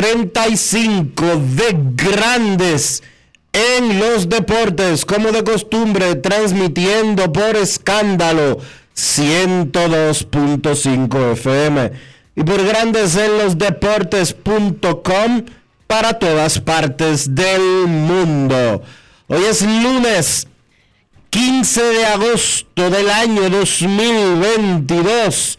[0.00, 1.24] 2835
[1.56, 3.02] de Grandes
[3.52, 8.60] en los Deportes, como de costumbre, transmitiendo por escándalo
[8.94, 11.90] 102.5 FM
[12.36, 15.46] y por Grandes en los Deportes.com
[15.88, 18.80] para todas partes del mundo.
[19.26, 20.46] Hoy es lunes
[21.30, 25.58] 15 de agosto del año 2022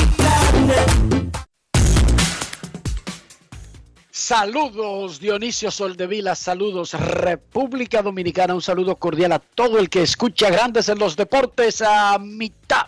[4.31, 10.87] Saludos Dionisio Soldevila, saludos República Dominicana, un saludo cordial a todo el que escucha Grandes
[10.87, 12.85] en los Deportes a mitad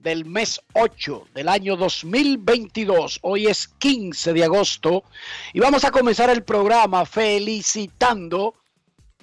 [0.00, 3.20] del mes 8 del año 2022.
[3.22, 5.04] Hoy es 15 de agosto
[5.52, 8.54] y vamos a comenzar el programa felicitando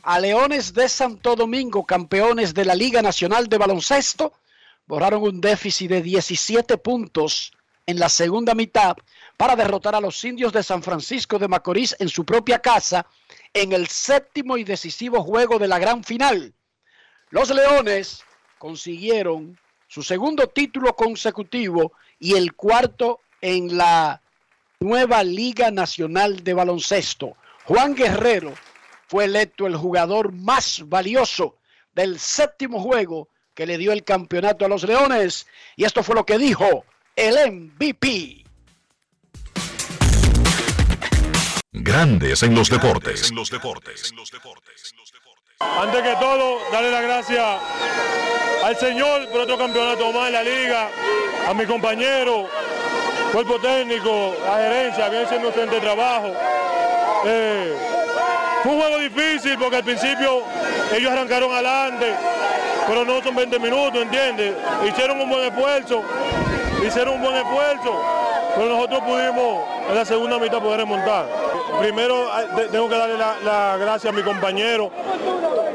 [0.04, 4.32] a Leones de Santo Domingo, campeones de la Liga Nacional de Baloncesto,
[4.88, 7.52] borraron un déficit de 17 puntos
[7.90, 8.96] en la segunda mitad
[9.36, 13.08] para derrotar a los indios de San Francisco de Macorís en su propia casa
[13.52, 16.54] en el séptimo y decisivo juego de la gran final.
[17.32, 18.24] Los Leones
[18.60, 19.58] consiguieron
[19.88, 24.22] su segundo título consecutivo y el cuarto en la
[24.80, 27.38] nueva Liga Nacional de Baloncesto.
[27.64, 28.54] Juan Guerrero
[29.08, 31.56] fue electo el jugador más valioso
[31.96, 35.48] del séptimo juego que le dio el campeonato a los Leones.
[35.76, 36.86] Y esto fue lo que dijo
[37.20, 38.46] el MVP.
[41.74, 43.30] Grandes en los deportes.
[45.60, 47.46] Antes que todo, darle las gracias
[48.64, 50.90] al Señor por otro campeonato más en la liga,
[51.46, 52.48] a mi compañero,
[53.34, 56.34] cuerpo técnico, la gerencia, bien siendo un excelente trabajo.
[57.26, 57.76] Eh,
[58.64, 60.44] fue un juego difícil porque al principio
[60.96, 62.14] ellos arrancaron adelante,
[62.88, 64.56] pero no son 20 minutos, ¿entiendes?
[64.88, 66.06] Hicieron un buen esfuerzo,
[66.88, 67.94] hicieron un buen esfuerzo,
[68.56, 71.26] pero nosotros pudimos en la segunda mitad poder remontar.
[71.80, 72.26] Primero
[72.72, 74.92] tengo que darle la, la gracia a mi compañero,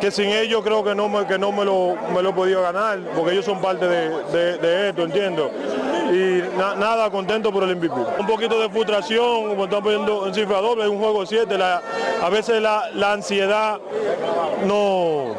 [0.01, 2.63] que sin ellos creo que no me, que no me, lo, me lo he podido
[2.63, 5.51] ganar, porque ellos son parte de, de- esto, entiendo.
[6.13, 7.95] Y na- nada, contento por el MVP.
[8.19, 11.57] Un poquito de frustración, como están poniendo en cifra doble, es un juego 7,
[12.23, 13.79] a veces la ansiedad
[14.67, 15.35] no,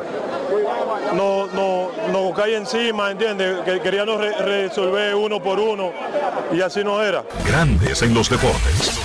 [1.14, 3.60] no, no, nos cae encima, ¿entiendes?
[3.62, 5.92] Que queríamos re- resolver uno por uno
[6.52, 7.24] y así no era.
[7.46, 9.02] Grandes en los deportes.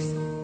[0.00, 0.37] I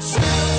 [0.00, 0.49] show.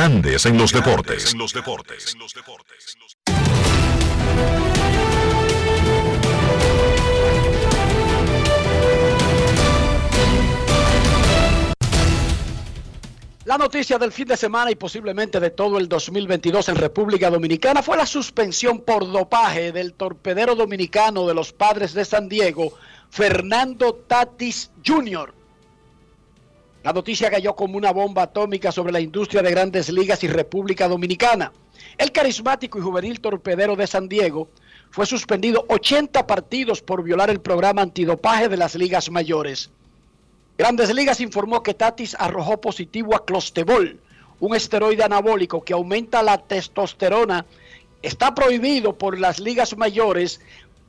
[0.00, 1.36] Grandes en los deportes.
[13.44, 17.82] La noticia del fin de semana y posiblemente de todo el 2022 en República Dominicana
[17.82, 22.72] fue la suspensión por dopaje del torpedero dominicano de los padres de San Diego,
[23.10, 25.39] Fernando Tatis Jr.
[26.82, 30.88] La noticia cayó como una bomba atómica sobre la industria de grandes ligas y República
[30.88, 31.52] Dominicana.
[31.98, 34.48] El carismático y juvenil torpedero de San Diego
[34.90, 39.70] fue suspendido 80 partidos por violar el programa antidopaje de las ligas mayores.
[40.56, 44.00] Grandes Ligas informó que Tatis arrojó positivo a Clostebol,
[44.40, 47.44] un esteroide anabólico que aumenta la testosterona.
[48.02, 50.40] Está prohibido por las ligas mayores,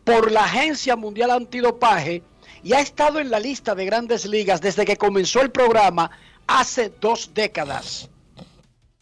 [0.06, 2.24] por la Agencia Mundial Antidopaje
[2.64, 6.12] y ha estado en la lista de grandes ligas desde que comenzó el programa
[6.48, 8.10] hace dos décadas.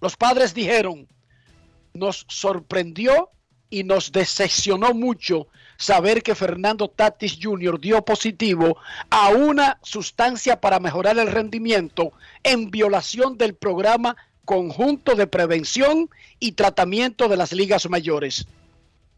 [0.02, 1.08] Los padres dijeron,
[1.94, 3.30] nos sorprendió
[3.70, 5.48] y nos decepcionó mucho
[5.78, 7.80] saber que Fernando Tatis Jr.
[7.80, 8.78] dio positivo
[9.10, 12.12] a una sustancia para mejorar el rendimiento
[12.44, 14.16] en violación del programa
[14.46, 16.10] conjunto de prevención
[16.40, 18.48] y tratamiento de las ligas mayores.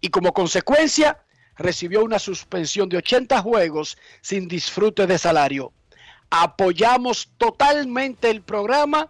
[0.01, 1.19] Y como consecuencia,
[1.57, 5.73] recibió una suspensión de 80 juegos sin disfrute de salario.
[6.29, 9.09] Apoyamos totalmente el programa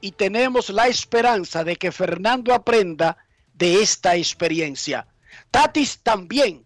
[0.00, 3.16] y tenemos la esperanza de que Fernando aprenda
[3.54, 5.06] de esta experiencia.
[5.50, 6.64] Tatis también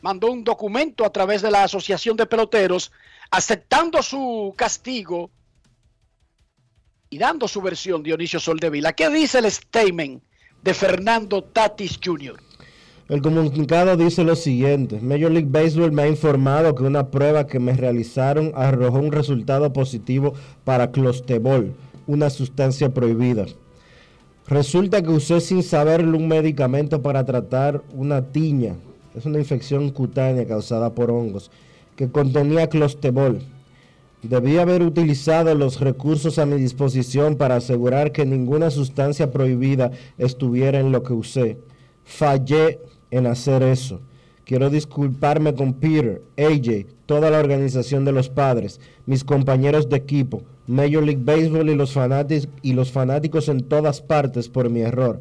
[0.00, 2.92] mandó un documento a través de la Asociación de Peloteros
[3.30, 5.30] aceptando su castigo
[7.10, 8.92] y dando su versión Dionisio Soldevila.
[8.92, 10.22] ¿Qué dice el statement
[10.62, 12.47] de Fernando Tatis Jr.?
[13.08, 17.58] El comunicado dice lo siguiente, Major League Baseball me ha informado que una prueba que
[17.58, 20.34] me realizaron arrojó un resultado positivo
[20.64, 21.72] para clostebol,
[22.06, 23.46] una sustancia prohibida.
[24.46, 28.76] Resulta que usé sin saberlo un medicamento para tratar una tiña,
[29.14, 31.50] es una infección cutánea causada por hongos,
[31.96, 33.40] que contenía clostebol.
[34.22, 40.78] Debí haber utilizado los recursos a mi disposición para asegurar que ninguna sustancia prohibida estuviera
[40.78, 41.56] en lo que usé.
[42.04, 44.00] Fallé en hacer eso.
[44.44, 50.42] Quiero disculparme con Peter, AJ, toda la organización de los padres, mis compañeros de equipo,
[50.66, 55.20] Major League Baseball y los, fanáticos, y los fanáticos en todas partes por mi error.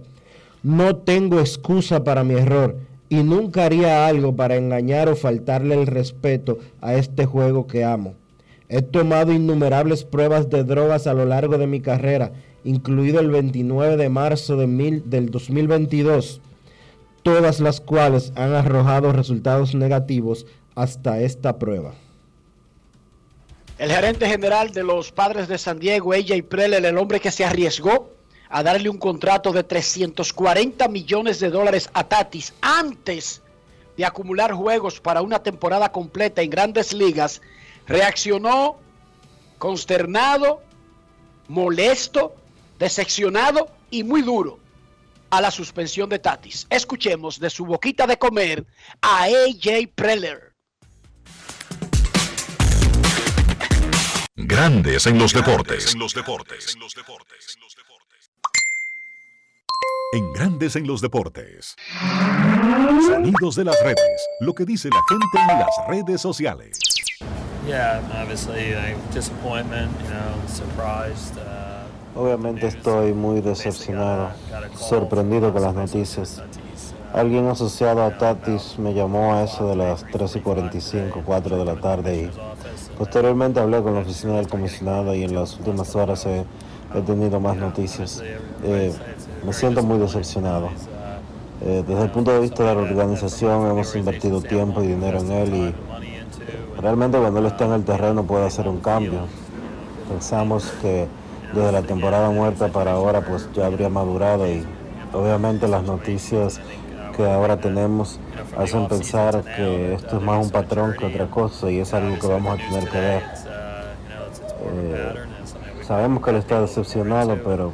[0.63, 2.78] No tengo excusa para mi error
[3.10, 8.16] y nunca haría algo para engañar o faltarle el respeto a este juego que amo.
[8.69, 12.34] He tomado innumerables pruebas de drogas a lo largo de mi carrera,
[12.65, 16.41] incluido el 29 de marzo de mil, del 2022,
[17.27, 21.93] todas las cuales han arrojado resultados negativos hasta esta prueba.
[23.77, 27.43] El gerente general de los padres de San Diego, AJ Preller, el hombre que se
[27.43, 28.12] arriesgó
[28.48, 33.41] a darle un contrato de 340 millones de dólares a Tatis antes
[33.98, 37.41] de acumular juegos para una temporada completa en grandes ligas,
[37.88, 38.77] reaccionó
[39.57, 40.62] consternado,
[41.50, 42.34] molesto,
[42.79, 44.60] decepcionado y muy duro
[45.29, 46.67] a la suspensión de Tatis.
[46.69, 48.65] Escuchemos de su boquita de comer
[49.01, 50.53] a AJ Preller.
[54.36, 55.93] Grandes en los deportes.
[55.93, 56.77] En los deportes.
[60.13, 61.75] En Grandes en los deportes.
[63.07, 64.27] Sonidos de las redes.
[64.39, 66.79] Lo que dice la gente en las redes sociales.
[72.17, 74.29] Obviamente estoy muy decepcionado,
[74.75, 76.41] sorprendido con las noticias.
[77.13, 81.65] Alguien asociado a Tatis me llamó a eso de las 3 y 45, 4 de
[81.65, 82.31] la tarde y
[82.97, 86.43] posteriormente hablé con la oficina del comisionado y en las últimas horas he,
[87.05, 88.24] tenido más noticias.
[88.63, 88.91] Eh,
[89.45, 90.69] me siento muy decepcionado.
[91.62, 95.31] Eh, desde el punto de vista de la organización hemos invertido tiempo y dinero en
[95.31, 99.19] él y realmente cuando él está en el terreno puede hacer un cambio.
[100.09, 101.07] Pensamos que
[101.54, 104.66] desde la temporada muerta para ahora pues ya habría madurado y
[105.13, 106.60] obviamente las noticias
[107.16, 108.20] que ahora tenemos
[108.58, 112.27] hacen pensar que esto es más un patrón que otra cosa y es algo que
[112.27, 113.24] vamos a tener que ver.
[114.70, 115.13] Eh,
[115.84, 117.72] sabemos que él está decepcionado, pero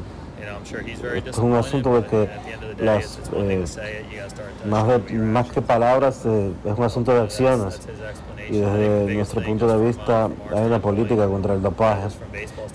[1.26, 2.30] es un asunto de que
[2.80, 3.66] las, eh,
[4.66, 7.80] más, más que palabras eh, es un asunto de acciones
[8.54, 12.10] y desde nuestro punto de vista hay una política contra el dopaje.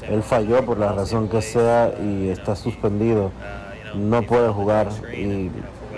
[0.08, 3.30] Él falló por la razón que sea y está suspendido,
[3.94, 5.50] no puede jugar y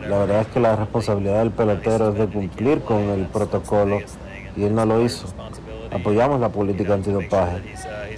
[0.06, 4.00] la verdad es que la responsabilidad del pelotero es de cumplir con el protocolo
[4.54, 5.28] y él no lo hizo.
[5.90, 7.62] Apoyamos la política antidopaje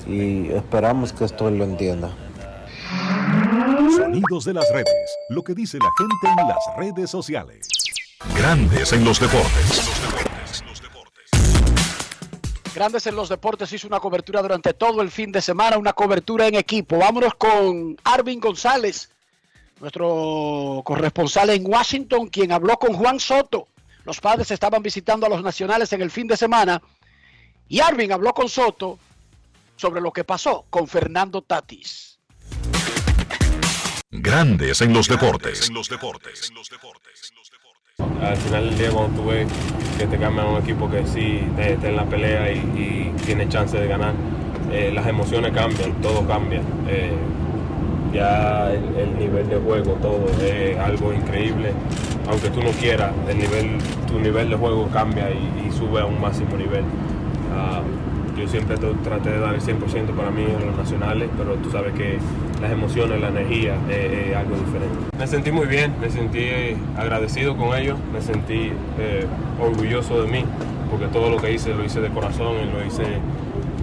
[0.08, 2.10] y esperamos que esto él lo entienda.
[3.96, 5.16] sonidos de las redes.
[5.28, 7.68] Lo que dice la gente en las redes sociales.
[8.36, 10.21] Grandes en los deportes.
[12.74, 16.46] Grandes en los deportes hizo una cobertura durante todo el fin de semana, una cobertura
[16.46, 16.96] en equipo.
[16.96, 19.10] Vámonos con Arvin González,
[19.78, 23.68] nuestro corresponsal en Washington, quien habló con Juan Soto.
[24.04, 26.80] Los padres estaban visitando a los nacionales en el fin de semana
[27.68, 28.98] y Arvin habló con Soto
[29.76, 32.18] sobre lo que pasó con Fernando Tatis.
[34.10, 35.70] Grandes en los deportes.
[37.98, 39.46] Al final del día cuando tú ves
[39.98, 43.86] que te cambian un equipo que sí está en la pelea y, tiene chance de
[43.86, 44.14] ganar,
[44.72, 46.60] eh, las emociones cambian, todo cambia.
[46.88, 47.12] Eh,
[48.12, 51.72] ya el, nivel de juego, todo es algo increíble.
[52.28, 56.20] Aunque tú no quieras, el nivel, tu nivel de juego cambia y, sube a un
[56.20, 56.84] máximo nivel.
[57.54, 57.82] Ah,
[58.36, 61.92] yo siempre traté de dar el 100% para mí en los nacionales, pero tú sabes
[61.94, 62.18] que
[62.60, 65.16] las emociones, la energía es, algo diferente.
[65.18, 66.48] Me sentí muy bien, me sentí
[66.96, 69.26] agradecido con ellos, me sentí eh,
[69.60, 70.44] orgulloso de mí,
[70.90, 73.04] porque todo lo que hice lo hice de corazón y lo hice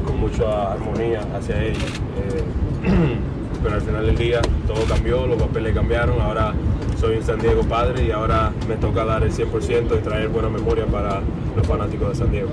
[0.06, 1.84] con mucha armonía hacia ellos.
[2.18, 2.44] Eh,
[3.64, 6.54] pero al final del día todo cambió, los papeles cambiaron, ahora
[7.00, 10.50] soy un San Diego padre y ahora me toca dar el 100% y traer buena
[10.50, 11.22] memoria para
[11.56, 12.50] los fanáticos de San Diego.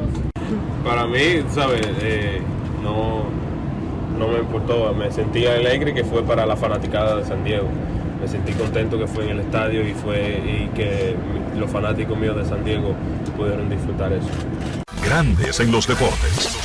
[0.86, 1.84] Para mí, ¿sabes?
[2.00, 2.40] Eh,
[2.80, 3.24] no,
[4.16, 7.66] no me importó, me sentí alegre que fue para la fanaticada de San Diego.
[8.20, 11.16] Me sentí contento que fue en el estadio y, fue, y que
[11.58, 12.94] los fanáticos míos de San Diego
[13.36, 14.28] pudieron disfrutar eso.
[15.04, 16.56] Grandes en los deportes.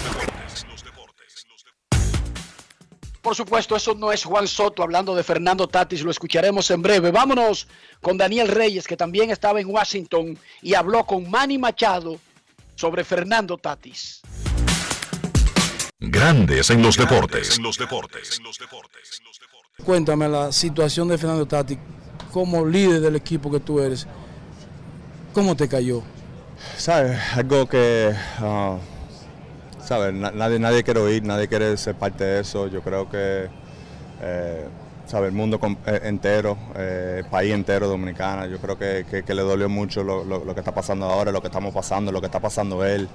[3.23, 7.09] Por supuesto, eso no es Juan Soto hablando de Fernando Tatis, lo escucharemos en breve.
[7.09, 7.67] Vámonos
[8.01, 12.19] con Daniel Reyes, que también estaba en Washington y habló con Manny Machado
[12.81, 14.21] sobre Fernando Tatis.
[15.99, 17.57] Grandes en los deportes.
[17.57, 18.41] En los deportes.
[19.85, 21.77] Cuéntame la situación de Fernando Tatis
[22.33, 24.07] como líder del equipo que tú eres.
[25.31, 26.01] ¿Cómo te cayó?
[26.75, 28.79] Sabes, algo que, uh,
[29.85, 32.67] sabes, nadie, nadie quiere oír, nadie quiere ser parte de eso.
[32.67, 33.47] Yo creo que,
[34.21, 34.67] eh,
[35.11, 39.69] sabes, el mundo eh, entero, eh, el país entero dominicana, yo creo que, le dolió
[39.69, 43.07] mucho lo, que está pasando ahora, lo que estamos pasando, lo que está pasando él.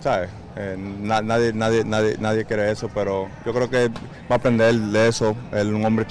[0.00, 0.30] ¿sabes?
[0.56, 5.08] Eh, nadie, nadie, nadie, nadie quiere eso, pero yo creo que va a aprender de
[5.08, 5.36] eso.
[5.52, 6.06] Él un hombre,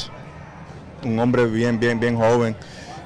[1.04, 2.56] un hombre bien, bien, bien joven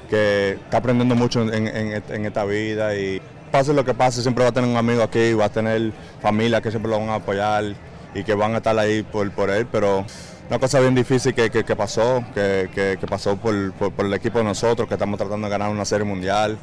[0.08, 4.52] que está aprendiendo mucho en, esta vida y pase lo que pase, siempre va a
[4.52, 7.64] tener un amigo aquí, va a tener familia que siempre lo van a apoyar
[8.12, 10.04] y que van a estar ahí por, por él, pero
[10.50, 14.94] una cosa bien difícil que, pasó, que, pasó por, por, el equipo de nosotros, que
[14.94, 16.58] estamos tratando de ganar una serie mundial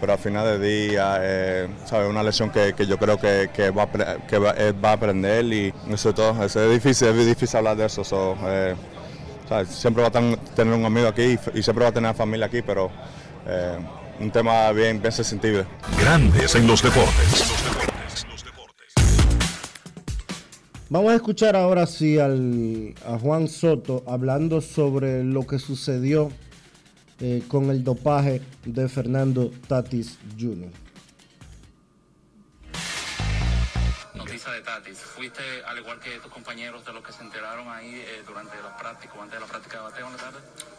[0.00, 2.08] pero al final del día, eh, ¿sabes?
[2.08, 4.54] Una lección que, yo creo que, que, va, que va,
[4.90, 6.42] a aprender y eso todo.
[6.42, 8.36] Es difícil, es difícil hablar de eso.
[8.46, 8.74] Eh,
[9.68, 12.90] siempre va a tener un amigo aquí y, siempre va a tener familia aquí, pero
[13.46, 13.78] eh,
[14.20, 15.66] un tema bien, bien sensible.
[16.00, 17.89] Grandes en los deportes.
[20.92, 26.32] Vamos a escuchar ahora sí al, a Juan Soto hablando sobre lo que sucedió
[27.20, 30.68] eh, con el dopaje de Fernando Tatis Jr.
[34.16, 37.94] Noticia de Tatis, ¿fuiste al igual que tus compañeros de los que se enteraron ahí
[37.94, 40.38] eh, durante la práctica o antes de la práctica de bateo en la tarde?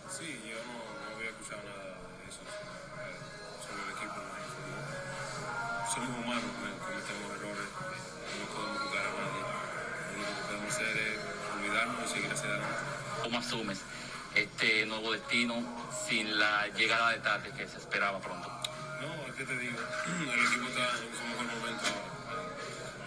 [0.10, 1.88] Sí, yo no, no había escuchado nada
[2.20, 3.16] de eso eh,
[3.64, 4.20] sobre el equipo.
[4.20, 6.52] No Somos humanos,
[11.82, 12.32] y seguir.
[13.24, 13.82] ¿Cómo asumes
[14.36, 15.64] este nuevo destino
[16.08, 18.48] sin la llegada de tarde que se esperaba pronto?
[19.02, 19.80] No, es que te digo,
[20.22, 21.86] el equipo está en su mejor momento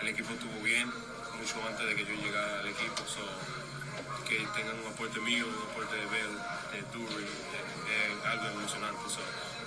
[0.01, 3.03] El equipo estuvo bien mucho antes de que yo llegara al equipo.
[4.29, 6.35] que tengan un aporte mío, un aporte de Bell,
[6.73, 8.99] de Dury, es algo emocionante.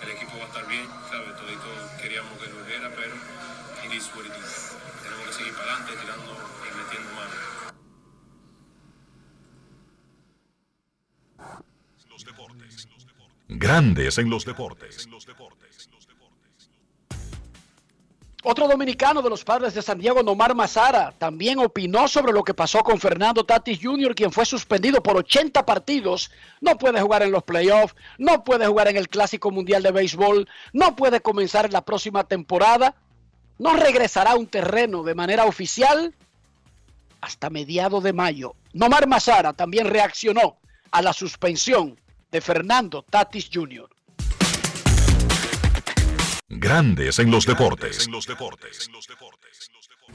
[0.03, 1.35] el equipo va a estar bien, ¿sabes?
[1.37, 3.15] Todos queríamos que lo volviera, pero
[3.85, 4.75] it is what it is.
[5.01, 7.57] Tenemos que seguir para adelante, tirando y metiendo mano.
[13.49, 15.07] Grandes en los deportes.
[18.43, 22.53] Otro dominicano de los padres de San Diego, Nomar Mazara, también opinó sobre lo que
[22.53, 26.31] pasó con Fernando Tatis Jr., quien fue suspendido por 80 partidos.
[26.61, 30.47] No puede jugar en los playoffs, no puede jugar en el Clásico Mundial de Béisbol,
[30.71, 32.95] no puede comenzar en la próxima temporada,
[33.57, 36.13] no regresará a un terreno de manera oficial
[37.21, 38.55] hasta mediados de mayo.
[38.71, 40.57] Nomar Mazara también reaccionó
[40.91, 41.99] a la suspensión
[42.31, 43.89] de Fernando Tatis Jr.
[46.49, 48.07] Grandes en los deportes.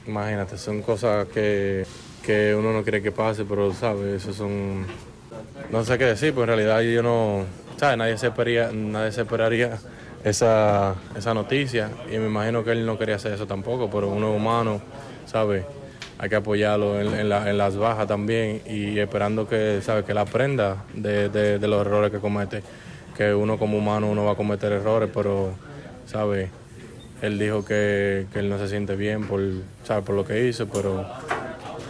[0.05, 1.85] Imagínate, son cosas que,
[2.23, 4.85] que uno no quiere que pase, pero sabes, eso son
[5.71, 7.45] no sé qué decir, pues en realidad yo no,
[7.77, 7.97] ¿sabes?
[7.97, 9.77] Nadie se esperaría, nadie se esperaría
[10.23, 14.31] esa, esa noticia y me imagino que él no quería hacer eso tampoco, pero uno
[14.31, 14.81] es humano,
[15.25, 15.65] ¿sabes?
[16.23, 20.05] Hay que apoyarlo en, en la- en las bajas también y esperando que, ¿sabes?
[20.05, 22.63] Que él aprenda de, los errores que comete,
[23.17, 25.53] que uno como humano uno va a cometer errores, pero,
[26.05, 26.49] ¿sabes?
[27.21, 29.41] Él dijo que, él no se siente bien por,
[29.83, 30.05] ¿sabes?
[30.05, 31.05] por lo que hizo, pero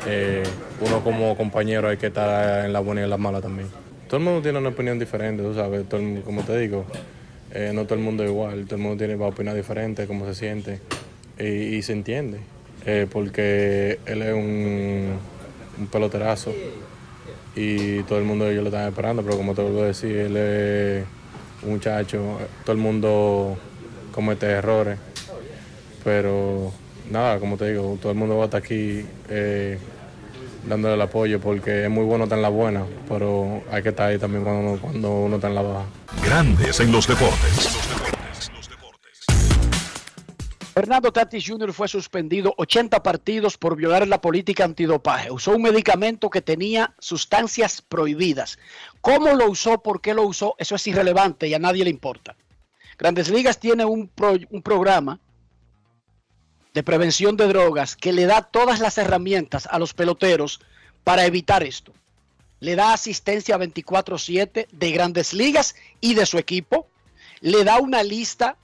[0.08, 0.42] eh,
[0.82, 3.68] uno como compañero hay que estar en la buena y en la mala también.
[4.08, 6.88] Todo el mundo tiene una opinión diferente, tú sabes, todo como te digo,
[7.54, 10.08] eh, no todo el mundo es igual, todo el mundo tiene va a opinar diferente,
[10.08, 10.80] cómo se siente,
[11.38, 12.40] y, y se entiende,
[12.86, 15.18] eh, porque él es un,
[15.80, 16.52] un peloterazo
[17.56, 20.38] y todo el mundo ellos lo están esperando, pero como te vuelvo a decir, él
[20.38, 21.06] es
[21.64, 23.58] un muchacho, todo el mundo
[24.12, 24.98] comete errores,
[26.04, 26.72] pero
[27.10, 29.78] nada, como te digo, todo el mundo va a estar aquí eh,
[30.68, 34.10] dándole el apoyo porque es muy bueno estar en la buena, pero hay que estar
[34.10, 35.86] ahí también cuando uno, cuando uno está en la baja.
[36.26, 37.78] Grandes en los deportes.
[40.74, 41.72] Fernando Tatis Jr.
[41.72, 45.30] fue suspendido 80 partidos por violar la política antidopaje.
[45.30, 48.58] Usó un medicamento que tenía sustancias prohibidas.
[49.00, 49.84] ¿Cómo lo usó?
[49.84, 50.56] ¿Por qué lo usó?
[50.58, 52.36] Eso es irrelevante y a nadie le importa.
[52.98, 54.10] Grandes Ligas tiene un,
[54.50, 55.20] un programa
[56.74, 60.60] de prevención de drogas que le da todas las herramientas a los peloteros
[61.04, 61.94] para evitar esto.
[62.62, 66.88] Le da asistencia 24/7 de grandes ligas y de su equipo.
[67.42, 68.58] Le da una lista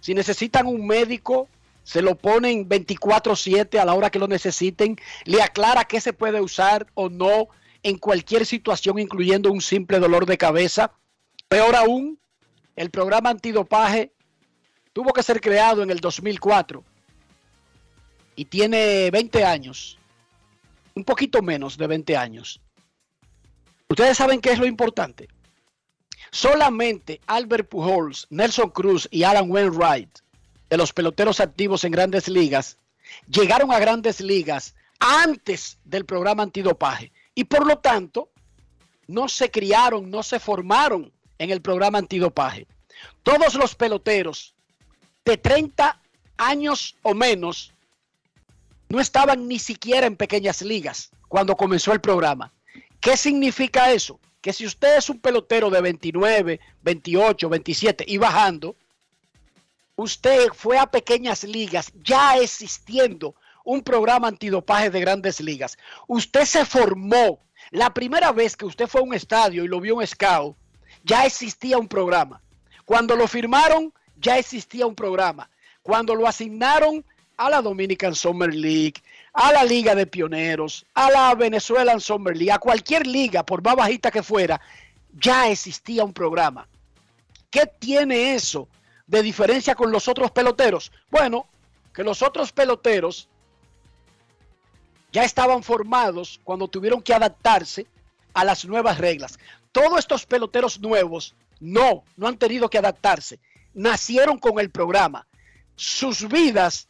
[0.00, 1.48] si necesitan un médico,
[1.82, 4.96] se lo ponen 24/7 a la hora que lo necesiten.
[5.24, 7.48] Le aclara qué se puede usar o no
[7.82, 10.92] en cualquier situación, incluyendo un simple dolor de cabeza.
[11.48, 12.18] Peor aún,
[12.76, 14.12] el programa antidopaje
[14.92, 16.84] tuvo que ser creado en el 2004
[18.36, 19.98] y tiene 20 años,
[20.94, 22.60] un poquito menos de 20 años.
[23.88, 25.28] Ustedes saben qué es lo importante.
[26.30, 30.18] Solamente Albert Pujols, Nelson Cruz y Alan Wainwright,
[30.68, 32.78] de los peloteros activos en grandes ligas,
[33.28, 38.30] llegaron a grandes ligas antes del programa antidopaje y por lo tanto
[39.08, 42.66] no se criaron, no se formaron en el programa antidopaje.
[43.22, 44.54] Todos los peloteros
[45.24, 46.00] de 30
[46.36, 47.72] años o menos
[48.88, 52.52] no estaban ni siquiera en pequeñas ligas cuando comenzó el programa.
[53.00, 54.20] ¿Qué significa eso?
[54.40, 58.74] Que si usted es un pelotero de 29, 28, 27 y bajando,
[59.96, 65.78] usted fue a pequeñas ligas ya existiendo un programa antidopaje de grandes ligas.
[66.06, 67.40] Usted se formó.
[67.70, 70.56] La primera vez que usted fue a un estadio y lo vio un scout,
[71.04, 72.40] ya existía un programa.
[72.84, 75.48] Cuando lo firmaron, ya existía un programa.
[75.82, 77.04] Cuando lo asignaron
[77.36, 78.94] a la Dominican Summer League,
[79.32, 83.76] a la Liga de Pioneros, a la Venezuelan Summer League, a cualquier liga, por más
[83.76, 84.60] bajita que fuera,
[85.12, 86.68] ya existía un programa.
[87.50, 88.68] ¿Qué tiene eso
[89.06, 90.92] de diferencia con los otros peloteros?
[91.10, 91.46] Bueno,
[91.92, 93.28] que los otros peloteros
[95.12, 97.86] ya estaban formados cuando tuvieron que adaptarse
[98.32, 99.38] a las nuevas reglas.
[99.72, 103.40] Todos estos peloteros nuevos no, no han tenido que adaptarse.
[103.74, 105.26] Nacieron con el programa.
[105.74, 106.88] Sus vidas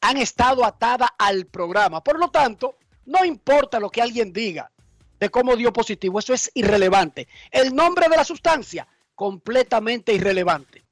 [0.00, 2.02] han estado atadas al programa.
[2.02, 4.70] Por lo tanto, no importa lo que alguien diga
[5.18, 7.26] de cómo dio positivo, eso es irrelevante.
[7.50, 10.84] El nombre de la sustancia, completamente irrelevante.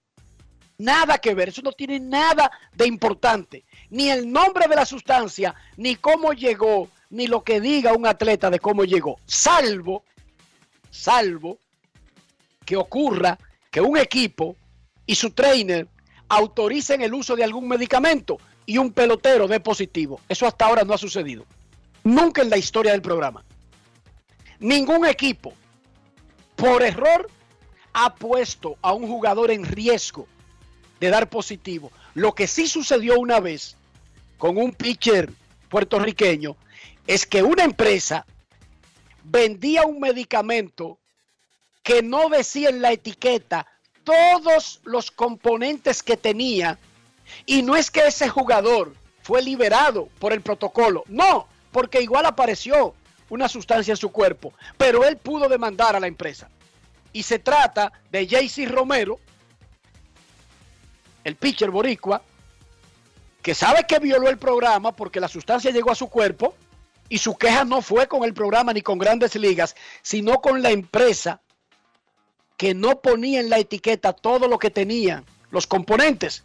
[0.78, 3.64] Nada que ver, eso no tiene nada de importante.
[3.90, 8.50] Ni el nombre de la sustancia, ni cómo llegó, ni lo que diga un atleta
[8.50, 9.18] de cómo llegó.
[9.26, 10.04] Salvo,
[10.90, 11.58] salvo
[12.64, 13.38] que ocurra
[13.70, 14.56] que un equipo
[15.06, 15.86] y su trainer
[16.28, 20.20] autoricen el uso de algún medicamento y un pelotero dé positivo.
[20.28, 21.46] Eso hasta ahora no ha sucedido.
[22.04, 23.44] Nunca en la historia del programa.
[24.58, 25.54] Ningún equipo,
[26.56, 27.30] por error,
[27.92, 30.26] ha puesto a un jugador en riesgo
[31.00, 31.92] de dar positivo.
[32.14, 33.76] Lo que sí sucedió una vez
[34.38, 35.30] con un pitcher
[35.68, 36.56] puertorriqueño
[37.06, 38.26] es que una empresa
[39.24, 40.98] vendía un medicamento
[41.82, 43.66] que no decía en la etiqueta
[44.04, 46.78] todos los componentes que tenía
[47.44, 52.94] y no es que ese jugador fue liberado por el protocolo, no, porque igual apareció
[53.28, 56.48] una sustancia en su cuerpo, pero él pudo demandar a la empresa.
[57.12, 59.18] Y se trata de JC Romero,
[61.24, 62.22] el pitcher boricua,
[63.42, 66.54] que sabe que violó el programa porque la sustancia llegó a su cuerpo
[67.08, 70.70] y su queja no fue con el programa ni con grandes ligas, sino con la
[70.70, 71.40] empresa
[72.56, 76.44] que no ponía en la etiqueta todo lo que tenía, los componentes,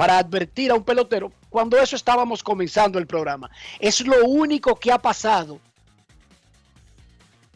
[0.00, 3.50] para advertir a un pelotero cuando eso estábamos comenzando el programa.
[3.78, 5.60] Es lo único que ha pasado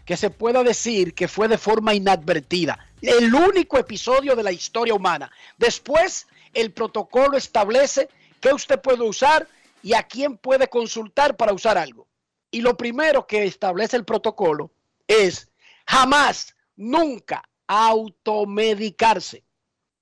[0.04, 2.78] que se pueda decir que fue de forma inadvertida.
[3.00, 5.33] El único episodio de la historia humana.
[5.57, 8.11] Después, el protocolo establece
[8.42, 9.48] qué usted puede usar
[9.83, 12.07] y a quién puede consultar para usar algo.
[12.50, 14.70] Y lo primero que establece el protocolo
[15.09, 15.48] es
[15.87, 19.44] jamás, nunca automedicarse.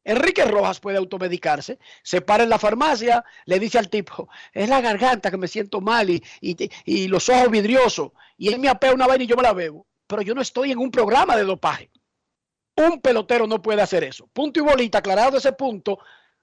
[0.04, 4.80] Enrique Rojas puede automedicarse, se para en la farmacia, le dice al tipo, es la
[4.80, 9.06] garganta que me siento mal y, y- los ojos vidriosos, y él me apea una
[9.06, 11.90] vaina y yo me la bebo, pero yo no estoy en un programa de dopaje.
[12.76, 14.26] Un pelotero no puede hacer eso.
[14.32, 15.98] Punto y bolita, aclarado ese punto,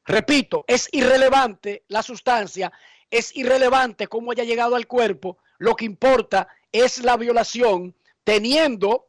[0.06, 2.72] repito, es irrelevante la sustancia,
[3.10, 9.09] es irrelevante cómo haya llegado al cuerpo, lo que importa es la violación teniendo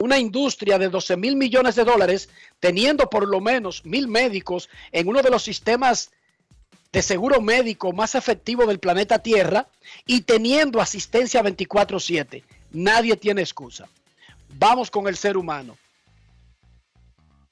[0.00, 5.08] una industria de 12 mil millones de dólares, teniendo por lo menos mil médicos en
[5.08, 6.10] uno de los sistemas
[6.90, 9.68] de seguro médico más efectivo del planeta Tierra
[10.06, 12.42] y teniendo asistencia 24/7.
[12.72, 13.88] Nadie tiene excusa.
[14.58, 15.76] Vamos con el ser humano.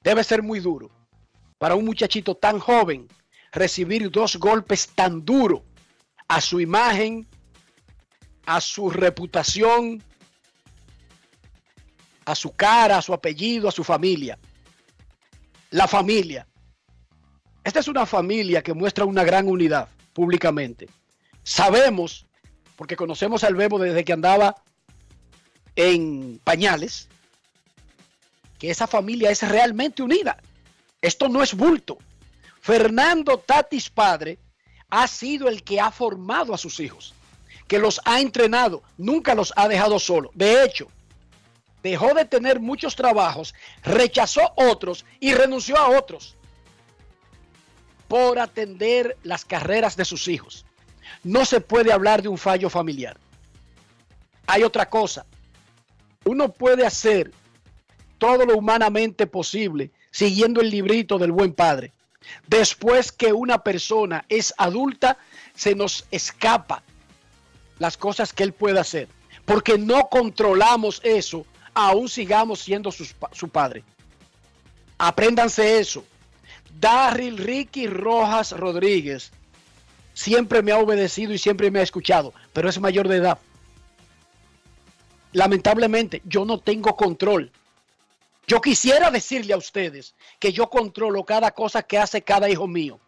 [0.01, 0.89] Debe ser muy duro
[1.59, 3.07] para un muchachito tan joven
[3.51, 5.61] recibir dos golpes tan duros
[6.27, 7.27] a su imagen,
[8.45, 10.03] a su reputación,
[12.29, 14.37] a su cara, a su apellido, a su familia.
[15.71, 16.45] La familia.
[17.63, 20.87] Esta es una familia que muestra una gran unidad públicamente.
[21.41, 22.27] Sabemos,
[22.75, 24.55] porque conocemos al Bebo desde que andaba
[25.75, 27.09] en pañales,
[28.59, 30.37] que esa familia es realmente unida.
[31.01, 31.97] Esto no es bulto.
[32.61, 34.37] Fernando Tatis padre
[34.91, 37.15] ha sido el que ha formado a sus hijos,
[37.67, 40.31] que los ha entrenado, nunca los ha dejado solos.
[40.35, 40.91] De hecho,
[41.83, 46.35] dejó de tener muchos trabajos, rechazó otros y renunció a otros
[48.07, 50.65] por atender las carreras de sus hijos.
[51.23, 53.17] No se puede hablar de un fallo familiar.
[54.47, 55.25] Hay otra cosa.
[56.25, 57.31] Uno puede hacer
[58.17, 61.93] todo lo humanamente posible siguiendo el librito del buen padre.
[62.47, 65.17] Después que una persona es adulta,
[65.53, 66.83] se nos escapa
[67.77, 69.07] las cosas que él puede hacer.
[69.45, 71.45] Porque no controlamos eso,
[71.87, 73.83] aún sigamos siendo su padre.
[74.97, 76.03] Apréndanse eso.
[76.79, 79.31] Darryl Ricky Rojas Rodríguez
[80.13, 83.39] siempre me ha obedecido y siempre me ha escuchado, pero es mayor de edad.
[85.31, 87.51] Lamentablemente, yo no tengo control.
[88.47, 92.99] Yo quisiera decirle a ustedes que yo controlo cada cosa que hace cada hijo mío.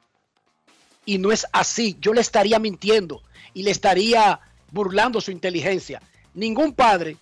[1.03, 1.97] Y no es así.
[1.99, 4.39] Yo le estaría mintiendo y le estaría
[4.71, 6.01] burlando su inteligencia.
[6.33, 7.17] Ningún padre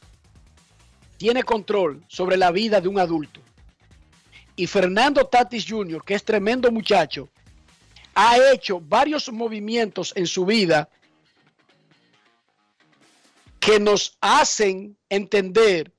[1.19, 3.41] tiene control sobre la vida de un adulto.
[4.55, 7.27] Y Fernando Tatis Jr., que es tremendo muchacho,
[8.15, 10.89] ha hecho varios movimientos en su vida
[13.59, 15.93] que nos hacen entender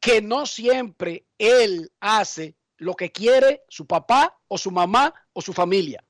[0.00, 5.52] que no siempre él hace lo que quiere su papá o su mamá o su
[5.52, 6.02] familia.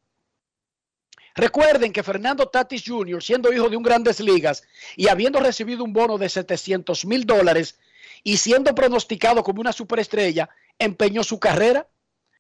[1.35, 4.65] Recuerden que Fernando Tatis Jr., siendo hijo de un grandes ligas
[4.97, 7.79] y habiendo recibido un bono de 700 mil dólares
[8.25, 11.87] y siendo pronosticado como una superestrella, empeñó su carrera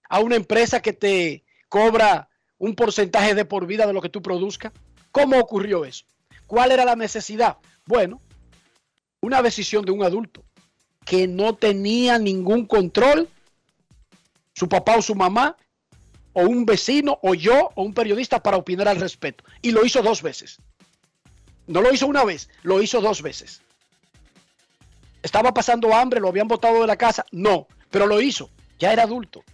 [0.08, 4.20] a una empresa que te cobra un porcentaje de por vida de lo que tú
[4.20, 4.72] produzcas.
[5.12, 6.04] ¿Cómo ocurrió eso?
[6.46, 7.58] ¿Cuál era la necesidad?
[7.86, 8.20] Bueno,
[9.20, 10.44] una decisión de un adulto
[11.04, 13.28] que no tenía ningún control,
[14.54, 15.56] su papá o su mamá,
[16.32, 19.44] o un vecino, o yo, o un periodista para opinar al respecto.
[19.62, 20.58] Y lo hizo dos veces.
[21.66, 23.62] No lo hizo una vez, lo hizo dos veces.
[25.22, 26.20] ¿Estaba pasando hambre?
[26.20, 27.24] ¿Lo habían botado de la casa?
[27.30, 28.50] No, pero lo hizo.
[28.78, 29.44] Ya era adulto.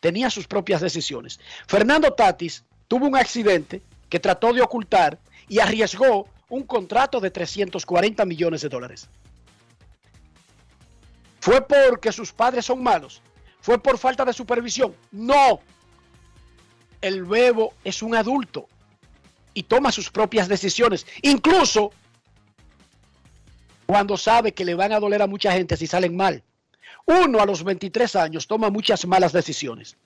[0.00, 1.38] Tenía sus propias decisiones.
[1.66, 8.24] Fernando Tatis tuvo un accidente que trató de ocultar y arriesgó un contrato de 340
[8.24, 9.08] millones de dólares.
[11.40, 13.22] ¿Fue porque sus padres son malos?
[13.60, 14.94] ¿Fue por falta de supervisión?
[15.12, 15.60] No.
[17.00, 18.68] El bebo es un adulto
[19.54, 21.06] y toma sus propias decisiones.
[21.22, 21.92] Incluso
[23.86, 26.44] cuando sabe que le van a doler a mucha gente si salen mal.
[27.06, 29.96] Uno a los 23 años toma muchas malas decisiones,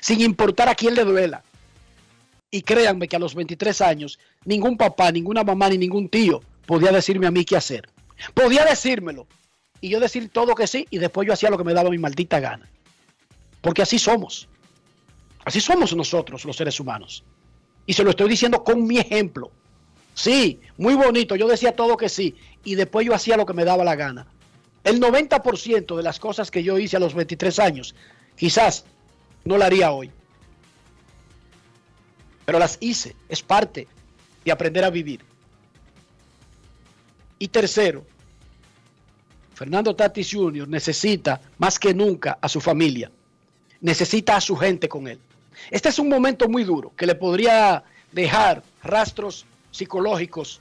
[0.00, 1.44] sin importar a quién le duela.
[2.50, 6.90] Y créanme que a los 23 años, ningún papá, ninguna mamá, ni ningún tío podía
[6.90, 7.88] decirme a mí qué hacer.
[8.34, 9.28] Podía decírmelo
[9.80, 11.98] y yo decir todo que sí y después yo hacía lo que me daba mi
[11.98, 12.68] maldita gana.
[13.60, 14.48] Porque así somos.
[15.44, 17.24] Así somos nosotros los seres humanos.
[17.86, 19.50] Y se lo estoy diciendo con mi ejemplo.
[20.14, 23.64] Sí, muy bonito, yo decía todo que sí y después yo hacía lo que me
[23.64, 24.26] daba la gana.
[24.84, 27.94] El 90% de las cosas que yo hice a los 23 años,
[28.36, 28.84] quizás
[29.44, 30.10] no la haría hoy.
[32.44, 33.86] Pero las hice, es parte
[34.44, 35.20] de aprender a vivir.
[37.38, 38.04] Y tercero,
[39.54, 40.68] Fernando Tatis Jr.
[40.68, 43.10] necesita más que nunca a su familia,
[43.80, 45.18] necesita a su gente con él.
[45.70, 50.60] Este es un momento muy duro que le podría dejar rastros psicológicos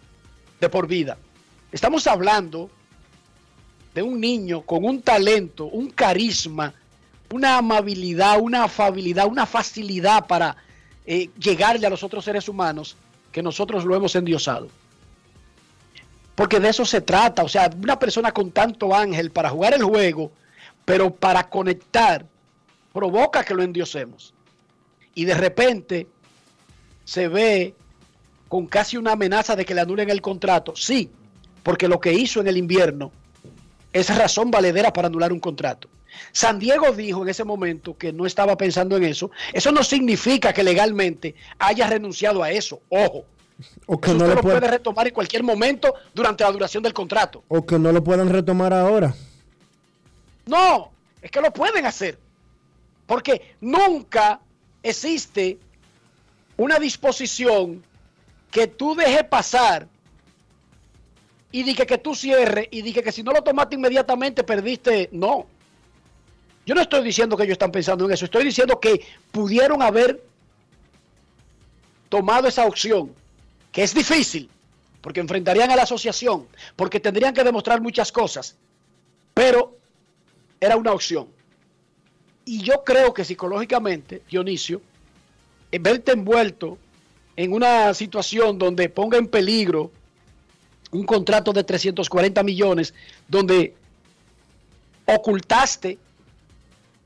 [0.59, 1.17] de por vida.
[1.71, 2.69] Estamos hablando
[3.93, 6.73] de un niño con un talento, un carisma,
[7.31, 10.55] una amabilidad, una afabilidad, una facilidad para
[11.05, 12.97] eh, llegarle a los otros seres humanos
[13.31, 14.67] que nosotros lo hemos endiosado.
[16.35, 19.83] Porque de eso se trata, o sea, una persona con tanto ángel para jugar el
[19.83, 20.31] juego,
[20.85, 22.25] pero para conectar,
[22.93, 24.33] provoca que lo endiosemos.
[25.15, 26.07] Y de repente
[27.05, 27.73] se ve
[28.47, 30.73] con casi una amenaza de que le anulen el contrato.
[30.75, 31.09] Sí,
[31.63, 33.11] porque lo que hizo en el invierno
[33.93, 35.89] es razón valedera para anular un contrato.
[36.31, 39.31] San Diego dijo en ese momento que no estaba pensando en eso.
[39.53, 42.81] Eso no significa que legalmente haya renunciado a eso.
[42.89, 43.25] Ojo.
[43.87, 46.51] O que Eso no usted lo lo puede- puede retomar en cualquier momento durante la
[46.51, 47.43] duración del contrato.
[47.49, 49.13] O que no lo puedan retomar ahora.
[50.45, 50.91] No,
[51.21, 52.17] es que lo pueden hacer.
[53.05, 54.39] Porque nunca
[54.83, 55.57] existe
[56.57, 57.83] una disposición
[58.51, 59.87] que tú dejes pasar
[61.51, 65.09] y dije que tú cierres y dije que si no lo tomaste inmediatamente perdiste.
[65.11, 65.45] No.
[66.65, 68.25] Yo no estoy diciendo que ellos están pensando en eso.
[68.25, 70.23] Estoy diciendo que pudieron haber
[72.09, 73.13] tomado esa opción,
[73.71, 74.49] que es difícil,
[75.01, 78.55] porque enfrentarían a la asociación, porque tendrían que demostrar muchas cosas.
[79.33, 79.77] Pero
[80.59, 81.27] era una opción.
[82.45, 84.81] Y yo creo que psicológicamente, Dionisio,
[85.71, 86.77] en verte envuelto
[87.35, 89.91] en una situación donde ponga en peligro
[90.91, 92.93] un contrato de 340 millones,
[93.27, 93.75] donde
[95.05, 95.97] ocultaste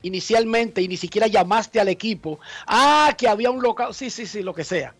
[0.02, 4.42] inicialmente y ni siquiera llamaste al equipo, ah, que había un local, sí, sí, sí,
[4.42, 4.94] lo que sea.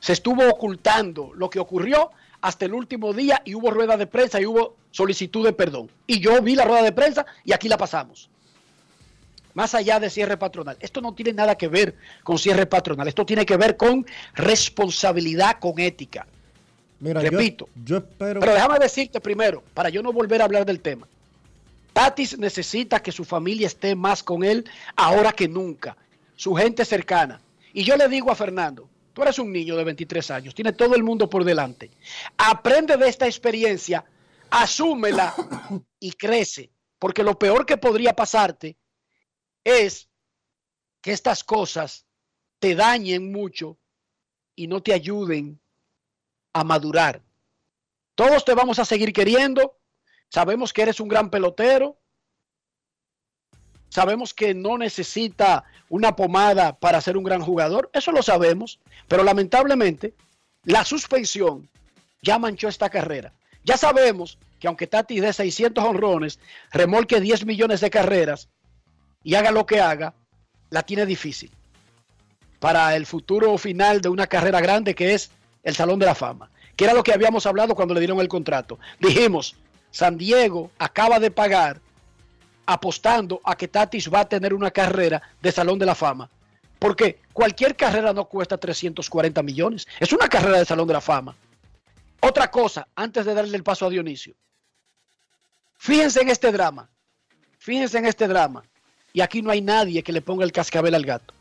[0.00, 4.40] Se estuvo ocultando lo que ocurrió hasta el último día y hubo rueda de prensa
[4.40, 5.90] y hubo solicitud de perdón.
[6.06, 8.28] Y yo vi la rueda de prensa y aquí la pasamos.
[9.54, 10.76] Más allá de cierre patronal.
[10.80, 13.06] Esto no tiene nada que ver con cierre patronal.
[13.08, 16.26] Esto tiene que ver con responsabilidad, con ética.
[17.00, 17.68] Mira, yo- Repito.
[17.84, 18.40] Yo, espero.
[18.40, 21.06] Pero déjame decirte primero, para yo no volver a hablar del tema.
[21.92, 24.64] Tatis necesita que su familia esté más con él
[24.96, 25.96] ahora que nunca.
[26.36, 27.40] Su gente cercana.
[27.74, 30.94] Y yo le digo a Fernando, tú eres un niño de 23 años, tiene todo
[30.94, 31.90] el mundo por delante.
[32.38, 34.04] Aprende de esta experiencia,
[34.50, 35.34] asúmela
[36.00, 36.70] y crece.
[36.98, 38.76] Porque lo peor que podría pasarte
[39.64, 40.08] es
[41.00, 42.06] que estas cosas
[42.58, 43.78] te dañen mucho
[44.54, 45.60] y no te ayuden
[46.52, 47.22] a madurar.
[48.14, 49.78] Todos te vamos a seguir queriendo.
[50.28, 51.98] Sabemos que eres un gran pelotero.
[53.88, 57.90] Sabemos que no necesita una pomada para ser un gran jugador.
[57.92, 58.78] Eso lo sabemos.
[59.08, 60.14] Pero lamentablemente,
[60.64, 61.68] la suspensión
[62.22, 63.32] ya manchó esta carrera.
[63.64, 66.38] Ya sabemos que aunque Tati de 600 honrones,
[66.70, 68.48] remolque 10 millones de carreras
[69.24, 70.14] y haga lo que haga,
[70.70, 71.50] la tiene difícil
[72.58, 75.30] para el futuro final de una carrera grande que es
[75.62, 78.28] el Salón de la Fama, que era lo que habíamos hablado cuando le dieron el
[78.28, 78.78] contrato.
[79.00, 79.56] Dijimos,
[79.90, 81.80] San Diego acaba de pagar
[82.66, 86.30] apostando a que Tatis va a tener una carrera de Salón de la Fama.
[86.78, 89.86] Porque cualquier carrera no cuesta 340 millones.
[90.00, 91.36] Es una carrera de Salón de la Fama.
[92.20, 94.34] Otra cosa, antes de darle el paso a Dionisio.
[95.76, 96.88] Fíjense en este drama.
[97.58, 98.62] Fíjense en este drama.
[99.12, 101.34] Y aquí no hay nadie que le ponga el cascabel al gato.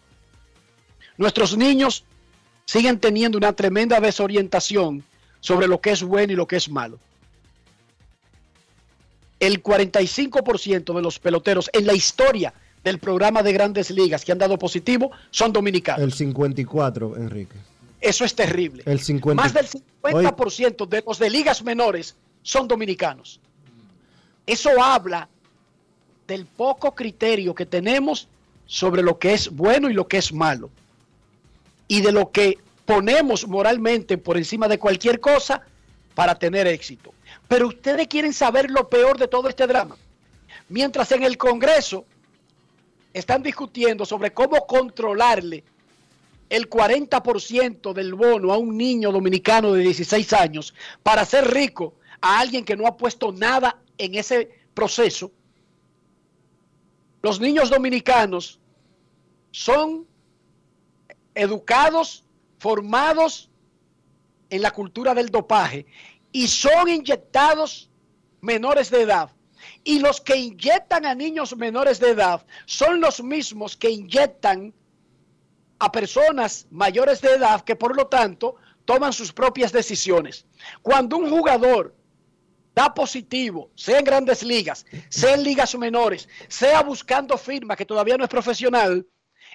[1.18, 2.04] Nuestros niños
[2.66, 5.04] siguen teniendo una tremenda desorientación
[5.40, 7.00] sobre lo que es bueno y lo que es malo.
[9.40, 12.54] El 45% de los peloteros en la historia
[12.84, 16.02] del programa de grandes ligas que han dado positivo son dominicanos.
[16.02, 17.56] El 54, Enrique.
[18.00, 18.84] Eso es terrible.
[18.86, 19.42] El 50.
[19.42, 23.40] Más del 50% de los de ligas menores son dominicanos.
[24.46, 25.30] Eso habla
[26.32, 28.30] del poco criterio que tenemos
[28.66, 30.70] sobre lo que es bueno y lo que es malo.
[31.90, 35.62] Y de lo que ponemos moralmente por encima de cualquier cosa
[36.16, 37.14] para tener éxito.
[37.50, 39.98] Pero ustedes quieren saber lo peor de todo este drama.
[40.70, 42.06] Mientras en el Congreso
[43.14, 45.66] están discutiendo sobre cómo controlarle
[46.50, 52.40] el 40% del bono a un niño dominicano de 16 años para ser rico a
[52.40, 55.30] alguien que no ha puesto nada en ese proceso,
[57.22, 58.60] los niños dominicanos
[59.52, 60.08] son
[61.36, 62.26] educados,
[62.58, 63.50] formados
[64.50, 65.86] en la cultura del dopaje
[66.32, 67.90] y son inyectados
[68.42, 69.30] menores de edad.
[69.84, 74.74] Y los que inyectan a niños menores de edad son los mismos que inyectan
[75.80, 78.56] a personas mayores de edad que por lo tanto
[78.86, 80.46] toman sus propias decisiones.
[80.82, 81.96] Cuando un jugador
[82.74, 88.18] da positivo, sea en grandes ligas, sea en ligas menores, sea buscando firma que todavía
[88.18, 89.08] no es profesional,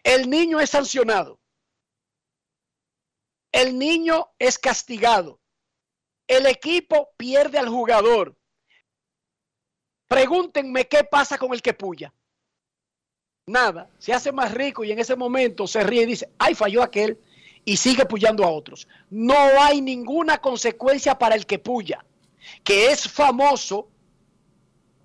[0.03, 1.41] el niño es sancionado.
[3.53, 5.41] El niño es castigado.
[6.27, 8.37] El equipo pierde al jugador.
[10.09, 12.13] Pregúntenme qué pasa con el que puya.
[13.47, 16.83] Nada, se hace más rico y en ese momento se ríe y dice, ay, falló
[16.83, 17.19] aquel
[17.65, 18.89] y sigue puyando a otros.
[19.09, 22.05] No hay ninguna consecuencia para el que puya,
[22.65, 23.89] que es famoso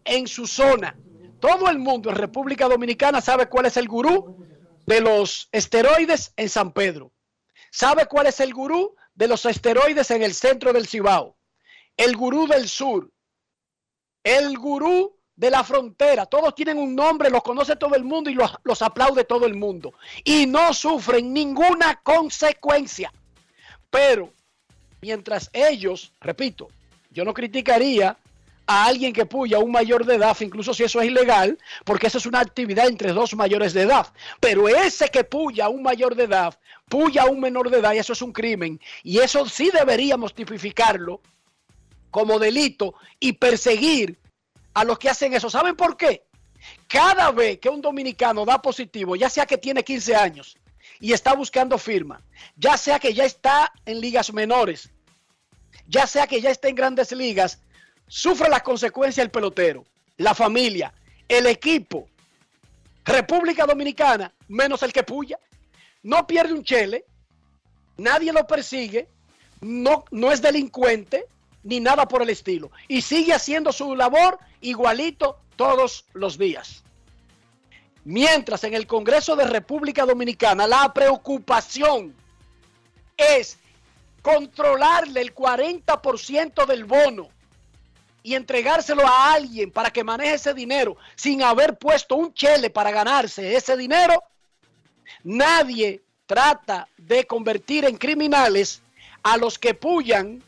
[0.03, 0.95] en su zona.
[1.39, 4.45] Todo el mundo en República Dominicana sabe cuál es el gurú
[4.85, 7.11] de los esteroides en San Pedro.
[7.71, 11.37] Sabe cuál es el gurú de los esteroides en el centro del Cibao.
[11.97, 13.11] El gurú del sur.
[14.23, 16.25] El gurú de la frontera.
[16.25, 19.55] Todos tienen un nombre, los conoce todo el mundo y los, los aplaude todo el
[19.55, 19.93] mundo.
[20.23, 23.11] Y no sufren ninguna consecuencia.
[23.89, 24.31] Pero
[25.01, 26.67] mientras ellos, repito,
[27.11, 28.17] yo no criticaría
[28.67, 32.07] a alguien que puya a un mayor de edad, incluso si eso es ilegal, porque
[32.07, 34.07] eso es una actividad entre dos mayores de edad.
[34.39, 37.93] Pero ese que puya a un mayor de edad, puya a un menor de edad,
[37.93, 38.79] y eso es un crimen.
[39.03, 41.21] Y eso sí deberíamos tipificarlo
[42.11, 44.19] como delito y perseguir
[44.73, 45.49] a los que hacen eso.
[45.49, 46.23] ¿Saben por qué?
[46.87, 50.57] Cada vez que un dominicano da positivo, ya sea que tiene 15 años
[50.99, 52.21] y está buscando firma,
[52.55, 54.91] ya sea que ya está en ligas menores,
[55.91, 57.59] ya sea que ya está en grandes ligas,
[58.07, 59.85] sufre las consecuencias el pelotero,
[60.17, 60.93] la familia,
[61.27, 62.07] el equipo,
[63.03, 65.37] República Dominicana, menos el que puya.
[66.01, 67.03] No pierde un chele,
[67.97, 69.09] nadie lo persigue,
[69.59, 71.25] no, no es delincuente,
[71.63, 72.71] ni nada por el estilo.
[72.87, 76.83] Y sigue haciendo su labor igualito todos los días.
[78.05, 82.15] Mientras en el Congreso de República Dominicana la preocupación
[83.17, 83.57] es
[84.21, 87.29] controlarle el 40% del bono
[88.23, 92.91] y entregárselo a alguien para que maneje ese dinero sin haber puesto un chele para
[92.91, 94.21] ganarse ese dinero,
[95.23, 98.81] nadie trata de convertir en criminales
[99.23, 100.41] a los que puyan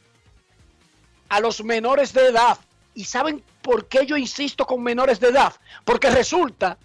[1.29, 2.57] a los menores de edad.
[2.95, 5.53] ¿Y saben por qué yo insisto con menores de edad?
[5.83, 6.77] Porque resulta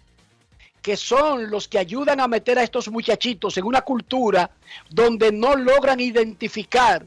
[0.82, 4.50] que son los que ayudan a meter a estos muchachitos en una cultura
[4.90, 7.04] donde no logran identificar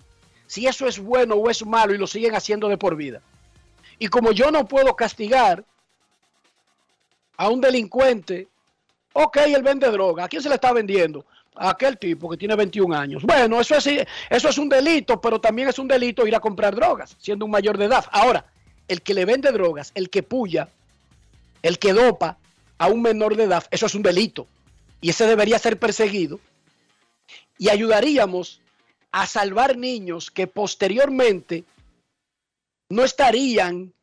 [0.47, 3.21] si eso es bueno o es malo y lo siguen haciendo de por vida.
[3.99, 5.63] Y como yo no puedo castigar
[7.38, 8.49] a un delincuente,
[9.13, 11.25] ok, él vende droga, ¿a quién se le está vendiendo?
[11.55, 13.23] A aquel tipo que tiene 21 años.
[13.23, 13.88] Bueno, eso es,
[14.29, 17.51] eso es un delito, pero también es un delito ir a comprar drogas, siendo un
[17.51, 18.05] mayor de edad.
[18.12, 18.45] Ahora,
[18.88, 20.69] el que le vende drogas, el que puya,
[21.62, 22.38] el que dopa
[22.82, 24.48] a un menor de edad, eso es un delito.
[25.02, 26.39] Y ese debería ser perseguido.
[27.60, 28.60] Y ayudaríamos
[29.12, 31.63] a salvar niños que posteriormente
[32.89, 33.94] no estarían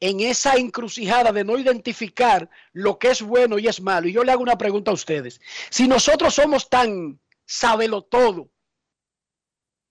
[0.00, 4.06] en esa encrucijada de no identificar lo que es bueno y es malo.
[4.06, 5.40] Y yo le hago una pregunta a ustedes.
[5.70, 8.50] Si nosotros somos tan sabelo todo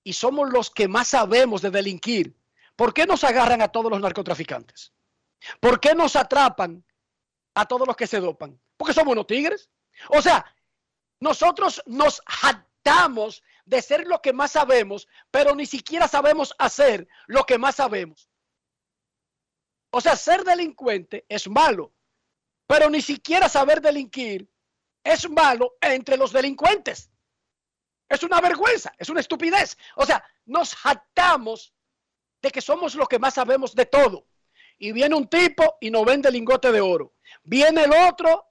[0.04, 2.36] y somos los que más sabemos de delinquir,
[2.76, 4.94] ¿por qué nos agarran a todos los narcotraficantes?
[5.60, 6.84] ¿Por qué nos atrapan
[7.56, 8.60] a todos los que se dopan?
[8.78, 9.70] Porque somos unos tigres.
[10.10, 10.46] O sea,
[11.20, 17.46] nosotros nos jactamos de ser lo que más sabemos, pero ni siquiera sabemos hacer lo
[17.46, 18.30] que más sabemos.
[19.92, 21.94] O sea, ser delincuente es malo,
[22.68, 24.50] pero ni siquiera saber delinquir
[25.04, 27.10] es malo entre los delincuentes.
[28.10, 29.78] Es una vergüenza, es una estupidez.
[29.96, 31.74] O sea, nos jactamos
[32.42, 34.28] de que somos los que más sabemos de todo.
[34.78, 37.14] Y viene un tipo y nos vende lingote de oro.
[37.44, 38.46] Viene el otro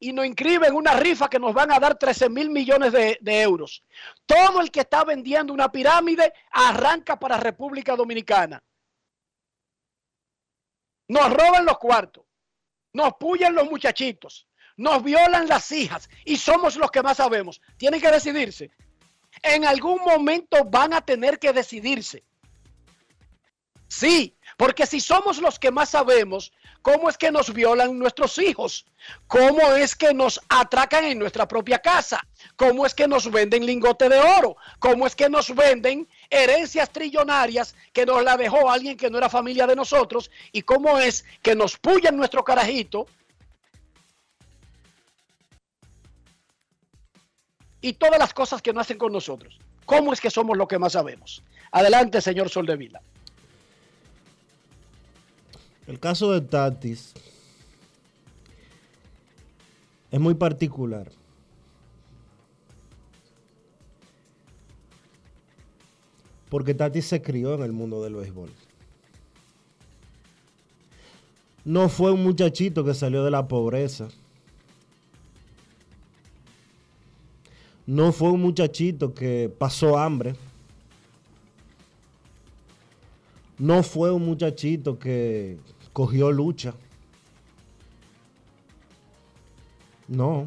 [0.00, 3.18] y nos inscribe en una rifa que nos van a dar 13 mil millones de,
[3.42, 3.82] euros.
[4.26, 8.62] Todo el que está vendiendo una pirámide arranca para República Dominicana.
[11.08, 12.24] Nos roban los cuartos,
[12.92, 14.46] nos puyan los muchachitos,
[14.76, 17.60] nos violan las hijas y somos los que más sabemos.
[17.76, 18.70] Tienen que decidirse.
[19.42, 22.24] En algún momento van a tener que decidirse.
[23.88, 26.52] Sí, porque si somos los que más sabemos,
[26.82, 28.84] ¿cómo es que nos violan nuestros hijos?
[29.28, 32.26] ¿Cómo es que nos atracan en nuestra propia casa?
[32.56, 34.56] ¿Cómo es que nos venden lingote de oro?
[34.80, 39.28] ¿Cómo es que nos venden herencias trillonarias que nos la dejó alguien que no era
[39.28, 43.06] familia de nosotros y cómo es que nos puyan nuestro carajito
[47.80, 49.56] y todas las cosas que no hacen con nosotros.
[49.86, 51.44] ¿Cómo es que somos lo que más sabemos?
[51.70, 53.00] Adelante, señor Soldevila.
[55.88, 57.12] El caso de Tatis
[60.12, 61.10] es muy particular.
[66.48, 68.50] Porque Tati se crió en el mundo del béisbol.
[71.68, 74.08] no fue un muchachito que salió de la pobreza.
[77.86, 80.34] No fue un muchachito que pasó hambre.
[83.58, 85.58] No fue un muchachito que
[85.98, 86.74] cogió lucha.
[90.06, 90.46] No.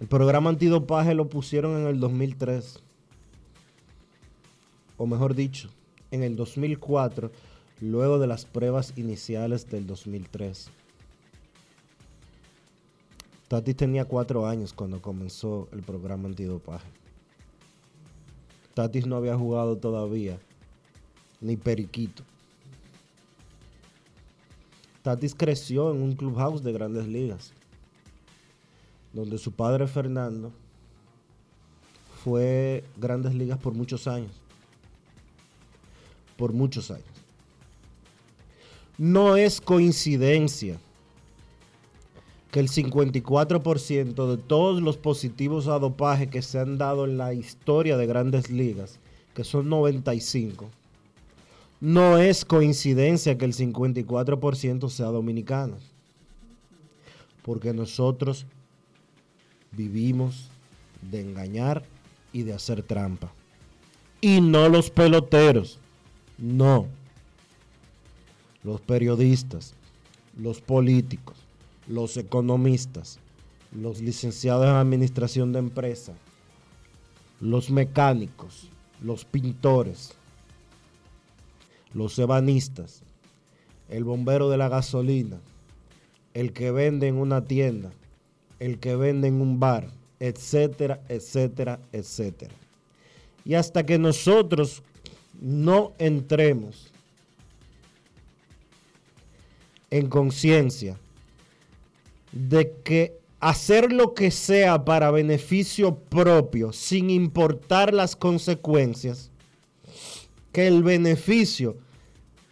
[0.00, 2.80] El programa antidopaje lo pusieron en el 2003.
[4.96, 5.70] O mejor dicho,
[6.12, 7.32] en el 2004,
[7.80, 10.70] luego de las pruebas iniciales del 2003.
[13.48, 16.86] Tatis tenía cuatro años cuando comenzó el programa antidopaje.
[18.74, 20.38] Tatis no había jugado todavía,
[21.40, 22.22] ni periquito.
[25.02, 27.52] Tatis creció en un clubhouse de grandes ligas,
[29.12, 30.52] donde su padre Fernando
[32.22, 34.32] fue grandes ligas por muchos años.
[36.36, 37.06] Por muchos años.
[38.98, 40.78] No es coincidencia
[42.50, 47.34] que el 54% de todos los positivos a dopaje que se han dado en la
[47.34, 48.98] historia de grandes ligas,
[49.34, 50.68] que son 95,
[51.80, 55.76] no es coincidencia que el 54% sea dominicano.
[57.42, 58.46] Porque nosotros
[59.72, 60.50] vivimos
[61.02, 61.84] de engañar
[62.32, 63.32] y de hacer trampa.
[64.20, 65.78] Y no los peloteros.
[66.36, 66.86] No.
[68.64, 69.74] Los periodistas,
[70.36, 71.36] los políticos,
[71.86, 73.18] los economistas,
[73.72, 76.12] los licenciados en administración de empresa,
[77.40, 78.68] los mecánicos,
[79.00, 80.17] los pintores,
[81.92, 83.02] los ebanistas,
[83.88, 85.40] el bombero de la gasolina,
[86.34, 87.90] el que vende en una tienda,
[88.58, 92.54] el que vende en un bar, etcétera, etcétera, etcétera.
[93.44, 94.82] Y hasta que nosotros
[95.40, 96.92] no entremos
[99.90, 100.98] en conciencia
[102.32, 109.30] de que hacer lo que sea para beneficio propio, sin importar las consecuencias,
[110.58, 111.76] que el beneficio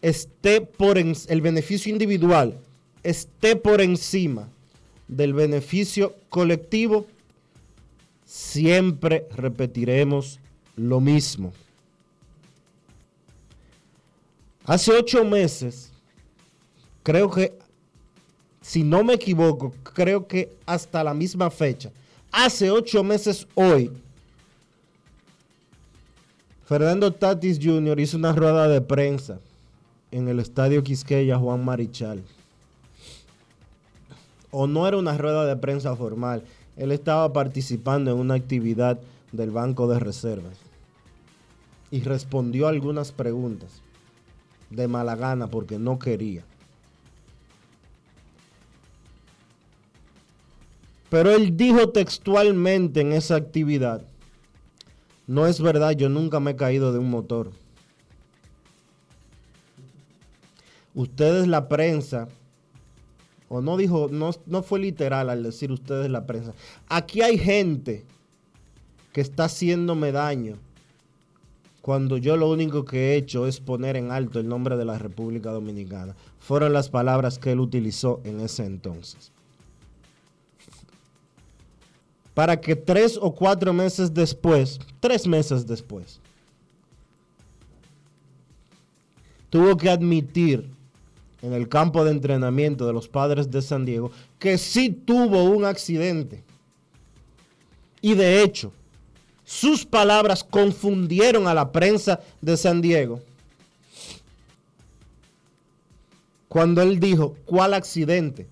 [0.00, 2.56] esté por el beneficio individual
[3.02, 4.48] esté por encima
[5.08, 7.08] del beneficio colectivo,
[8.24, 10.38] siempre repetiremos
[10.76, 11.52] lo mismo.
[14.66, 15.90] Hace ocho meses,
[17.02, 17.58] creo que,
[18.60, 21.90] si no me equivoco, creo que hasta la misma fecha,
[22.30, 23.90] hace ocho meses hoy,
[26.66, 28.00] Fernando Tatis Jr.
[28.00, 29.38] hizo una rueda de prensa
[30.10, 32.24] en el estadio Quisqueya Juan Marichal.
[34.50, 36.42] O no era una rueda de prensa formal,
[36.76, 38.98] él estaba participando en una actividad
[39.30, 40.58] del Banco de Reservas
[41.92, 43.80] y respondió algunas preguntas
[44.70, 46.42] de mala gana porque no quería.
[51.10, 54.02] Pero él dijo textualmente en esa actividad,
[55.26, 57.50] no es verdad, yo nunca me he caído de un motor.
[60.94, 62.28] Ustedes la prensa,
[63.48, 66.54] o no dijo, no, no fue literal al decir ustedes la prensa.
[66.88, 68.04] Aquí hay gente
[69.12, 70.56] que está haciéndome daño
[71.82, 74.98] cuando yo lo único que he hecho es poner en alto el nombre de la
[74.98, 76.16] República Dominicana.
[76.40, 79.30] Fueron las palabras que él utilizó en ese entonces.
[82.36, 86.20] Para que tres o cuatro meses después, tres meses después,
[89.48, 90.68] tuvo que admitir
[91.40, 95.64] en el campo de entrenamiento de los padres de San Diego que sí tuvo un
[95.64, 96.44] accidente.
[98.02, 98.70] Y de hecho,
[99.42, 103.22] sus palabras confundieron a la prensa de San Diego
[106.48, 108.46] cuando él dijo, ¿cuál accidente?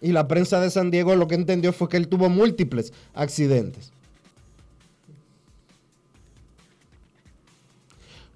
[0.00, 3.92] Y la prensa de San Diego lo que entendió fue que él tuvo múltiples accidentes.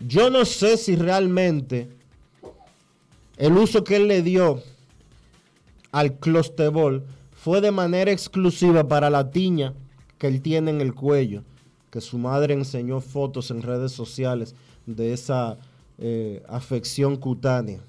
[0.00, 1.88] Yo no sé si realmente
[3.36, 4.60] el uso que él le dio
[5.92, 9.74] al clostebol fue de manera exclusiva para la tiña
[10.18, 11.44] que él tiene en el cuello,
[11.90, 14.54] que su madre enseñó fotos en redes sociales
[14.86, 15.58] de esa
[15.98, 17.80] eh, afección cutánea.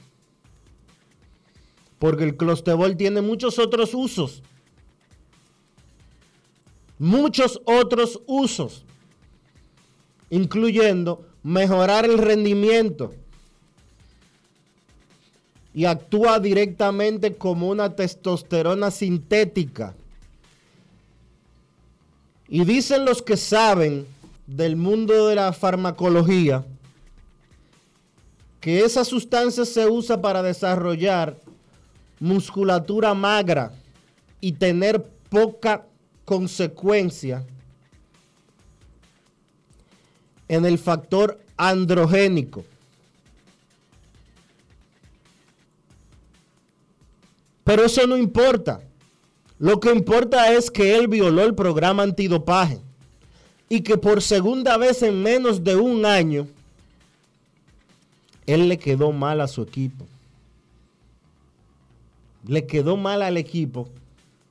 [1.99, 4.43] Porque el clostebol tiene muchos otros usos.
[6.99, 8.85] Muchos otros usos.
[10.29, 13.13] Incluyendo mejorar el rendimiento.
[15.73, 19.95] Y actúa directamente como una testosterona sintética.
[22.47, 24.05] Y dicen los que saben
[24.45, 26.65] del mundo de la farmacología
[28.59, 31.37] que esa sustancia se usa para desarrollar
[32.23, 33.73] musculatura magra
[34.39, 35.85] y tener poca
[36.23, 37.45] consecuencia
[40.47, 42.63] en el factor androgénico.
[47.65, 48.79] Pero eso no importa.
[49.59, 52.79] Lo que importa es que él violó el programa antidopaje
[53.67, 56.47] y que por segunda vez en menos de un año,
[58.45, 60.05] él le quedó mal a su equipo.
[62.45, 63.89] Le quedó mal al equipo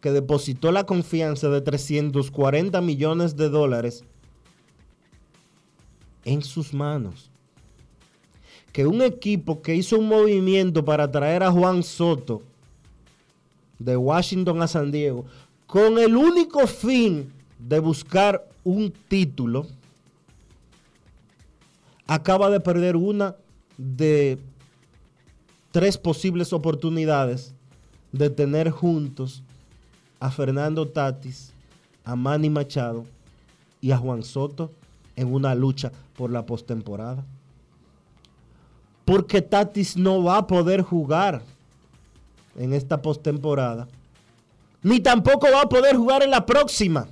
[0.01, 4.05] que depositó la confianza de 340 millones de dólares
[6.25, 7.31] en sus manos.
[8.73, 12.43] Que un equipo que hizo un movimiento para traer a Juan Soto
[13.79, 15.25] de Washington a San Diego
[15.67, 19.67] con el único fin de buscar un título,
[22.07, 23.37] acaba de perder una
[23.79, 24.39] de
[25.71, 27.55] tres posibles oportunidades
[28.13, 29.43] de tener juntos
[30.21, 31.53] a Fernando Tatis,
[32.05, 33.05] a Manny Machado
[33.81, 34.71] y a Juan Soto
[35.17, 37.25] en una lucha por la postemporada.
[39.05, 41.43] Porque Tatis no va a poder jugar
[42.57, 43.89] en esta postemporada,
[44.83, 47.09] ni tampoco va a poder jugar en la próxima.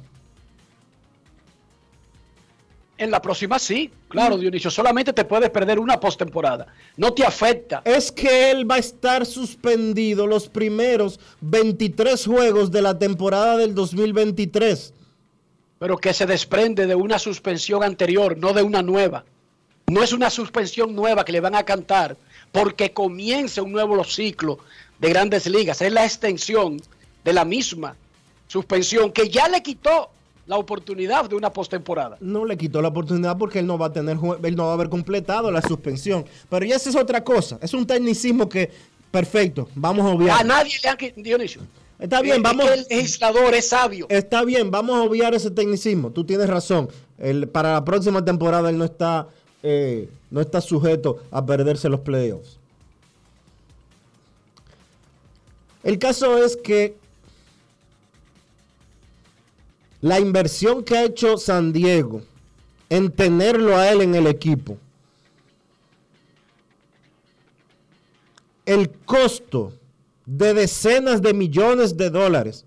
[3.00, 4.70] En la próxima sí, claro, Dionisio.
[4.70, 6.66] Solamente te puedes perder una postemporada.
[6.98, 7.80] No te afecta.
[7.82, 13.74] Es que él va a estar suspendido los primeros 23 juegos de la temporada del
[13.74, 14.92] 2023.
[15.78, 19.24] Pero que se desprende de una suspensión anterior, no de una nueva.
[19.86, 22.18] No es una suspensión nueva que le van a cantar
[22.52, 24.58] porque comienza un nuevo ciclo
[24.98, 25.80] de grandes ligas.
[25.80, 26.82] Es la extensión
[27.24, 27.96] de la misma
[28.46, 30.10] suspensión que ya le quitó
[30.50, 32.16] la oportunidad de una postemporada.
[32.18, 34.74] No le quitó la oportunidad porque él no va a tener, él no va a
[34.74, 36.24] haber completado la suspensión.
[36.48, 37.56] Pero ya esa es otra cosa.
[37.62, 38.68] Es un tecnicismo que,
[39.12, 40.40] perfecto, vamos a obviar.
[40.40, 41.62] A nadie le han quitado, Dionisio.
[42.00, 42.68] Está bien, vamos.
[42.68, 44.06] el legislador es sabio.
[44.08, 46.10] Está bien, vamos a obviar ese tecnicismo.
[46.10, 46.88] Tú tienes razón.
[47.16, 49.28] El, para la próxima temporada él no está,
[49.62, 52.58] eh, no está sujeto a perderse los playoffs.
[55.84, 56.96] El caso es que
[60.00, 62.22] la inversión que ha hecho San Diego
[62.88, 64.78] en tenerlo a él en el equipo,
[68.64, 69.74] el costo
[70.26, 72.64] de decenas de millones de dólares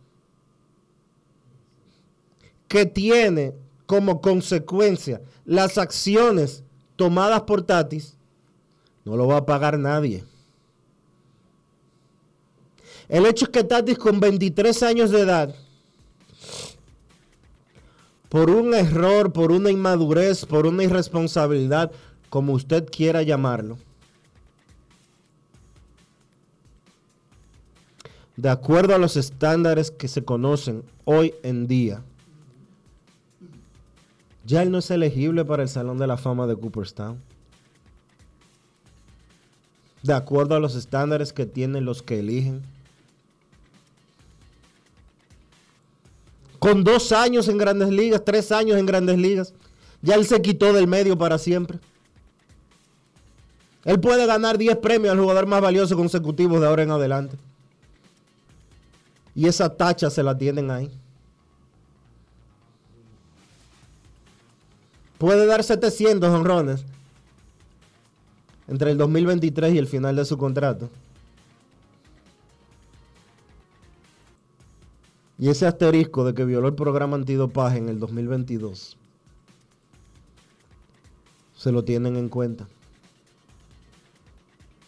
[2.68, 3.54] que tiene
[3.86, 6.64] como consecuencia las acciones
[6.96, 8.18] tomadas por Tatis,
[9.06, 10.24] no lo va a pagar nadie.
[13.10, 15.56] El hecho es que Tatis con 23 años de edad
[18.34, 21.92] por un error, por una inmadurez, por una irresponsabilidad,
[22.32, 23.78] como usted quiera llamarlo,
[28.36, 32.02] de acuerdo a los estándares que se conocen hoy en día,
[34.48, 37.22] ya él no es elegible para el Salón de la Fama de Cooperstown.
[40.02, 42.64] De acuerdo a los estándares que tienen los que eligen.
[46.64, 49.54] Con dos años en grandes ligas, tres años en grandes ligas,
[50.02, 51.78] ya él se quitó del medio para siempre.
[53.84, 57.36] Él puede ganar 10 premios al jugador más valioso consecutivo de ahora en adelante.
[59.36, 60.90] Y esa tacha se la tienen ahí.
[65.18, 66.86] Puede dar 700 honrones
[68.70, 70.90] entre el 2023 y el final de su contrato.
[75.40, 78.98] Y ese asterisco de que violó el programa antidopaje en el 2022,
[81.56, 82.68] se lo tienen en cuenta.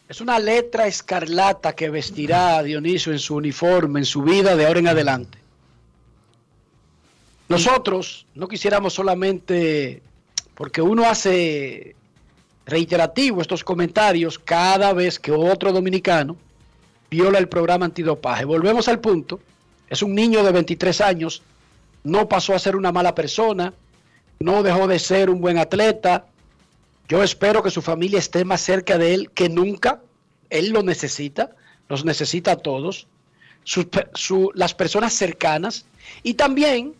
[0.07, 4.67] Es una letra escarlata que vestirá a Dionisio en su uniforme, en su vida de
[4.67, 5.39] ahora en adelante.
[7.49, 10.01] Nosotros no quisiéramos solamente,
[10.53, 11.95] porque uno hace
[12.65, 16.35] reiterativo estos comentarios cada vez que otro dominicano
[17.09, 18.45] viola el programa antidopaje.
[18.45, 19.39] Volvemos al punto
[19.89, 21.41] es un niño de 23 años,
[22.03, 23.73] no pasó a ser una mala persona,
[24.39, 26.25] no dejó de ser un buen atleta.
[27.07, 30.01] Yo espero que su familia esté más cerca de él que nunca.
[30.49, 31.55] Él lo necesita,
[31.89, 33.07] los necesita a todos,
[34.53, 35.85] las personas cercanas
[36.21, 36.93] y también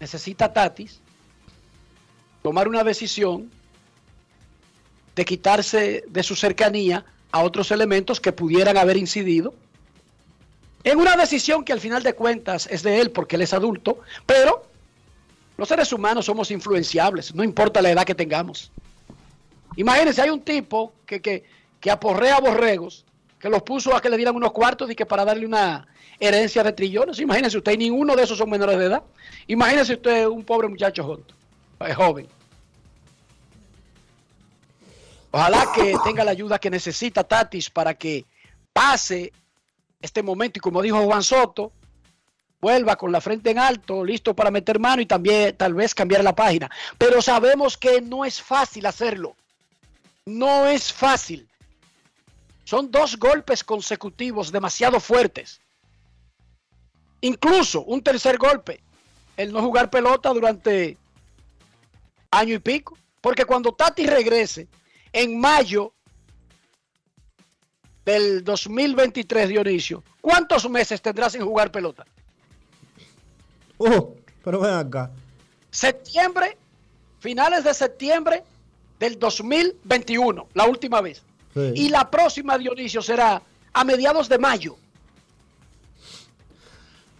[0.00, 1.00] necesita a Tatis
[2.42, 3.50] tomar una decisión
[5.14, 9.52] de quitarse de su cercanía a otros elementos que pudieran haber incidido
[10.84, 14.00] en una decisión que al final de cuentas es de él porque él es adulto,
[14.26, 14.64] pero
[15.56, 18.70] los seres humanos somos influenciables, no importa la edad que tengamos.
[19.76, 21.44] Imagínense, hay un tipo que, que,
[21.80, 23.04] que aporrea borregos,
[23.38, 25.86] que los puso a que le dieran unos cuartos y que para darle una
[26.18, 27.20] herencia de trillones.
[27.20, 29.02] Imagínense usted, y ninguno de esos son menores de edad.
[29.46, 31.20] Imagínense usted un pobre muchacho
[31.86, 32.26] es joven.
[35.30, 38.24] Ojalá que tenga la ayuda que necesita Tatis para que
[38.72, 39.32] pase
[40.00, 41.72] este momento y como dijo Juan Soto,
[42.60, 46.24] vuelva con la frente en alto, listo para meter mano y también tal vez cambiar
[46.24, 46.70] la página.
[46.96, 49.36] Pero sabemos que no es fácil hacerlo.
[50.24, 51.48] No es fácil.
[52.64, 55.60] Son dos golpes consecutivos demasiado fuertes.
[57.20, 58.80] Incluso un tercer golpe,
[59.36, 60.96] el no jugar pelota durante
[62.30, 62.96] año y pico.
[63.20, 64.68] Porque cuando Tati regrese
[65.12, 65.94] en mayo
[68.08, 72.06] del 2023, Dionisio, ¿cuántos meses tendrá sin jugar pelota?
[73.76, 75.10] Oh, pero ven acá.
[75.70, 76.56] Septiembre,
[77.20, 78.44] finales de septiembre
[78.98, 81.22] del 2021, la última vez.
[81.52, 81.72] Sí.
[81.74, 83.42] Y la próxima, Dionisio, será
[83.74, 84.76] a mediados de mayo.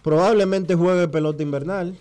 [0.01, 1.99] Probablemente juegue pelota invernal.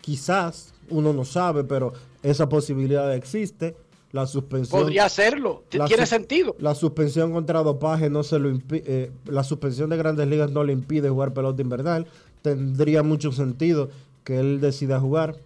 [0.00, 1.92] Quizás, uno no sabe, pero
[2.22, 3.74] esa posibilidad existe.
[4.12, 4.82] La suspensión.
[4.82, 5.64] Podría hacerlo.
[5.68, 6.56] Tiene sentido.
[6.58, 9.12] La suspensión contra dopaje no se lo impide.
[9.26, 12.06] la suspensión de grandes ligas no le impide jugar pelota invernal.
[12.40, 13.90] Tendría mucho sentido
[14.24, 15.36] que él decida jugar.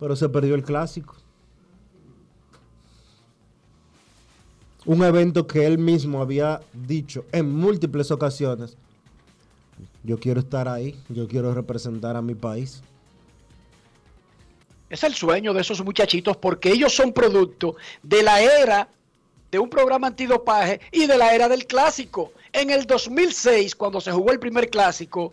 [0.00, 1.14] Pero se perdió el clásico.
[4.86, 8.76] Un evento que él mismo había dicho en múltiples ocasiones.
[10.02, 10.98] Yo quiero estar ahí.
[11.10, 12.82] Yo quiero representar a mi país.
[14.90, 18.88] Es el sueño de esos muchachitos porque ellos son producto de la era
[19.50, 22.32] de un programa antidopaje y de la era del clásico.
[22.52, 25.32] En el 2006, cuando se jugó el primer clásico,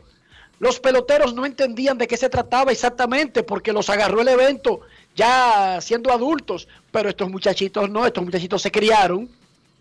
[0.59, 4.81] los peloteros no entendían de qué se trataba exactamente porque los agarró el evento
[5.15, 9.29] ya siendo adultos, pero estos muchachitos no, estos muchachitos se criaron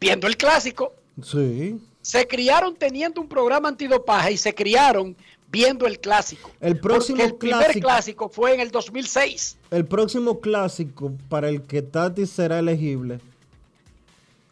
[0.01, 1.79] viendo el clásico, Sí.
[2.03, 5.17] se criaron teniendo un programa antidopaje y se criaron
[5.51, 6.51] viendo el clásico.
[6.61, 9.57] El próximo Porque el primer clásico- clásico fue en el 2006.
[9.71, 13.21] El próximo clásico para el que Tati será elegible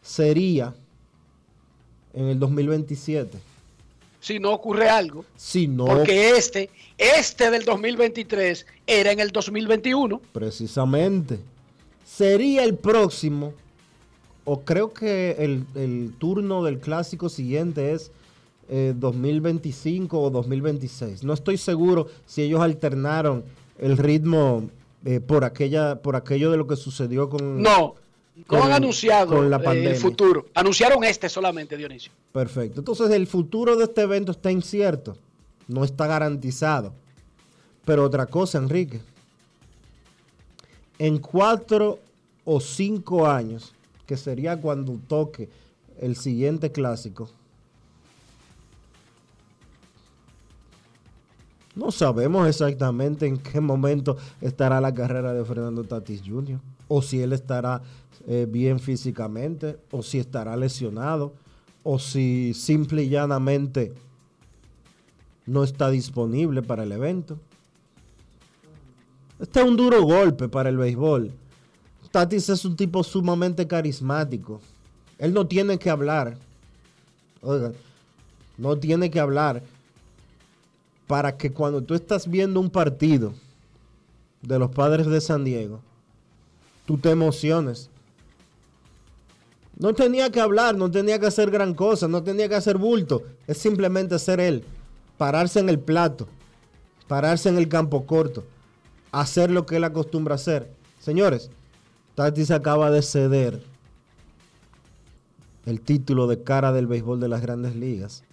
[0.01, 0.73] sería
[2.13, 3.37] en el 2027.
[4.21, 5.23] si no ocurre algo.
[5.35, 10.19] Si no, Porque este, este del 2023 era en el 2021.
[10.31, 11.39] precisamente,
[12.03, 13.53] sería el próximo,
[14.45, 18.11] o creo que el, el turno del clásico siguiente es
[18.69, 21.23] eh, 2025 o 2026.
[21.23, 23.43] No estoy seguro si ellos alternaron
[23.77, 24.69] el ritmo
[25.03, 27.61] eh, por, aquella, por aquello de lo que sucedió con...
[27.61, 27.95] No,
[28.49, 29.91] no han anunciado con la eh, pandemia.
[29.91, 30.47] el futuro.
[30.55, 32.11] Anunciaron este solamente, Dionisio.
[32.31, 32.81] Perfecto.
[32.81, 35.15] Entonces el futuro de este evento está incierto.
[35.67, 36.93] No está garantizado.
[37.85, 38.99] Pero otra cosa, Enrique.
[40.97, 41.99] En cuatro
[42.45, 43.73] o cinco años,
[44.05, 45.49] que sería cuando toque
[45.99, 47.29] el siguiente clásico,
[51.75, 56.59] no sabemos exactamente en qué momento estará la carrera de Fernando Tatis Jr.
[56.87, 57.81] O si él estará
[58.27, 61.33] eh, bien físicamente, o si estará lesionado,
[61.83, 63.93] o si simple y llanamente
[65.45, 67.37] no está disponible para el evento.
[69.39, 71.31] Este es un duro golpe para el béisbol.
[72.09, 74.61] Tatis es un tipo sumamente carismático.
[75.17, 76.37] Él no tiene que hablar.
[77.41, 77.73] Oigan,
[78.57, 79.61] no tiene que hablar
[81.07, 83.33] para que cuando tú estás viendo un partido
[84.41, 85.81] de los padres de San Diego,
[86.85, 87.89] tú te emociones.
[89.77, 93.23] No tenía que hablar, no tenía que hacer gran cosa, no tenía que hacer bulto.
[93.45, 94.63] Es simplemente ser él.
[95.17, 96.27] Pararse en el plato,
[97.07, 98.43] pararse en el campo corto,
[99.11, 100.71] hacer lo que él acostumbra hacer.
[100.99, 101.49] Señores,
[102.15, 103.61] Tatis acaba de ceder
[105.65, 108.23] el título de cara del béisbol de las grandes ligas.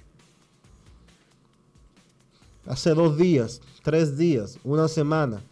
[2.67, 5.43] Hace dos días, tres días, una semana.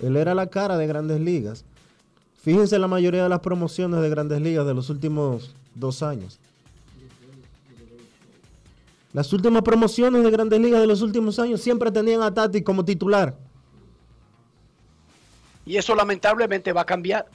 [0.00, 1.64] Él era la cara de grandes ligas.
[2.42, 6.38] Fíjense la mayoría de las promociones de grandes ligas de los últimos dos años.
[9.12, 12.84] Las últimas promociones de grandes ligas de los últimos años siempre tenían a Tati como
[12.84, 13.34] titular.
[15.64, 17.26] Y eso lamentablemente va a cambiar.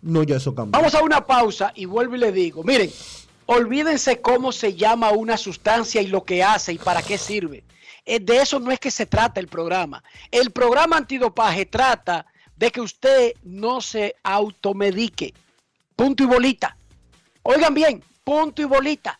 [0.00, 0.72] No, ya eso cambió.
[0.72, 2.90] Vamos a una pausa y vuelvo y le digo, miren,
[3.52, 7.64] olvídense cómo se llama una sustancia y lo que hace y para qué sirve.
[8.04, 10.02] Eh, De eso no es que se trata el programa.
[10.30, 12.26] El programa antidopaje trata
[12.56, 15.34] de que usted no se automedique.
[15.96, 16.76] Punto y bolita.
[17.42, 19.18] Oigan bien, punto y bolita.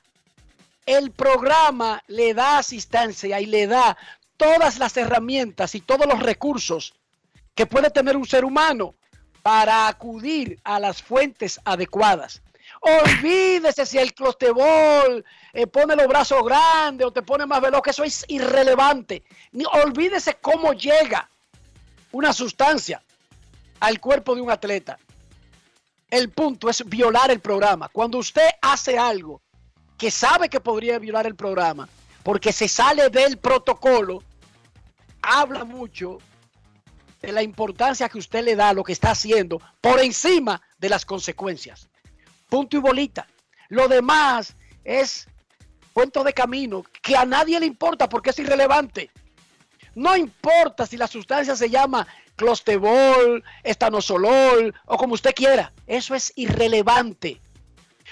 [0.87, 3.97] El programa le da asistencia y le da
[4.37, 6.95] todas las herramientas y todos los recursos
[7.55, 8.95] que puede tener un ser humano
[9.43, 12.43] para acudir a las fuentes adecuadas.
[12.85, 17.91] Olvídese si el clostebol eh, pone los brazos grandes o te pone más veloz, que
[17.91, 19.23] eso es irrelevante.
[19.53, 21.31] Ni, olvídese cómo llega
[22.11, 23.01] una sustancia
[23.79, 24.99] al cuerpo de un atleta.
[26.11, 27.89] El punto es violar el programa.
[27.89, 29.41] Cuando usted hace algo
[29.97, 31.89] que sabe que podría violar el programa,
[32.25, 34.25] porque se sale del protocolo,
[35.23, 36.19] habla mucho
[37.21, 40.89] de la importancia que usted le da a lo que está haciendo por encima de
[40.89, 41.89] las consecuencias.
[42.53, 43.27] Punto y bolita.
[43.71, 45.27] Lo demás es
[45.95, 49.11] cuento de camino que a nadie le importa porque es irrelevante.
[49.95, 55.73] No importa si la sustancia se llama clostebol, estanosolol o como usted quiera.
[55.87, 57.41] Eso es irrelevante.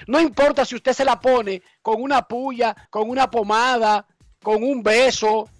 [0.06, 4.06] No importa si usted se la pone con una puya, con una pomada,
[4.42, 5.50] con un beso.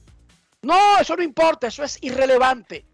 [0.63, 2.87] No, eso no importa, eso es irrelevante.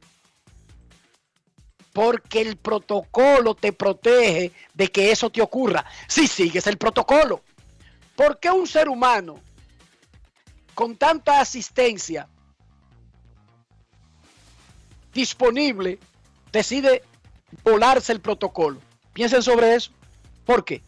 [1.97, 5.83] Porque el protocolo te protege de que eso te ocurra.
[6.07, 7.43] Si sigues el protocolo.
[8.15, 9.41] ¿Por qué un ser humano
[10.75, 12.29] con tanta asistencia
[15.15, 15.99] disponible
[16.53, 17.03] decide
[17.65, 18.79] volarse el protocolo?
[19.15, 19.91] Piensen sobre eso.
[20.45, 20.83] ¿Por qué?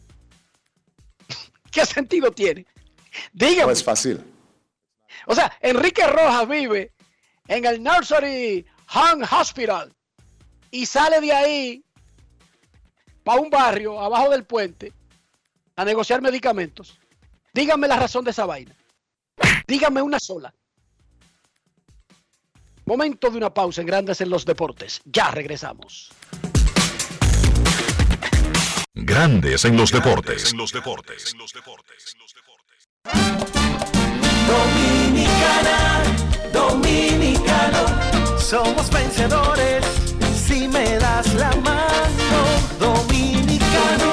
[1.71, 2.67] ¿Qué sentido tiene?
[3.33, 3.65] Dígame.
[3.65, 4.23] No es fácil.
[5.25, 6.93] O sea, Enrique Rojas vive
[7.47, 9.91] en el Nursery Home Hospital
[10.71, 11.83] y sale de ahí
[13.23, 14.93] para un barrio abajo del puente
[15.75, 16.99] a negociar medicamentos.
[17.53, 18.75] Dígame la razón de esa vaina.
[19.67, 20.53] Dígame una sola.
[22.85, 25.01] Momento de una pausa en Grandes en los Deportes.
[25.05, 26.11] Ya regresamos.
[28.93, 30.51] Grandes en los deportes.
[30.51, 31.35] En los deportes.
[34.47, 36.03] Dominicana,
[36.51, 40.08] dominicano, somos vencedores
[40.49, 42.39] si me das la mano.
[42.79, 44.11] Dominicano,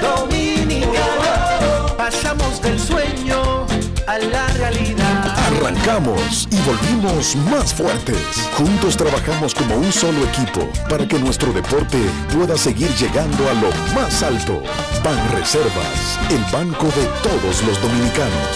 [0.00, 3.66] dominicano, pasamos del sueño
[4.06, 5.38] a la realidad.
[5.48, 8.24] Arrancamos y volvimos más fuertes.
[8.58, 11.98] Juntos trabajamos como un solo equipo para que nuestro deporte
[12.34, 14.62] pueda seguir llegando a lo más alto.
[15.04, 18.48] Ban Reservas, el banco de todos los dominicanos.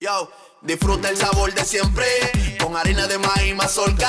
[0.00, 0.30] Yo,
[0.62, 2.06] disfruta el sabor de siempre
[2.62, 4.08] con harina de maíz mazorca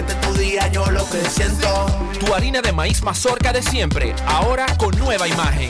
[0.00, 1.68] Este es tu día, yo lo que siento.
[2.18, 5.68] Tu harina de maíz mazorca de siempre, ahora con nueva imagen.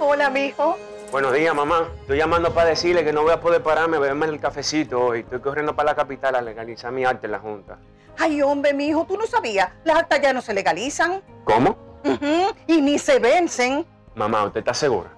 [0.00, 0.76] Hola, mijo.
[1.10, 1.88] Buenos días, mamá.
[2.02, 5.20] Estoy llamando para decirle que no voy a poder pararme a beberme el cafecito hoy.
[5.20, 7.78] Estoy corriendo para la capital a legalizar mi arte en la Junta.
[8.18, 9.70] Ay, hombre, mijo, tú no sabías.
[9.84, 11.22] Las actas ya no se legalizan.
[11.44, 11.76] ¿Cómo?
[12.04, 13.86] Ujú, Y ni se vencen.
[14.14, 15.17] Mamá, ¿usted está segura?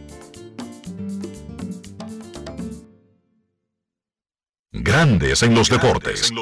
[4.91, 6.33] Grandes en los deportes.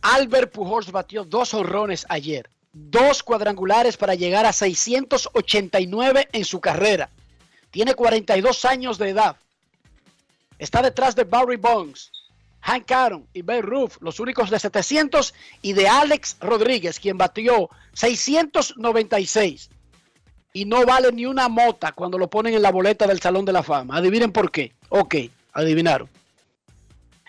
[0.00, 7.10] Albert Pujols batió dos honrones ayer, dos cuadrangulares para llegar a 689 en su carrera.
[7.72, 9.34] Tiene 42 años de edad.
[10.56, 12.12] Está detrás de Barry Bonds,
[12.60, 17.70] Hank Aaron y Babe Ruth, los únicos de 700, y de Alex Rodríguez, quien batió
[17.94, 19.68] 696.
[20.52, 23.52] Y no vale ni una mota cuando lo ponen en la boleta del Salón de
[23.52, 23.96] la Fama.
[23.96, 24.72] Adivinen por qué.
[24.90, 25.16] Ok,
[25.52, 26.08] adivinaron.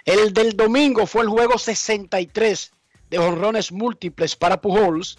[0.06, 2.72] El del domingo fue el juego 63
[3.10, 5.18] de honrones múltiples para Pujols,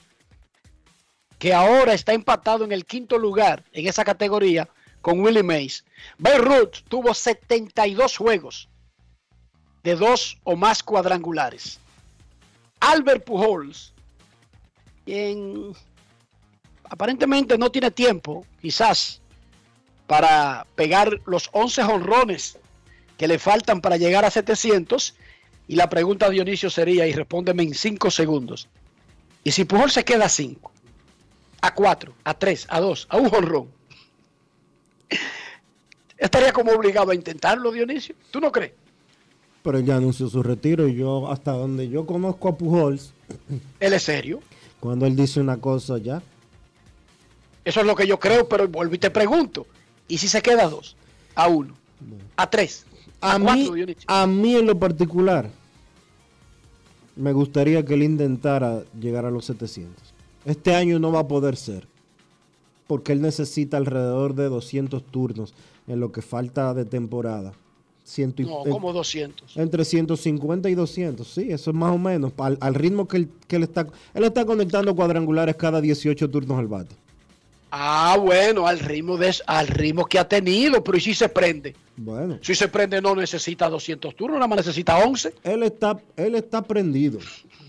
[1.38, 4.68] que ahora está empatado en el quinto lugar en esa categoría
[5.00, 5.84] con Willie Mays.
[6.18, 8.68] Beirut tuvo 72 juegos
[9.82, 11.78] de dos o más cuadrangulares.
[12.80, 13.92] Albert Pujols,
[15.04, 15.74] quien
[16.94, 19.20] aparentemente no tiene tiempo, quizás,
[20.06, 22.56] para pegar los 11 honrones
[23.18, 25.16] que le faltan para llegar a 700.
[25.66, 28.68] Y la pregunta Dionisio sería, y respóndeme en 5 segundos.
[29.42, 30.70] Y si Pujol se queda a 5,
[31.62, 33.68] a 4, a 3, a 2, a un honrón,
[36.16, 38.14] estaría como obligado a intentarlo, Dionisio.
[38.30, 38.72] ¿Tú no crees?
[39.64, 43.12] Pero ya anunció su retiro y yo, hasta donde yo conozco a Pujols.
[43.80, 44.40] Él es serio.
[44.78, 46.22] Cuando él dice una cosa ya.
[47.64, 49.66] Eso es lo que yo creo, pero vuelvo y te pregunto.
[50.08, 50.96] ¿Y si se queda a 2,
[51.34, 51.74] a 1,
[52.36, 52.86] a 3?
[53.20, 53.70] A mí,
[54.06, 55.48] a mí en lo particular,
[57.16, 59.94] me gustaría que él intentara llegar a los 700.
[60.44, 61.86] Este año no va a poder ser,
[62.86, 65.54] porque él necesita alrededor de 200 turnos
[65.86, 67.52] en lo que falta de temporada.
[68.04, 69.56] Ciento y- No, como 200.
[69.56, 72.32] entre 150 y 200, sí, eso es más o menos.
[72.36, 73.86] Al, al ritmo que él, que él está.
[74.12, 76.94] Él está conectando cuadrangulares cada 18 turnos al bate.
[77.76, 81.74] Ah, bueno, al ritmo, de, al ritmo que ha tenido, pero ¿y si se prende?
[81.96, 82.38] Bueno.
[82.40, 85.34] Si se prende no necesita 200 turnos, nada más necesita 11.
[85.42, 87.18] Él está, él está prendido.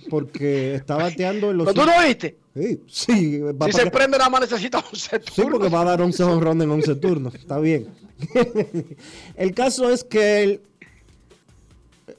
[0.08, 1.68] Porque está bateando en los.
[1.74, 2.38] ¿Pero tú no viste?
[2.56, 3.40] Sí, sí.
[3.40, 5.54] va Si se que- prende nada más necesita 11 Sí, turnos.
[5.60, 7.34] porque va a dar 11 honrones en 11 turnos.
[7.34, 7.88] Está bien.
[9.36, 10.62] el caso es que él-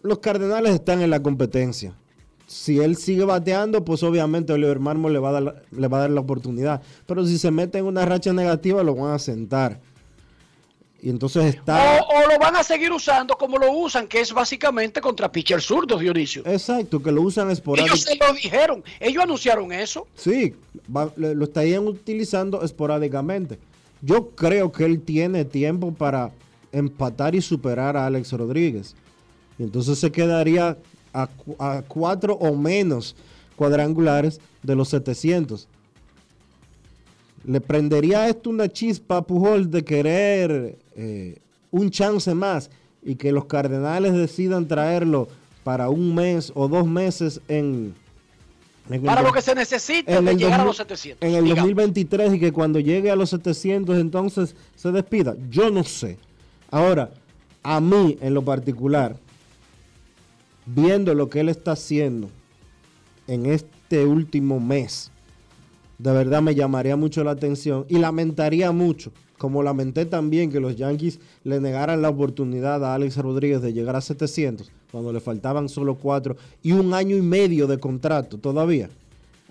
[0.03, 1.95] los Cardenales están en la competencia.
[2.47, 5.99] Si él sigue bateando, pues obviamente Oliver Marmol le va a dar, la- le va
[5.99, 6.81] a dar la oportunidad.
[7.07, 9.81] Pero si se mete en una racha negativa, lo van a sentar.
[11.03, 12.01] Y entonces está.
[12.01, 15.61] O, o lo van a seguir usando como lo usan, que es básicamente contra pitcher
[15.61, 16.43] zurdos, Dionisio.
[16.47, 18.11] Exacto, que lo usan Ellos esporádicamente.
[18.13, 20.07] se lo dijeron, ellos anunciaron eso.
[20.15, 20.55] Sí,
[20.95, 23.59] va- lo estarían utilizando esporádicamente.
[24.03, 26.31] Yo creo que él tiene tiempo para
[26.73, 28.95] empatar y superar a Alex Rodríguez.
[29.59, 30.77] Y entonces se quedaría
[31.23, 33.17] a, cu- a cuatro o menos
[33.57, 35.67] cuadrangulares de los 700.
[37.45, 41.39] ¿Le prendería esto una chispa a Pujol de querer eh,
[41.71, 42.71] un chance más
[43.05, 45.29] y que los Cardenales decidan traerlo
[45.63, 47.95] para un mes o dos meses en,
[49.05, 51.29] Para lo que se necesita en de llegar a 2000 los 700.
[51.29, 51.65] en el digamos.
[51.69, 55.37] 2023 y que cuando llegue a los 700 entonces se despida.
[55.49, 56.19] Yo no sé.
[56.71, 57.11] Ahora,
[57.63, 59.17] a mí en lo particular,
[60.67, 62.29] viendo lo que él está haciendo
[63.27, 65.11] en este último mes,
[65.99, 70.77] de verdad me llamaría mucho la atención y lamentaría mucho, como lamenté también que los
[70.77, 75.69] Yankees le negaran la oportunidad a Alex Rodríguez de llegar a 700 cuando le faltaban
[75.69, 78.89] solo cuatro y un año y medio de contrato todavía.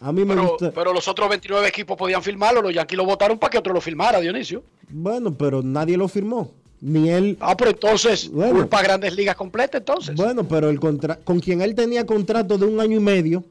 [0.01, 0.71] A mí me Pero, gusta.
[0.71, 3.79] pero los otros 29 equipos podían firmarlo, los Yankees lo votaron para que otro lo
[3.81, 4.63] firmara, Dionisio.
[4.89, 6.51] Bueno, pero nadie lo firmó.
[6.81, 7.37] Ni él.
[7.39, 8.53] Ah, pero entonces, Bueno.
[8.53, 10.15] culpa grandes ligas completa, entonces.
[10.15, 13.43] Bueno, pero el contra con quien él tenía contrato de un año y medio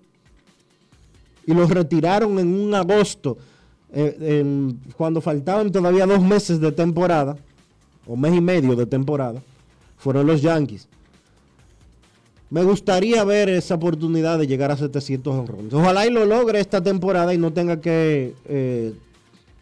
[1.46, 3.36] y los retiraron en un agosto,
[3.92, 4.54] eh,
[4.96, 7.36] cuando faltaban todavía dos meses de temporada,
[8.06, 9.40] o mes y medio de temporada,
[9.98, 10.88] fueron los Yankees.
[12.50, 15.72] Me gustaría ver esa oportunidad de llegar a 700 honrones.
[15.72, 18.92] Ojalá y lo logre esta temporada y no tenga que eh,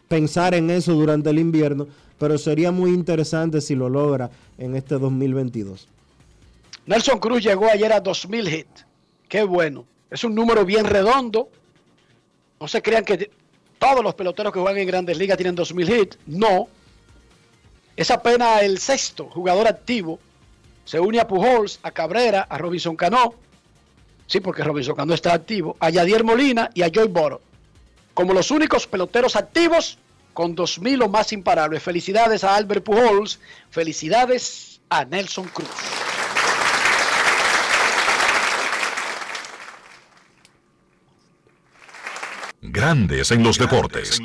[0.07, 1.87] pensar en eso durante el invierno,
[2.17, 5.87] pero sería muy interesante si lo logra en este 2022.
[6.85, 8.85] Nelson Cruz llegó ayer a 2000 hits.
[9.27, 9.85] Qué bueno.
[10.09, 11.49] Es un número bien redondo.
[12.59, 13.31] No se crean que
[13.79, 16.17] todos los peloteros que juegan en grandes ligas tienen 2000 hits.
[16.27, 16.67] No.
[17.95, 20.19] Es apenas el sexto jugador activo
[20.85, 23.35] Se une a Pujols, a Cabrera, a Robinson Cano.
[24.27, 25.77] Sí, porque Robinson Cano está activo.
[25.79, 27.41] A Yadier Molina y a Joy Boro.
[28.13, 29.97] Como los únicos peloteros activos
[30.33, 31.83] con 2.000 o más imparables.
[31.83, 33.39] Felicidades a Albert Pujols.
[33.69, 35.69] Felicidades a Nelson Cruz.
[42.61, 44.19] Grandes en los deportes.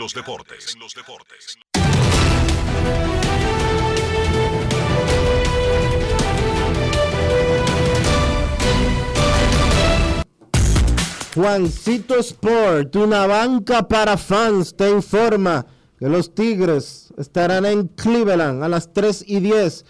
[11.35, 15.65] Juancito Sport, una banca para fans, te informa
[15.99, 19.85] que los Tigres estarán en Cleveland a las 3 y 10.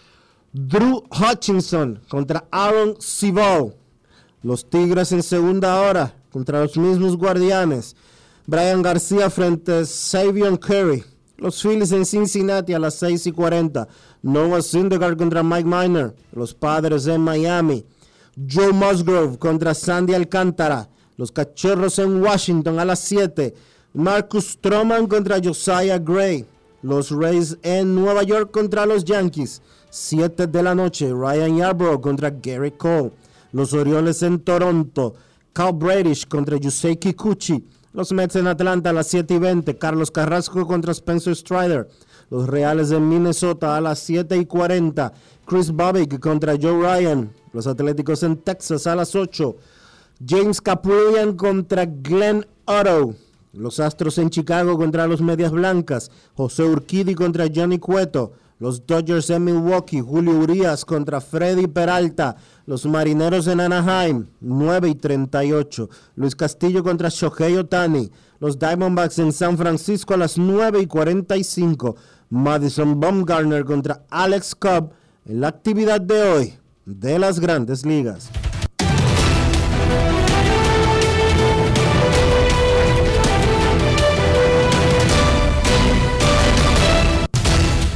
[0.52, 3.74] Drew Hutchinson contra Aaron Cibol.
[4.42, 7.94] Los Tigres en segunda hora contra los mismos Guardianes.
[8.46, 11.04] Brian García frente a Savion Curry.
[11.36, 13.86] Los Phillies en Cincinnati a las 6 y 40.
[14.22, 16.14] Noah Syndergaard contra Mike Miner.
[16.32, 17.84] Los Padres en Miami.
[18.50, 20.88] Joe Musgrove contra Sandy Alcántara.
[21.16, 23.54] Los Cachorros en Washington a las 7.
[23.94, 26.46] Marcus Stroman contra Josiah Gray.
[26.82, 29.62] Los Rays en Nueva York contra los Yankees.
[29.90, 31.10] 7 de la noche.
[31.10, 33.12] Ryan Yarbrough contra Gary Cole.
[33.52, 35.14] Los Orioles en Toronto.
[35.54, 37.64] Cal Bradish contra Yusei Kikuchi.
[37.94, 39.78] Los Mets en Atlanta a las 7 y 20.
[39.78, 41.88] Carlos Carrasco contra Spencer Strider.
[42.30, 45.12] Los Reales en Minnesota a las 7 y 40.
[45.46, 47.32] Chris Bobbick contra Joe Ryan.
[47.54, 49.56] Los Atléticos en Texas a las 8.
[50.24, 53.14] James Caprillion contra Glenn Otto.
[53.52, 56.10] Los Astros en Chicago contra los Medias Blancas.
[56.34, 58.32] José Urquidi contra Johnny Cueto.
[58.58, 60.00] Los Dodgers en Milwaukee.
[60.00, 62.36] Julio Urias contra Freddy Peralta.
[62.66, 64.26] Los Marineros en Anaheim.
[64.40, 65.88] 9 y 38.
[66.16, 68.10] Luis Castillo contra Shohei Otani.
[68.40, 71.96] Los Diamondbacks en San Francisco a las 9 y 45.
[72.30, 74.90] Madison Baumgartner contra Alex Cobb
[75.24, 78.30] en la actividad de hoy de las grandes ligas.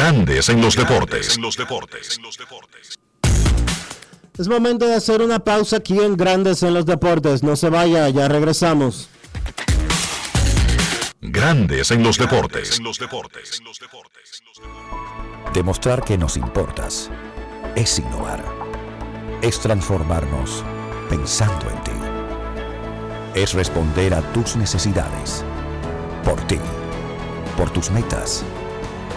[0.00, 1.38] Grandes en los deportes.
[4.38, 7.42] Es momento de hacer una pausa aquí en Grandes en los deportes.
[7.42, 9.10] No se vaya, ya regresamos.
[11.20, 12.80] Grandes en los deportes.
[15.52, 17.10] Demostrar que nos importas
[17.76, 18.42] es innovar.
[19.42, 20.64] Es transformarnos
[21.10, 21.90] pensando en ti.
[23.34, 25.44] Es responder a tus necesidades.
[26.24, 26.58] Por ti.
[27.58, 28.42] Por tus metas.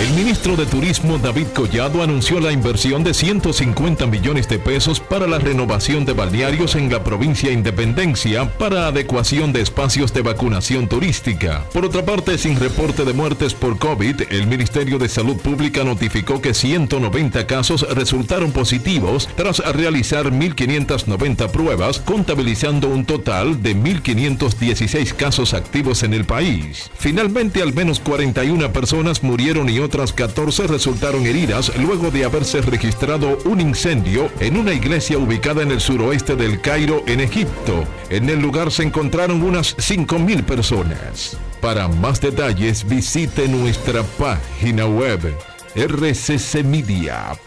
[0.00, 5.26] El ministro de Turismo David Collado anunció la inversión de 150 millones de pesos para
[5.26, 11.64] la renovación de balnearios en la provincia Independencia para adecuación de espacios de vacunación turística.
[11.72, 16.40] Por otra parte, sin reporte de muertes por COVID, el Ministerio de Salud Pública notificó
[16.40, 25.54] que 190 casos resultaron positivos tras realizar 1.590 pruebas, contabilizando un total de 1.516 casos
[25.54, 26.90] activos en el país.
[26.98, 33.38] Finalmente, al menos 41 personas murieron y otras 14 resultaron heridas luego de haberse registrado
[33.44, 37.84] un incendio en una iglesia ubicada en el suroeste del Cairo, en Egipto.
[38.08, 41.36] En el lugar se encontraron unas 5.000 personas.
[41.60, 45.36] Para más detalles visite nuestra página web
[45.74, 47.40] rccmedia.com.do.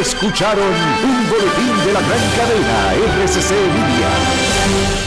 [0.00, 0.72] Escucharon
[1.04, 4.99] un boletín de la gran cadena RCC Media.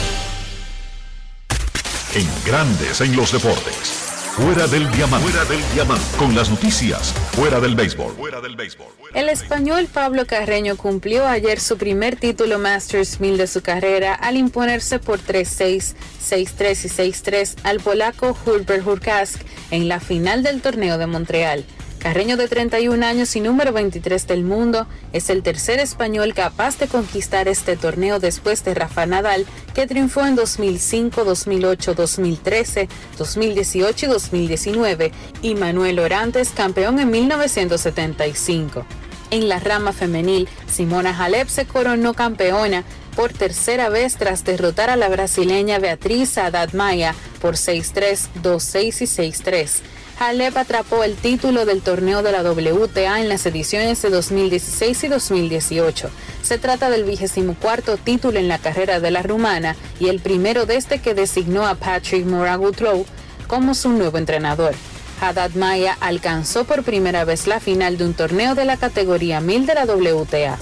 [2.15, 3.89] En Grandes en los Deportes.
[4.35, 5.31] Fuera del diamante.
[5.31, 6.05] Fuera del diamante.
[6.15, 7.11] Con las noticias.
[7.31, 8.13] Fuera del béisbol.
[8.13, 8.85] Fuera del béisbol.
[9.15, 14.37] El español Pablo Carreño cumplió ayer su primer título Masters 1000 de su carrera al
[14.37, 19.37] imponerse por 3-6, 6-3 y 6-3 al polaco Hubert Hurkacz
[19.71, 21.65] en la final del torneo de Montreal.
[22.03, 26.89] Carreño de 31 años y número 23 del mundo es el tercer español capaz de
[26.89, 34.09] conquistar este torneo después de Rafa Nadal, que triunfó en 2005, 2008, 2013, 2018 y
[34.09, 38.85] 2019, y Manuel Orantes, campeón en 1975.
[39.31, 42.83] En la rama femenil, Simona Halep se coronó campeona
[43.15, 49.31] por tercera vez tras derrotar a la brasileña Beatriz Haddad Maia por 6-3, 2-6 y
[49.31, 49.81] 6-3.
[50.19, 55.07] Halep atrapó el título del torneo de la WTA en las ediciones de 2016 y
[55.07, 56.09] 2018.
[56.41, 60.65] Se trata del vigésimo cuarto título en la carrera de la rumana y el primero
[60.65, 63.05] desde que designó a Patrick Moragutrou
[63.47, 64.75] como su nuevo entrenador.
[65.21, 69.65] Haddad Maya alcanzó por primera vez la final de un torneo de la categoría 1000
[69.65, 70.57] de la WTA.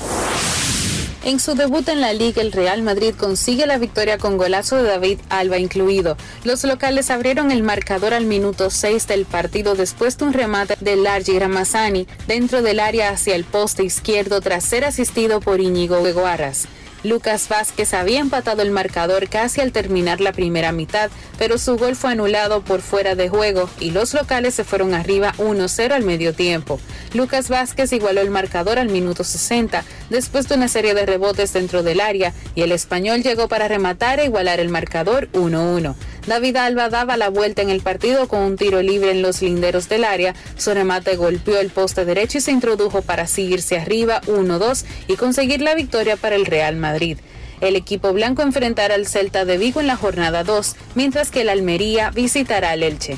[1.24, 4.84] En su debut en la liga, el Real Madrid consigue la victoria con golazo de
[4.84, 6.18] David Alba incluido.
[6.44, 10.96] Los locales abrieron el marcador al minuto 6 del partido después de un remate de
[10.96, 16.68] Largi Ramazani dentro del área hacia el poste izquierdo tras ser asistido por Íñigo Guaras.
[17.04, 21.96] Lucas Vázquez había empatado el marcador casi al terminar la primera mitad, pero su gol
[21.96, 26.34] fue anulado por fuera de juego y los locales se fueron arriba 1-0 al medio
[26.34, 26.80] tiempo.
[27.14, 31.82] Lucas Vázquez igualó el marcador al minuto 60 después de una serie de rebotes dentro
[31.82, 35.96] del área y el español llegó para rematar e igualar el marcador 1-1.
[36.28, 39.90] David Alba daba la vuelta en el partido con un tiro libre en los linderos
[39.90, 40.36] del área.
[40.58, 45.62] Su remate golpeó el poste derecho y se introdujo para seguirse arriba 1-2 y conseguir
[45.62, 47.18] la victoria para el Real Madrid.
[47.60, 51.50] El equipo blanco enfrentará al Celta de Vigo en la jornada 2, mientras que el
[51.50, 53.18] Almería visitará al Elche.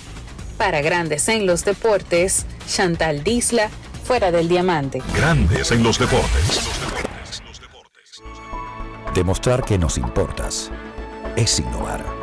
[0.57, 3.69] Para Grandes en los Deportes, Chantal Disla,
[4.03, 5.01] fuera del diamante.
[5.15, 6.61] Grandes en los deportes.
[9.13, 10.71] Demostrar que nos importas
[11.35, 12.22] es innovar.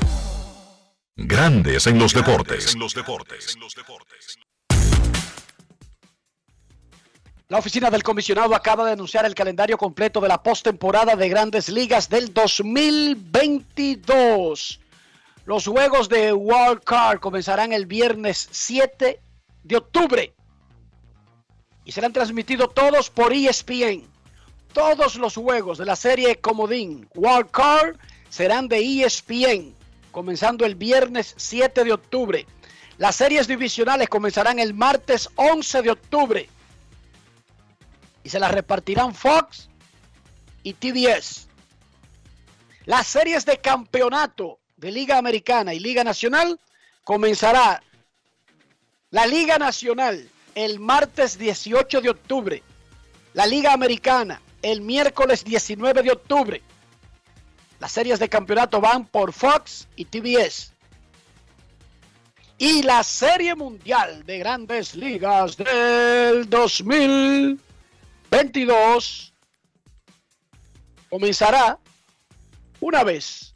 [1.17, 2.73] Grandes en los deportes.
[7.49, 11.67] La oficina del comisionado acaba de anunciar el calendario completo de la postemporada de Grandes
[11.67, 14.79] Ligas del 2022.
[15.45, 19.19] Los juegos de Wild Card comenzarán el viernes 7
[19.63, 20.33] de octubre
[21.83, 24.07] y serán transmitidos todos por ESPN.
[24.71, 27.97] Todos los juegos de la serie Comodín Wild Card
[28.29, 29.75] serán de ESPN,
[30.11, 32.45] comenzando el viernes 7 de octubre.
[32.97, 36.49] Las series divisionales comenzarán el martes 11 de octubre
[38.23, 39.69] y se las repartirán Fox
[40.63, 41.47] y TBS.
[42.85, 46.59] Las series de campeonato de Liga Americana y Liga Nacional
[47.03, 47.81] comenzará
[49.09, 52.63] la Liga Nacional el martes 18 de octubre.
[53.33, 56.61] La Liga Americana el miércoles 19 de octubre.
[57.81, 60.71] Las series de campeonato van por Fox y TBS.
[62.59, 69.33] Y la Serie Mundial de Grandes Ligas del 2022
[71.09, 71.79] comenzará
[72.81, 73.55] una vez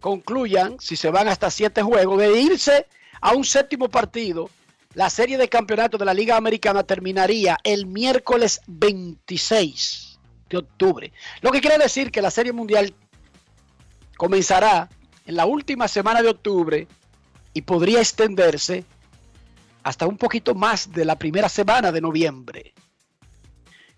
[0.00, 2.88] concluyan, si se van hasta siete juegos, de irse
[3.20, 4.50] a un séptimo partido.
[4.94, 11.12] La serie de campeonato de la Liga Americana terminaría el miércoles 26 de octubre.
[11.42, 12.92] Lo que quiere decir que la Serie Mundial
[14.20, 14.86] comenzará
[15.24, 16.86] en la última semana de octubre
[17.54, 18.84] y podría extenderse
[19.82, 22.74] hasta un poquito más de la primera semana de noviembre.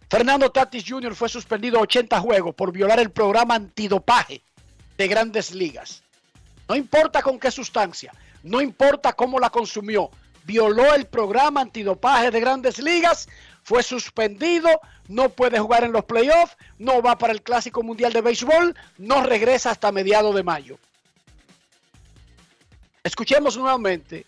[0.08, 1.16] Fernando Tatis Jr.
[1.16, 4.44] fue suspendido 80 juegos por violar el programa antidopaje
[4.96, 6.04] de grandes ligas.
[6.68, 10.08] No importa con qué sustancia, no importa cómo la consumió,
[10.44, 13.28] violó el programa antidopaje de grandes ligas,
[13.62, 14.68] fue suspendido,
[15.08, 19.22] no puede jugar en los playoffs, no va para el Clásico Mundial de Béisbol, no
[19.22, 20.78] regresa hasta mediados de mayo.
[23.04, 24.26] Escuchemos nuevamente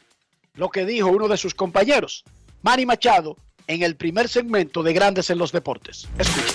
[0.55, 2.25] lo que dijo uno de sus compañeros,
[2.63, 3.37] Manny Machado,
[3.67, 6.09] en el primer segmento de Grandes en los Deportes.
[6.19, 6.55] Escuchen.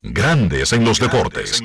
[0.00, 1.60] Grandes en los deportes.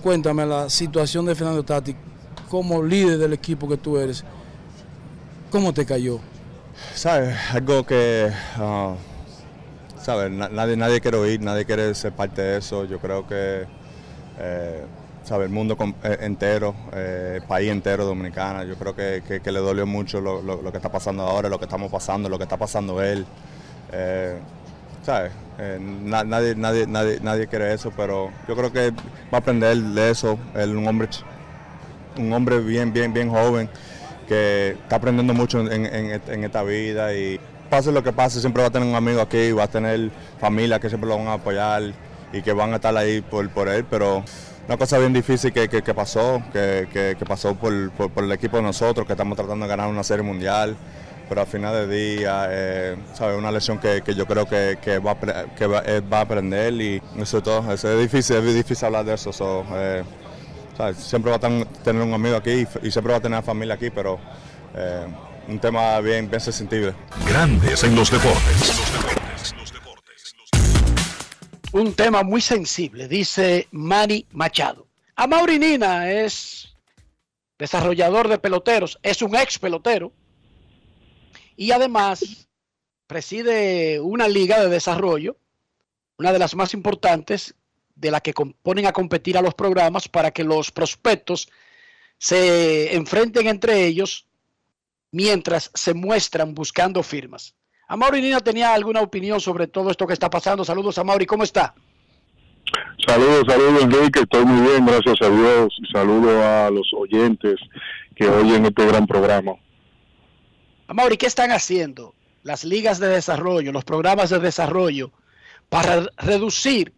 [0.00, 1.94] Cuéntame la situación de Fernando Tati
[2.48, 4.24] como líder del equipo que tú eres.
[5.50, 6.20] ¿Cómo te cayó?
[6.94, 7.36] ¿Sabes?
[7.52, 8.94] Algo que, ah,
[10.00, 10.30] ¿sabes?
[10.30, 12.84] Nadie, nadie quiere oír, nadie quiere ser parte de eso.
[12.84, 13.66] Yo creo que,
[14.38, 14.84] eh,
[15.24, 15.46] ¿sabes?
[15.46, 20.20] El mundo eh, entero, eh, el país entero dominicana, yo creo que, le dolió mucho
[20.20, 23.26] lo, que está pasando ahora, lo que estamos pasando, lo que está pasando él.
[25.02, 25.32] ¿Sabes?
[25.58, 28.96] nadie, nadie, nadie, nadie quiere eso, pero yo creo que va
[29.32, 30.38] a aprender de eso.
[30.54, 31.08] Él un hombre,
[32.16, 33.68] un hombre bien, bien, bien joven
[34.32, 37.38] que está aprendiendo mucho en, esta vida y
[37.68, 40.10] pase lo que pase, siempre va a tener un amigo aquí, va a tener
[40.40, 41.82] familia que siempre lo van a apoyar
[42.32, 44.24] y que van a estar ahí por, él, pero
[44.66, 49.36] una cosa bien difícil que, pasó, que, pasó por, el equipo de nosotros, que estamos
[49.36, 50.76] tratando de ganar una serie mundial,
[51.28, 52.96] pero al final del día, eh.
[53.36, 55.14] Una lesión que, yo creo que, va,
[55.54, 55.82] que va,
[56.18, 59.64] a aprender y eso todo, es difícil, es difícil hablar de eso.
[59.74, 60.02] Eh,
[60.94, 64.18] Siempre va a tener un amigo aquí y, siempre va a tener familia aquí, pero
[64.74, 65.06] eh,
[65.48, 66.94] un tema bien, bien sensible.
[67.28, 68.82] Grandes en los deportes.
[71.72, 74.86] Un tema muy sensible, dice Manny Machado.
[75.16, 76.74] A Nina es
[77.58, 80.12] desarrollador de peloteros, es un ex pelotero
[81.56, 82.48] y además
[83.06, 85.36] preside una liga de desarrollo,
[86.18, 87.54] una de las más importantes
[88.02, 91.48] de la que ponen a competir a los programas para que los prospectos
[92.18, 94.26] se enfrenten entre ellos
[95.12, 97.54] mientras se muestran buscando firmas.
[97.86, 100.64] Amaury Nina tenía alguna opinión sobre todo esto que está pasando.
[100.64, 101.74] Saludos a Mauri, ¿cómo está?
[103.06, 107.56] Saludos, saludos Enrique, estoy muy bien, gracias a Dios y saludo a los oyentes
[108.16, 109.52] que oyen este gran programa.
[110.88, 115.12] Amaury, ¿qué están haciendo las ligas de desarrollo, los programas de desarrollo
[115.68, 116.92] para reducir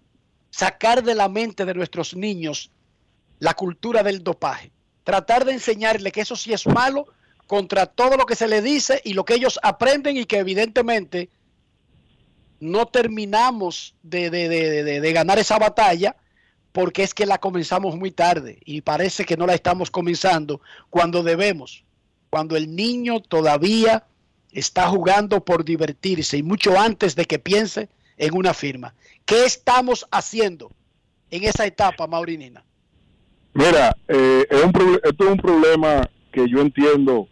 [0.55, 2.71] sacar de la mente de nuestros niños
[3.41, 4.71] la cultura del dopaje.
[5.03, 7.07] Tratar de enseñarle que eso sí es malo
[7.49, 11.29] contra todo lo que se le dice y lo que ellos aprenden y que evidentemente
[12.61, 16.15] no terminamos de, de, ganar esa batalla
[16.71, 21.25] porque es que la comenzamos muy tarde y parece que no la estamos comenzando cuando
[21.25, 21.85] debemos,
[22.31, 24.05] cuando el niño todavía
[24.53, 28.95] está jugando por divertirse y mucho antes de que piense en una firma.
[29.25, 30.71] ¿Qué estamos haciendo
[31.31, 32.63] en esa etapa, Maurinina?
[33.55, 37.29] Mira, eh, es un, esto es un problema que yo entiendo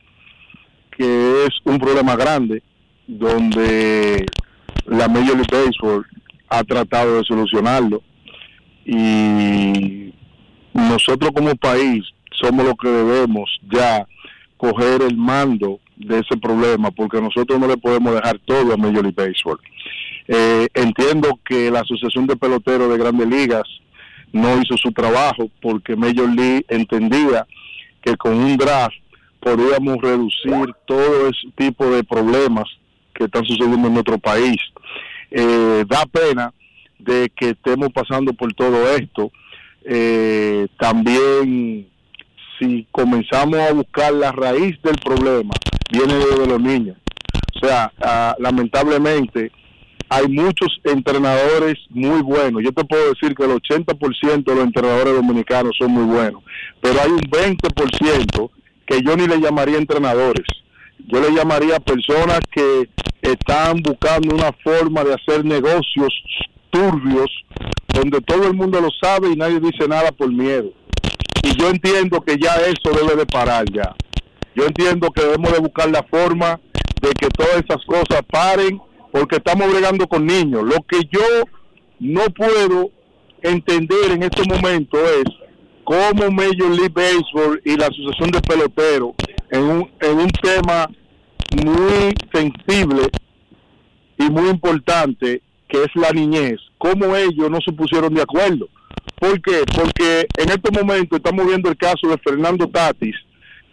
[0.97, 2.63] que es un problema grande,
[3.07, 4.25] donde
[4.87, 6.07] la Major League Baseball
[6.49, 8.03] ha tratado de solucionarlo
[8.85, 10.13] y
[10.75, 12.05] nosotros como país
[12.41, 14.07] somos los que debemos ya
[14.57, 19.03] coger el mando de ese problema porque nosotros no le podemos dejar todo a Major
[19.03, 19.59] League Baseball.
[20.35, 23.65] Eh, entiendo que la Asociación de Peloteros de Grandes Ligas
[24.33, 27.47] no hizo su trabajo porque Major League entendía
[28.01, 28.97] que con un draft
[29.41, 32.65] podíamos reducir todo ese tipo de problemas
[33.13, 34.57] que están sucediendo en nuestro país.
[35.31, 36.51] Eh, da pena
[36.99, 39.31] de que estemos pasando por todo esto.
[39.85, 41.87] Eh, también
[42.59, 45.53] si comenzamos a buscar la raíz del problema,
[45.91, 46.97] viene de los niños.
[47.55, 49.53] O sea, ah, lamentablemente
[50.13, 52.63] hay muchos entrenadores muy buenos.
[52.63, 56.43] Yo te puedo decir que el 80% de los entrenadores dominicanos son muy buenos,
[56.83, 58.51] pero hay un 20%
[58.87, 60.47] que yo ni le llamaría entrenadores.
[60.99, 62.91] Yo le llamaría personas que
[63.23, 66.13] están buscando una forma de hacer negocios
[66.69, 67.31] turbios
[67.89, 70.75] donde todo el mundo lo sabe y nadie dice nada por miedo.
[71.43, 73.95] Y yo entiendo que ya eso debe de parar ya.
[74.55, 76.61] Yo entiendo que debemos de buscar la forma
[77.01, 78.79] de que todas esas cosas paren
[79.13, 80.65] porque estamos bregando con niños.
[80.65, 81.45] Lo que yo
[82.01, 82.91] no puedo
[83.43, 85.25] entender en este momento es
[85.85, 89.13] cómo Major League Baseball y la Asociación de Peloteros
[89.51, 90.89] en un, en un tema
[91.65, 93.09] muy sensible
[94.19, 98.69] y muy importante que es la niñez, cómo ellos no se pusieron de acuerdo.
[99.19, 99.63] ¿Por qué?
[99.75, 103.17] Porque en este momento estamos viendo el caso de Fernando Tatis,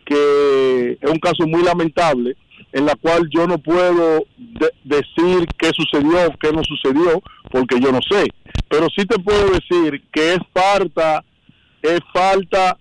[0.06, 2.36] que es un caso muy lamentable,
[2.72, 4.26] en la cual yo no puedo
[4.84, 7.22] decir qué sucedió, qué no sucedió,
[7.52, 8.28] porque yo no sé.
[8.68, 11.24] Pero sí te puedo decir que es falta,
[11.82, 12.78] es falta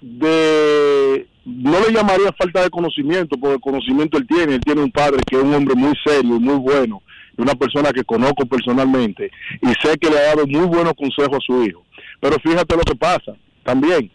[0.00, 4.90] de, no le llamaría falta de conocimiento, porque el conocimiento él tiene, él tiene un
[4.90, 7.02] padre que es un hombre muy serio y muy bueno,
[7.36, 9.30] y una persona que conozco personalmente,
[9.62, 11.84] y sé que le ha dado muy buenos consejos a su hijo.
[12.20, 14.10] Pero fíjate lo que pasa también.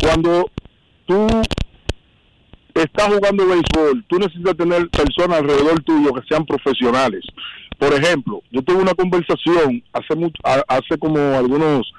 [0.00, 0.50] Cuando
[1.06, 1.26] tú
[2.74, 7.24] estás jugando béisbol, tú necesitas tener personas alrededor tuyo que sean profesionales.
[7.78, 11.92] Por ejemplo, yo tuve una conversación hace mucho, hace como algunos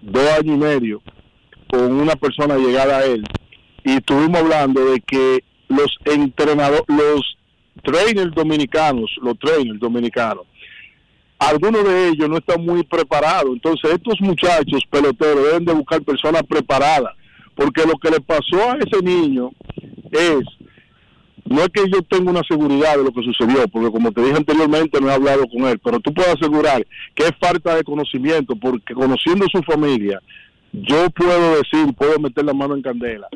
[0.00, 1.02] dos años y medio
[1.70, 3.24] con una persona llegada a él
[3.84, 7.38] y estuvimos hablando de que los entrenadores, los
[7.82, 10.46] trainers dominicanos, los trainers dominicanos,
[11.38, 13.50] algunos de ellos no están muy preparados.
[13.52, 17.14] Entonces estos muchachos peloteros deben de buscar personas preparadas,
[17.58, 19.50] porque lo que le pasó a ese niño
[20.12, 20.42] es,
[21.44, 24.36] no es que yo tenga una seguridad de lo que sucedió, porque como te dije
[24.36, 26.86] anteriormente no he hablado con él, pero tú puedes asegurar
[27.16, 30.22] que es falta de conocimiento, porque conociendo su familia,
[30.72, 33.26] yo puedo decir, puedo meter la mano en candela,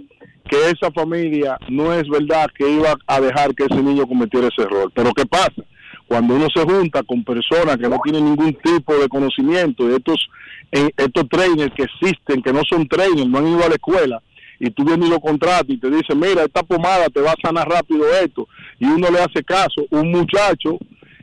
[0.49, 4.63] que esa familia no es verdad que iba a dejar que ese niño cometiera ese
[4.63, 4.93] error.
[4.95, 5.65] Pero ¿qué pasa?
[6.07, 10.29] Cuando uno se junta con personas que no tienen ningún tipo de conocimiento, de estos,
[10.73, 14.23] eh, estos trainers que existen, que no son trainers, no han ido a la escuela,
[14.59, 17.41] y tú vienes y lo contratas y te dice, mira, esta pomada te va a
[17.43, 20.79] sanar rápido esto, y uno le hace caso, un muchacho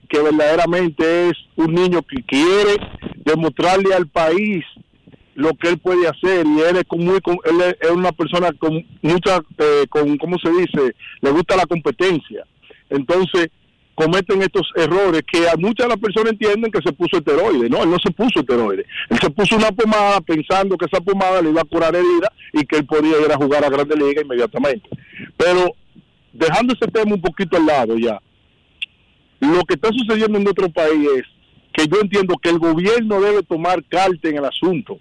[0.07, 2.77] que verdaderamente es un niño que quiere
[3.17, 4.63] demostrarle al país
[5.35, 7.15] lo que él puede hacer y él es, muy,
[7.45, 10.95] él es una persona con mucha, eh, con, ¿cómo se dice?
[11.21, 12.43] Le gusta la competencia.
[12.89, 13.49] Entonces,
[13.99, 17.69] cometen estos errores que a muchas de las personas entienden que se puso esteroide.
[17.69, 18.85] No, él no se puso esteroide.
[19.09, 22.65] Él se puso una pomada pensando que esa pomada le iba a curar herida y
[22.65, 24.87] que él podía ir a jugar a Grande Liga inmediatamente.
[25.35, 25.75] Pero
[26.31, 28.21] dejando ese tema un poquito al lado ya,
[29.41, 31.25] lo que está sucediendo en nuestro país es
[31.73, 34.97] que yo entiendo que el gobierno debe tomar carta en el asunto.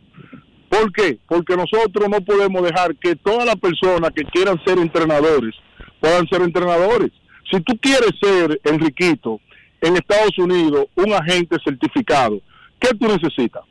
[0.69, 1.19] ¿Por qué?
[1.29, 5.55] Porque nosotros no podemos dejar que todas las personas que quieran ser entrenadores
[6.01, 7.13] puedan ser entrenadores.
[7.51, 9.41] Si tú quieres ser, Enriquito,
[9.81, 12.41] en Estados Unidos, un agente certificado,
[12.79, 13.63] ¿qué tú necesitas?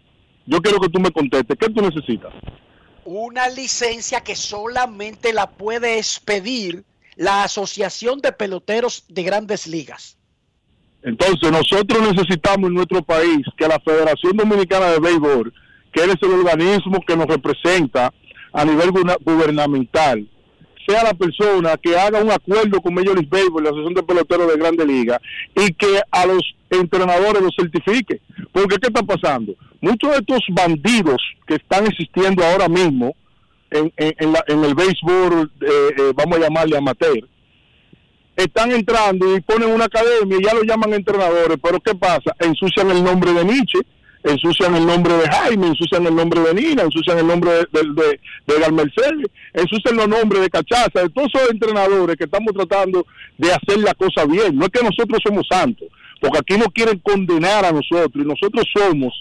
[0.45, 2.33] Yo quiero que tú me contestes, ¿qué tú necesitas?
[3.03, 6.83] Una licencia que solamente la puede expedir
[7.15, 10.17] la Asociación de Peloteros de Grandes Ligas.
[11.03, 15.53] Entonces nosotros necesitamos en nuestro país que la Federación Dominicana de Béisbol
[15.97, 18.13] que es el organismo que nos representa
[18.53, 18.91] a nivel
[19.21, 20.29] gubernamental,
[20.87, 24.47] sea la persona que haga un acuerdo con Major League Baseball, la Asociación de Peloteros
[24.47, 25.19] de Grande Liga,
[25.55, 28.21] y que a los entrenadores los certifique.
[28.51, 29.53] Porque ¿qué está pasando?
[29.81, 33.15] Muchos de estos bandidos que están existiendo ahora mismo
[33.69, 37.27] en, el béisbol, eh, eh, vamos a llamarle amateur,
[38.35, 42.35] están entrando y ponen una academia y ya lo llaman entrenadores, pero ¿qué pasa?
[42.39, 43.79] Ensucian el nombre de Nietzsche
[44.31, 48.19] ensucian el nombre de Jaime, ensucian el nombre de Nina, ensucian el nombre de, de,
[48.59, 53.05] de, Mercedes, ensucian los nombres de Cachaza, de todos esos entrenadores que estamos tratando
[53.37, 54.55] de hacer la cosa bien.
[54.55, 55.87] No es que nosotros somos santos,
[56.19, 59.13] porque aquí no quieren condenar a nosotros y nosotros somos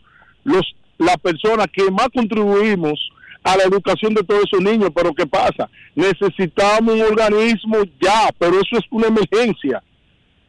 [0.45, 0.63] los
[0.99, 3.11] las personas que más contribuimos
[3.43, 5.69] a la educación de todos esos niños, pero ¿qué pasa?
[5.95, 9.83] Necesitamos un organismo ya, pero eso es una emergencia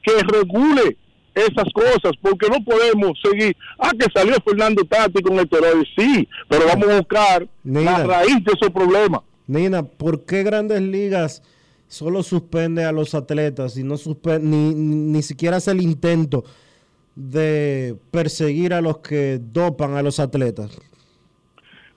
[0.01, 0.97] que regule
[1.37, 3.55] esas cosas, porque no podemos seguir.
[3.77, 8.43] Ah, que salió Fernando Tati con el terror, sí, pero vamos a buscar la raíz
[8.43, 9.23] de ese problema.
[9.47, 11.43] Nina, ¿por qué grandes ligas
[11.87, 16.43] solo suspende a los atletas y no suspende, ni, ni siquiera hace el intento
[17.15, 20.77] de perseguir a los que dopan a los atletas?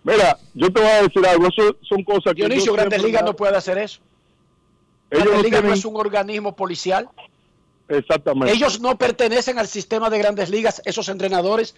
[0.02, 2.46] Mira, yo te voy a decir algo, eso son cosas que...
[2.46, 4.00] Dionisio, Grandes Ligas no puede hacer eso.
[5.10, 7.08] Grandes Ligas no es un organismo policial.
[7.90, 8.52] Exactamente.
[8.54, 11.74] Ellos no pertenecen al sistema de grandes ligas, esos entrenadores.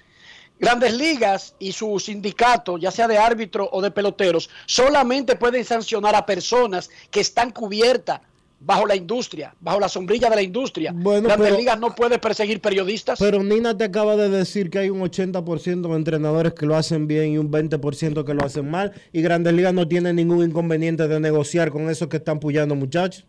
[0.61, 6.15] Grandes ligas y su sindicato, ya sea de árbitro o de peloteros, solamente pueden sancionar
[6.15, 8.21] a personas que están cubiertas
[8.65, 10.93] bajo la industria, bajo la sombrilla de la industria.
[10.95, 13.19] Bueno, Grandes pero- ligas no puede perseguir periodistas.
[13.19, 17.09] Pero Nina te acaba de decir que hay un 80% de entrenadores que lo hacen
[17.09, 18.93] bien y un 20% que lo hacen mal.
[19.13, 23.25] Y Grandes Ligas no tiene ningún inconveniente de negociar con esos que están puyando muchachos.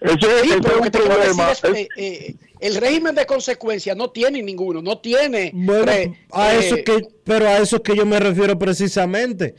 [0.00, 1.52] Ese, Sí, ese pero es un problema.
[1.52, 5.50] es, eh, eh, el régimen de consecuencia no tiene ninguno, no tiene.
[5.54, 9.54] Bueno, eh, a eh, eso que, pero a eso es que yo me refiero precisamente.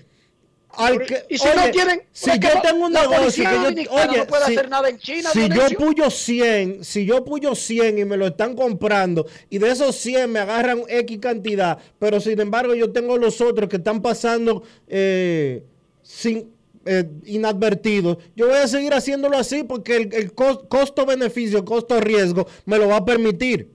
[0.69, 4.18] Al que, y si no tienen- si yo no- tengo un negocio que yo, oye,
[4.19, 7.97] no puede si, hacer nada en China, si yo puyo 100, si yo puyo 100
[7.97, 12.39] y me lo están comprando y de esos 100 me agarran X cantidad, pero sin
[12.39, 15.64] embargo yo tengo los otros que están pasando eh,
[16.03, 16.51] sin
[16.88, 22.77] eh, inadvertidos, yo voy a seguir haciéndolo así porque el, el cos- costo-beneficio, costo-riesgo me
[22.77, 23.69] lo va a permitir.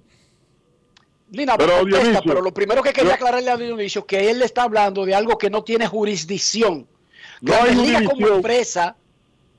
[1.30, 4.42] Lina, Pero, contesta, Dionisio, pero lo primero que quería yo- aclararle a Dionisio que él
[4.42, 6.86] está hablando de algo que no tiene jurisdicción.
[7.40, 8.96] No hay como empresa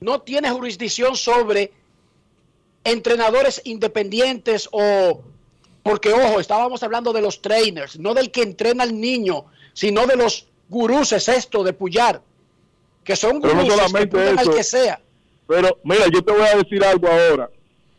[0.00, 1.72] no tiene jurisdicción sobre
[2.84, 5.22] entrenadores independientes o
[5.82, 10.16] porque ojo, estábamos hablando de los trainers, no del que entrena al niño, sino de
[10.16, 12.22] los gurús, es esto de Puyar,
[13.04, 14.54] que son Pero no que solamente al eso.
[14.54, 15.00] que sea.
[15.46, 17.50] Pero mira, yo te voy a decir algo ahora,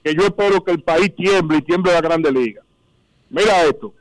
[0.03, 2.61] que yo espero que el país tiemble y tiemble la Grande Liga.
[3.29, 3.93] Mira esto.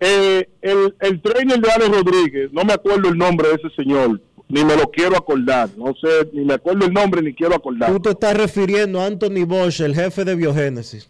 [0.00, 4.18] Eh, el, el trainer de Alex Rodríguez, no me acuerdo el nombre de ese señor,
[4.48, 7.92] ni me lo quiero acordar, no sé, ni me acuerdo el nombre ni quiero acordar.
[7.92, 11.08] Tú te estás refiriendo a Anthony Bosch, el jefe de biogénesis.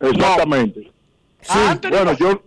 [0.00, 0.90] Exactamente.
[1.40, 2.42] Sí, bueno, yo,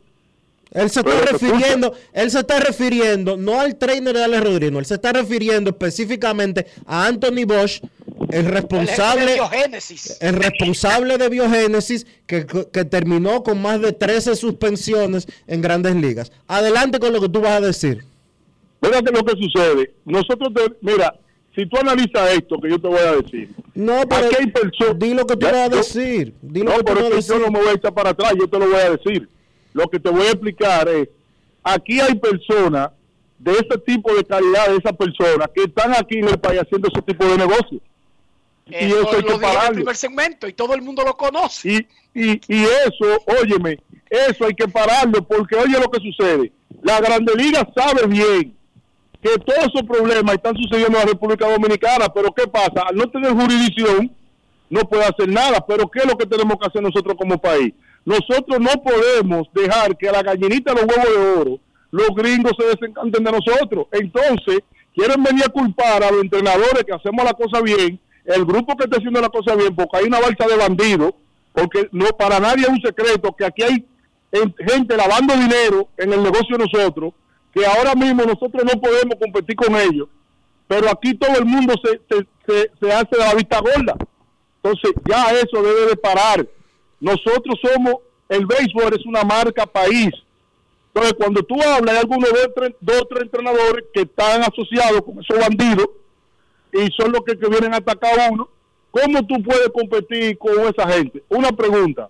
[0.71, 4.77] Él se está Pero, refiriendo, él se está refiriendo no al trainer de Alex Rodríguez,
[4.77, 7.81] él se está refiriendo específicamente a Anthony Bosch,
[8.29, 10.17] el responsable, Biogénesis.
[10.21, 16.31] el responsable de biogénesis que, que terminó con más de 13 suspensiones en grandes ligas.
[16.47, 18.03] Adelante con lo que tú vas a decir.
[18.81, 19.93] mira que lo que sucede.
[20.05, 21.15] Nosotros, te- mira,
[21.55, 24.99] si tú analizas esto que yo te voy a decir, No, pero Aquí hay personas.
[24.99, 26.35] di lo que tú Ya, vas a decir.
[26.43, 27.73] Di lo no, que tú pero vas a es que yo no me voy a
[27.73, 29.27] echar para atrás, yo te lo voy a decir.
[29.73, 31.09] Lo que te voy a explicar es,
[31.63, 32.89] aquí hay personas
[33.37, 36.89] de ese tipo de calidad, de esas personas que están aquí en el país haciendo
[36.91, 37.81] ese tipo de negocios.
[38.65, 39.75] y Eso hay que en el pararlo.
[39.75, 41.87] primer segmento y todo el mundo lo conoce.
[42.13, 43.79] Y, y, y eso, óyeme,
[44.09, 46.51] eso hay que pararlo porque oye lo que sucede.
[46.81, 48.55] La Grande Liga sabe bien
[49.21, 52.83] que todos esos problemas están sucediendo en la República Dominicana, pero ¿qué pasa?
[52.87, 54.11] Al no tener jurisdicción,
[54.69, 57.73] no puede hacer nada, pero ¿qué es lo que tenemos que hacer nosotros como país?
[58.05, 61.59] Nosotros no podemos dejar que a la gallinita de los huevos de oro
[61.91, 63.87] los gringos se desencanten de nosotros.
[63.91, 64.59] Entonces,
[64.95, 68.83] quieren venir a culpar a los entrenadores que hacemos la cosa bien, el grupo que
[68.85, 71.13] está haciendo la cosa bien, porque hay una balsa de bandidos,
[71.53, 73.85] porque no para nadie es un secreto que aquí hay
[74.31, 77.13] en- gente lavando dinero en el negocio de nosotros,
[77.51, 80.07] que ahora mismo nosotros no podemos competir con ellos,
[80.67, 83.95] pero aquí todo el mundo se, se, se, se hace de la vista gorda.
[84.61, 86.45] Entonces ya eso debe de parar.
[86.99, 87.95] Nosotros somos,
[88.27, 90.11] el béisbol es una marca país.
[90.93, 95.39] Entonces cuando tú hablas, hay algunos dos, tres, dos entrenadores que están asociados con esos
[95.39, 95.89] bandidos
[96.73, 98.49] y son los que, que vienen a atacar a uno.
[98.91, 101.23] ¿Cómo tú puedes competir con esa gente?
[101.29, 102.09] Una pregunta.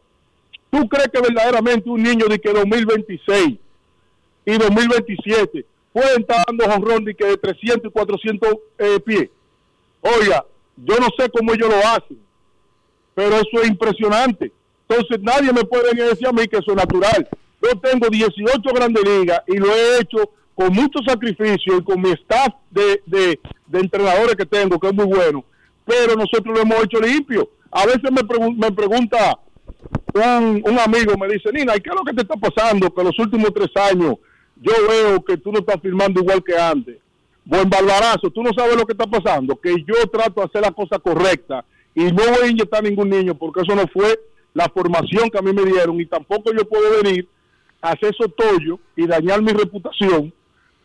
[0.69, 3.57] ¿Tú crees que verdaderamente un niño de que 2026
[4.45, 9.29] y 2027 pueden estar dando jonrón de que de 300 y 400 eh, pies?
[10.01, 10.45] Oiga,
[10.77, 12.19] yo no sé cómo ellos lo hacen,
[13.13, 14.51] pero eso es impresionante.
[14.89, 17.29] Entonces nadie me puede a decir a mí que eso es natural.
[17.61, 22.09] Yo tengo 18 grandes ligas y lo he hecho con mucho sacrificio y con mi
[22.11, 23.39] staff de, de,
[23.71, 25.45] entrenadores que tengo, que es muy bueno,
[25.85, 27.49] pero nosotros lo hemos hecho limpio.
[27.71, 29.37] A veces me, pregun- me pregunta
[30.13, 32.93] un, amigo, me dice, Nina, ¿y qué es lo que te está pasando?
[32.93, 34.15] Que los últimos tres años
[34.55, 36.97] yo veo que tú no estás firmando igual que antes.
[37.45, 40.71] Buen barbarazo, tú no sabes lo que está pasando, que yo trato de hacer la
[40.71, 41.63] cosa correcta
[41.95, 44.19] y no voy a inyectar ningún niño porque eso no fue
[44.53, 47.27] la formación que a mí me dieron y tampoco yo puedo venir
[47.81, 50.33] a hacer esos tollos y dañar mi reputación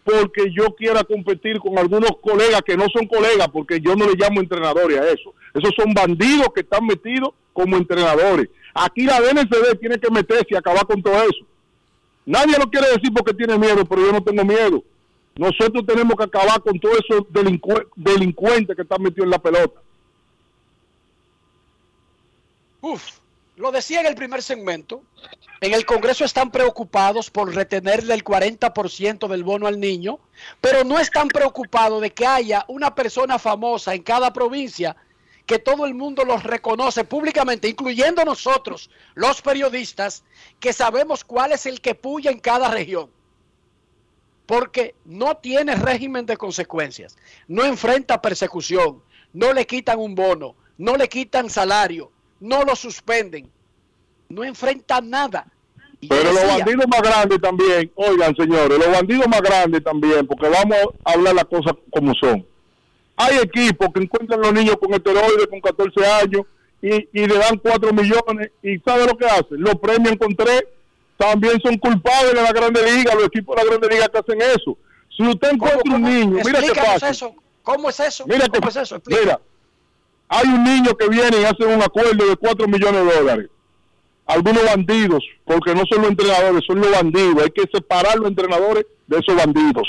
[0.05, 4.15] porque yo quiera competir con algunos colegas que no son colegas porque yo no le
[4.17, 5.33] llamo entrenadores a eso.
[5.55, 8.49] Esos son bandidos que están metidos como entrenadores.
[8.75, 11.47] Aquí la DNCD tiene que meterse y acabar con todo eso.
[12.27, 14.83] Nadie lo quiere decir porque tiene miedo, pero yo no tengo miedo.
[15.37, 19.81] Nosotros tenemos que acabar con todos esos delincue- delincuentes que están metidos en la pelota.
[22.83, 23.03] Uf,
[23.57, 25.03] lo decía en el primer segmento.
[25.61, 30.19] En el Congreso están preocupados por retenerle el 40% del bono al niño,
[30.61, 34.97] pero no están preocupados de que haya una persona famosa en cada provincia
[35.47, 40.25] que todo el mundo los reconoce públicamente, incluyendo nosotros, los periodistas,
[40.59, 43.11] que sabemos cuál es el que puya en cada región.
[44.47, 47.17] Porque no tiene régimen de consecuencias,
[47.47, 49.03] no enfrenta persecución,
[49.33, 52.11] no le quitan un bono, no le quitan salario,
[52.45, 53.51] no lo suspenden,
[54.29, 55.47] no enfrenta nada.
[56.01, 60.49] Y Pero los bandidos más grandes también, oigan señores, los bandidos más grandes también, porque
[60.51, 62.47] vamos a hablar las cosas como son.
[63.17, 66.43] Hay equipos que encuentran los niños con esteroides con 14 años
[66.83, 69.59] y, y le dan 4 millones y ¿sabe lo que hacen?
[69.61, 70.65] Los premian con 3,
[71.17, 74.43] también son culpables de la Grande Liga, los equipos de la Grande Liga que hacen
[74.43, 74.77] eso.
[75.17, 77.09] Si usted encuentra un niño, mira qué pasa.
[77.09, 77.35] eso.
[77.63, 78.27] ¿Cómo es eso?
[78.27, 78.97] Mira, ¿Cómo que- es eso?
[78.97, 79.21] Explica.
[79.23, 79.41] mira,
[80.29, 83.51] hay un niño que viene y hace un acuerdo de 4 millones de dólares.
[84.27, 87.43] Algunos bandidos, porque no son los entrenadores, son los bandidos.
[87.43, 89.87] Hay que separar los entrenadores de esos bandidos.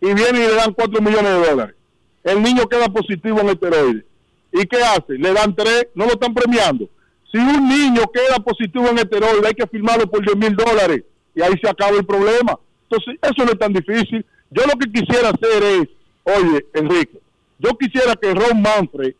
[0.00, 1.74] Y vienen y le dan 4 millones de dólares.
[2.22, 4.04] El niño queda positivo en esteroides.
[4.52, 5.14] ¿Y qué hace?
[5.14, 6.88] Le dan 3, no lo están premiando.
[7.30, 11.04] Si un niño queda positivo en esteroides, hay que firmarlo por 10 mil dólares.
[11.34, 12.58] Y ahí se acaba el problema.
[12.88, 14.24] Entonces, eso no es tan difícil.
[14.50, 15.88] Yo lo que quisiera hacer es,
[16.24, 17.20] oye, Enrique,
[17.58, 19.14] yo quisiera que Ron Manfred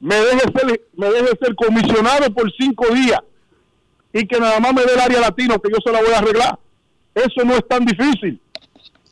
[0.00, 3.20] me deje ser, me deje ser comisionado por cinco días
[4.12, 6.18] y que nada más me dé el área latino que yo se la voy a
[6.18, 6.58] arreglar.
[7.14, 8.40] Eso no es tan difícil.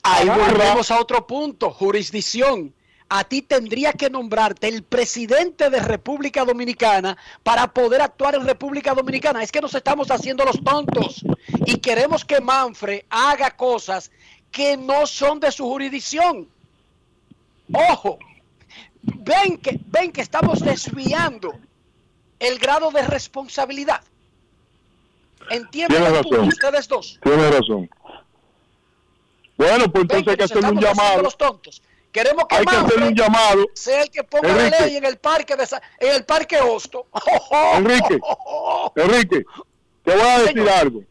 [0.03, 2.75] Ahí volvemos a otro punto, jurisdicción.
[3.09, 8.95] A ti tendría que nombrarte el presidente de República Dominicana para poder actuar en República
[8.95, 9.43] Dominicana.
[9.43, 11.23] Es que nos estamos haciendo los tontos
[11.67, 14.11] y queremos que Manfred haga cosas
[14.51, 16.49] que no son de su jurisdicción.
[17.73, 18.19] Ojo,
[19.03, 21.53] ven que, ven que estamos desviando
[22.39, 24.03] el grado de responsabilidad.
[25.51, 26.03] ¿Entienden
[26.47, 27.19] ustedes dos?
[27.23, 27.91] Tiene razón.
[29.57, 31.23] Bueno, pues entonces hay que hacer un llamado.
[31.23, 31.83] los tontos.
[32.11, 33.65] Queremos que Hay que hacer un llamado.
[33.75, 35.65] sea el que ponga la ley en el parque de
[36.01, 37.07] en el parque Hosto.
[37.75, 38.19] Enrique,
[38.97, 39.45] Enrique,
[40.05, 41.03] te voy a decir algo.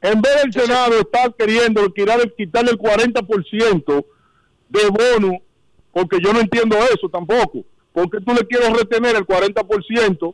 [0.00, 4.04] En vez del Senado estar queriendo quitar- quitarle el 40%
[4.68, 5.38] de bono,
[5.98, 10.32] porque yo no entiendo eso tampoco, porque tú le quieres retener el 40%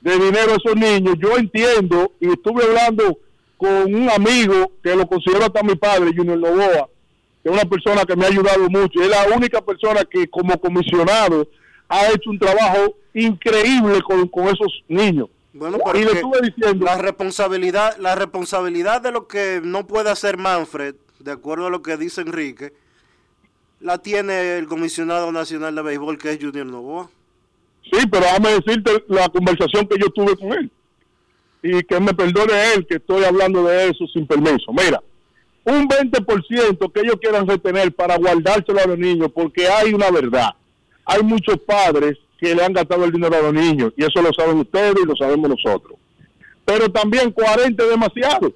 [0.00, 1.14] de dinero a esos niños.
[1.22, 3.16] Yo entiendo, y estuve hablando
[3.56, 6.88] con un amigo que lo considero hasta mi padre, Junior Novoa,
[7.40, 9.00] que es una persona que me ha ayudado mucho.
[9.00, 11.46] Es la única persona que como comisionado
[11.88, 15.28] ha hecho un trabajo increíble con, con esos niños.
[15.52, 20.38] Bueno, y le estuve diciendo, la responsabilidad, la responsabilidad de lo que no puede hacer
[20.38, 22.72] Manfred, de acuerdo a lo que dice Enrique,
[23.84, 27.10] la tiene el comisionado nacional de béisbol que es Junior Novoa.
[27.82, 30.70] sí, pero déjame decirte la conversación que yo tuve con él.
[31.62, 34.72] Y que me perdone él que estoy hablando de eso sin permiso.
[34.72, 35.02] Mira,
[35.64, 40.54] un 20% que ellos quieran retener para guardárselo a los niños, porque hay una verdad.
[41.04, 44.32] Hay muchos padres que le han gastado el dinero a los niños, y eso lo
[44.32, 45.98] saben ustedes y lo sabemos nosotros.
[46.64, 48.50] Pero también 40 es demasiado.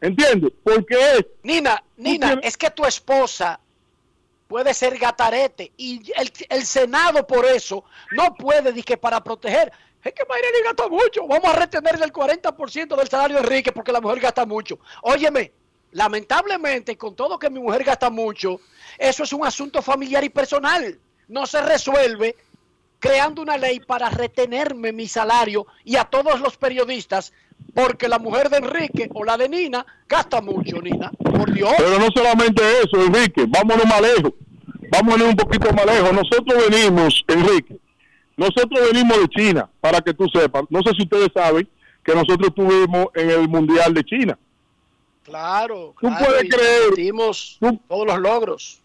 [0.00, 0.52] ¿Entiendes?
[0.64, 1.26] Porque es...
[1.42, 3.60] Nina, Nina, es que tu esposa
[4.52, 9.72] puede ser gatarete y el, el Senado por eso no puede que para proteger.
[10.04, 11.26] Es que Mayreli gasta mucho.
[11.26, 14.78] Vamos a retenerle el 40% del salario de Enrique porque la mujer gasta mucho.
[15.00, 15.52] Óyeme,
[15.92, 18.60] lamentablemente, con todo que mi mujer gasta mucho,
[18.98, 21.00] eso es un asunto familiar y personal.
[21.28, 22.36] No se resuelve
[22.98, 27.32] creando una ley para retenerme mi salario y a todos los periodistas
[27.74, 31.10] porque la mujer de Enrique o la de Nina gasta mucho, Nina.
[31.10, 31.72] Por Dios.
[31.78, 34.32] Pero no solamente eso, Enrique, vámonos más lejos.
[34.92, 36.12] Vámonos un poquito más lejos.
[36.12, 37.76] Nosotros venimos, Enrique,
[38.36, 40.64] nosotros venimos de China, para que tú sepas.
[40.68, 41.66] No sé si ustedes saben
[42.04, 44.38] que nosotros estuvimos en el Mundial de China.
[45.24, 47.58] Claro, Tú claro, puedes creer- repetimos
[47.88, 48.82] todos los logros.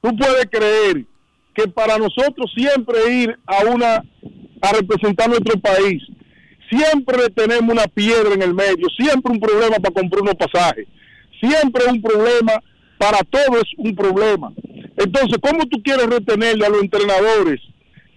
[0.00, 1.04] Tú puedes creer
[1.54, 4.02] que para nosotros siempre ir a una
[4.60, 6.02] a representar nuestro país,
[6.68, 10.86] siempre tenemos una piedra en el medio, siempre un problema para comprar unos pasajes,
[11.40, 12.54] siempre un problema,
[12.98, 14.52] para todo es un problema.
[14.98, 17.60] Entonces, ¿cómo tú quieres retenerle a los entrenadores?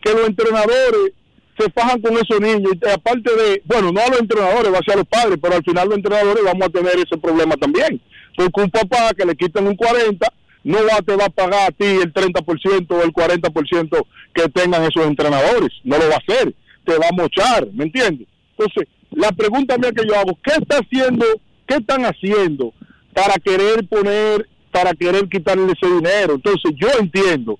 [0.03, 1.13] Que los entrenadores
[1.57, 4.83] se fajan con esos niños, y aparte de, bueno, no a los entrenadores, va a
[4.83, 8.01] ser a los padres, pero al final los entrenadores vamos a tener ese problema también.
[8.35, 10.27] Porque un papá que le quitan un 40,
[10.63, 14.83] no va, te va a pagar a ti el 30% o el 40% que tengan
[14.83, 16.53] esos entrenadores, no lo va a hacer,
[16.83, 18.27] te va a mochar, ¿me entiendes?
[18.57, 21.25] Entonces, la pregunta mía que yo hago, ¿qué está haciendo,
[21.67, 22.73] qué están haciendo
[23.13, 26.35] para querer poner, para querer quitarle ese dinero?
[26.35, 27.59] Entonces, yo entiendo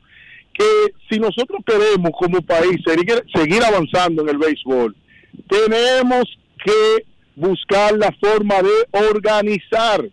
[0.54, 0.66] que
[1.10, 4.96] si nosotros queremos como país seguir, seguir avanzando en el béisbol,
[5.48, 6.24] tenemos
[6.64, 7.06] que
[7.36, 10.08] buscar la forma de organizar.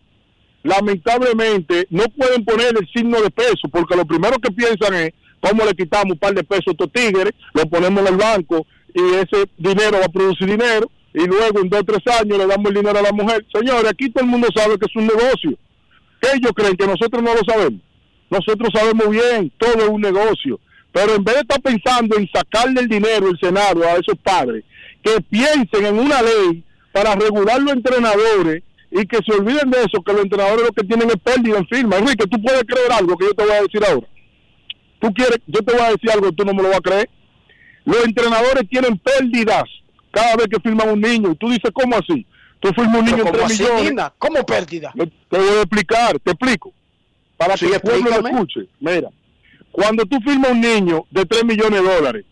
[0.62, 5.64] Lamentablemente no pueden poner el signo de peso porque lo primero que piensan es ¿Cómo
[5.64, 7.32] le quitamos un par de pesos a estos tigres?
[7.54, 11.68] Lo ponemos en el banco y ese dinero va a producir dinero y luego en
[11.68, 13.44] dos o tres años le damos el dinero a la mujer.
[13.52, 15.56] Señores, aquí todo el mundo sabe que es un negocio.
[16.20, 16.76] ¿Qué ellos creen?
[16.76, 17.80] Que nosotros no lo sabemos.
[18.30, 20.60] Nosotros sabemos bien, todo es un negocio.
[20.92, 24.64] Pero en vez de estar pensando en sacarle el dinero el Senado a esos padres,
[25.02, 30.02] que piensen en una ley para regular los entrenadores y que se olviden de eso,
[30.02, 31.96] que los entrenadores lo que tienen es pérdida en firma.
[31.96, 34.06] Enrique, tú puedes creer algo que yo te voy a decir ahora.
[35.00, 37.08] Tú quieres, yo te voy a decir algo tú no me lo vas a creer.
[37.84, 39.64] Los entrenadores tienen pérdidas
[40.10, 41.32] cada vez que firman un niño.
[41.32, 42.26] Y tú dices, ¿cómo así?
[42.60, 44.04] Tú firmas un niño en ¿Cómo 3 así, millones.
[44.18, 44.92] ¿Cómo pérdida?
[44.96, 46.72] Te voy a explicar, te explico.
[47.36, 48.60] Para Sí, que el pueblo lo escuche.
[48.80, 49.08] Mira,
[49.70, 52.24] cuando tú firmas un niño de 3 millones de dólares,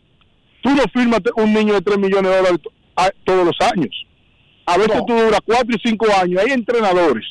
[0.62, 2.60] tú no firmas un niño de 3 millones de dólares
[3.24, 3.94] todos los años.
[4.66, 6.42] A veces tú duras 4 y 5 años.
[6.44, 7.24] Hay entrenadores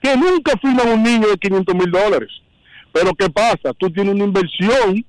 [0.00, 2.30] que nunca firman un niño de 500 mil dólares.
[2.92, 3.74] Pero ¿qué pasa?
[3.76, 5.04] Tú tienes una inversión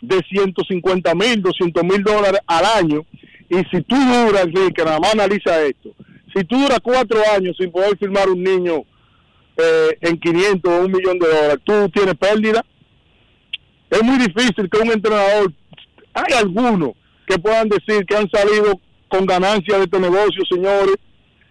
[0.00, 3.04] de 150 mil, 200 mil dólares al año.
[3.48, 5.90] Y si tú duras, Enrique, nada más analiza esto.
[6.36, 8.84] Si tú duras cuatro años sin poder firmar un niño
[9.56, 12.62] eh, en 500 o un millón de dólares, tú tienes pérdida.
[13.88, 15.50] Es muy difícil que un entrenador,
[16.12, 16.90] hay algunos
[17.26, 20.96] que puedan decir que han salido con ganancia de este negocio, señores.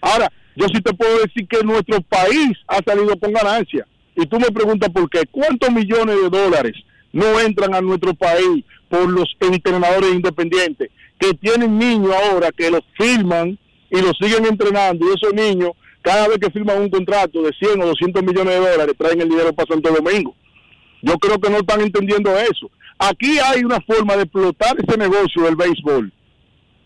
[0.02, 3.88] Ahora, yo sí te puedo decir que nuestro país ha salido con ganancia.
[4.16, 5.24] Y tú me preguntas por qué.
[5.32, 6.74] ¿Cuántos millones de dólares
[7.12, 12.82] no entran a nuestro país por los entrenadores independientes que tienen niños ahora que los
[12.96, 13.58] firman
[13.90, 15.06] y los siguen entrenando?
[15.06, 15.72] Y esos niños,
[16.02, 19.30] cada vez que firman un contrato de 100 o 200 millones de dólares, traen el
[19.30, 20.36] dinero para Santo Domingo.
[21.02, 22.70] Yo creo que no están entendiendo eso.
[22.98, 26.12] Aquí hay una forma de explotar ese negocio del béisbol.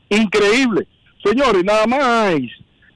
[0.09, 0.87] Increíble.
[1.23, 2.35] Señores, nada más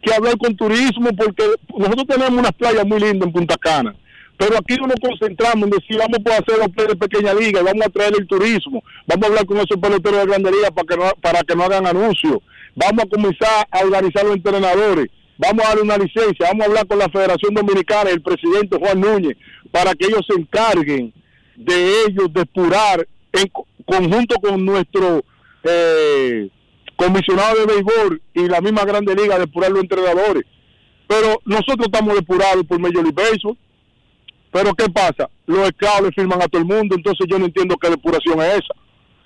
[0.01, 1.43] que hablar con turismo porque
[1.77, 3.95] nosotros tenemos unas playas muy lindas en Punta Cana.
[4.37, 7.85] Pero aquí no nos concentramos en decir vamos a hacer los de pequeña liga, vamos
[7.85, 11.11] a traer el turismo, vamos a hablar con esos peloteros de grandería para que no,
[11.21, 12.39] para que no hagan anuncios,
[12.75, 16.87] vamos a comenzar a organizar los entrenadores, vamos a darle una licencia, vamos a hablar
[16.87, 19.37] con la Federación Dominicana y el presidente Juan Núñez
[19.71, 21.13] para que ellos se encarguen
[21.55, 25.23] de ellos depurar en co- conjunto con nuestro
[25.63, 26.49] eh,
[26.95, 30.43] comisionado de béisbol y la misma Grande Liga depurar los entrenadores.
[31.07, 33.57] Pero nosotros estamos depurados por Major League Baseball.
[34.51, 35.29] Pero ¿qué pasa?
[35.47, 35.71] Los
[36.03, 38.73] le firman a todo el mundo, entonces yo no entiendo qué depuración es esa.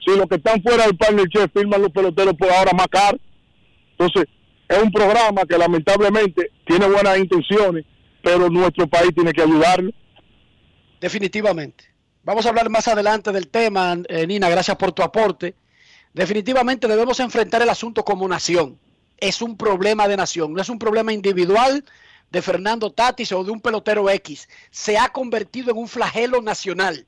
[0.05, 3.17] Si los que están fuera del partner chef firman los peloteros por ahora más caro.
[3.97, 4.25] Entonces,
[4.67, 7.85] es un programa que lamentablemente tiene buenas intenciones,
[8.21, 9.91] pero nuestro país tiene que ayudarlo.
[10.99, 11.85] Definitivamente.
[12.23, 15.55] Vamos a hablar más adelante del tema, eh, Nina, gracias por tu aporte.
[16.13, 18.77] Definitivamente debemos enfrentar el asunto como nación.
[19.17, 21.85] Es un problema de nación, no es un problema individual
[22.29, 24.49] de Fernando Tatis o de un pelotero X.
[24.69, 27.07] Se ha convertido en un flagelo nacional.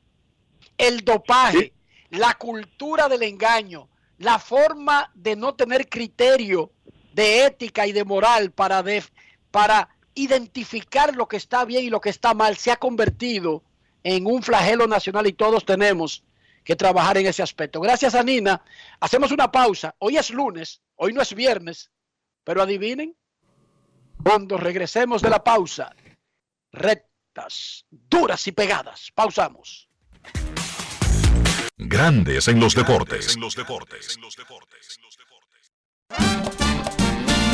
[0.78, 1.74] El dopaje,
[2.10, 6.72] la cultura del engaño, la forma de no tener criterio
[7.20, 8.82] de ética y de moral para,
[9.52, 13.62] para identificar lo que está bien y lo que está mal, se ha convertido
[14.04, 16.24] en un flagelo nacional y todos tenemos
[16.64, 17.82] que trabajar en ese aspecto.
[17.82, 18.64] Gracias a Nina.
[19.02, 19.94] Hacemos una pausa.
[20.00, 21.92] Hoy es lunes, hoy no es viernes,
[22.46, 23.14] pero adivinen,
[24.24, 25.94] cuando regresemos de la pausa,
[26.72, 29.12] rectas, duras y pegadas.
[29.14, 29.90] Pausamos.
[31.76, 33.38] Grandes en los deportes.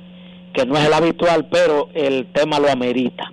[0.54, 3.32] que no es el habitual, pero el tema lo amerita.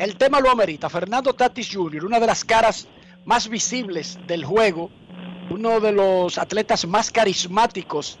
[0.00, 0.90] El tema lo amerita.
[0.90, 2.88] Fernando Tatis Jr., una de las caras
[3.24, 4.90] más visibles del juego,
[5.50, 8.18] uno de los atletas más carismáticos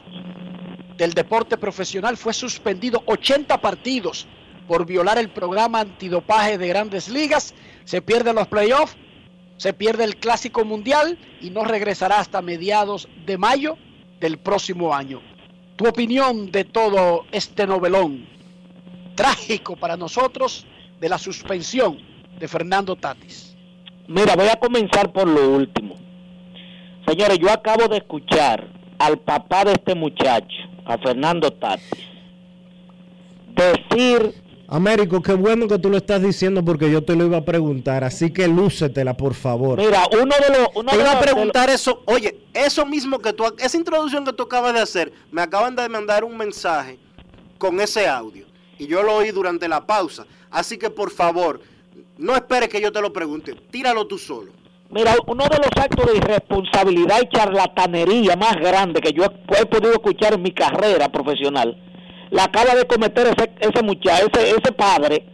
[1.02, 4.28] del deporte profesional, fue suspendido 80 partidos
[4.68, 7.54] por violar el programa antidopaje de grandes ligas.
[7.84, 8.96] Se pierden los playoffs,
[9.56, 13.76] se pierde el clásico mundial y no regresará hasta mediados de mayo
[14.20, 15.20] del próximo año.
[15.74, 18.24] Tu opinión de todo este novelón
[19.16, 20.68] trágico para nosotros
[21.00, 21.98] de la suspensión
[22.38, 23.56] de Fernando Tatis.
[24.06, 25.96] Mira, voy a comenzar por lo último.
[27.08, 28.68] Señores, yo acabo de escuchar
[29.00, 31.86] al papá de este muchacho, a Fernando Tatis,
[33.54, 34.34] decir
[34.68, 38.04] Américo, qué bueno que tú lo estás diciendo porque yo te lo iba a preguntar,
[38.04, 39.78] así que lúcetela, por favor.
[39.78, 40.68] Mira, uno de los...
[40.74, 44.24] Uno Te de iba a los- preguntar eso, oye, eso mismo que tú, esa introducción
[44.24, 46.98] que tú acabas de hacer, me acaban de mandar un mensaje
[47.58, 48.46] con ese audio
[48.78, 50.26] y yo lo oí durante la pausa.
[50.50, 51.60] Así que por favor,
[52.16, 54.52] no esperes que yo te lo pregunte, tíralo tú solo.
[54.92, 59.92] Mira, uno de los actos de irresponsabilidad y charlatanería más grande que yo he, podido
[59.92, 61.74] escuchar en mi carrera profesional,
[62.30, 65.24] la acaba de cometer ese, ese muchacho, ese, ese padre,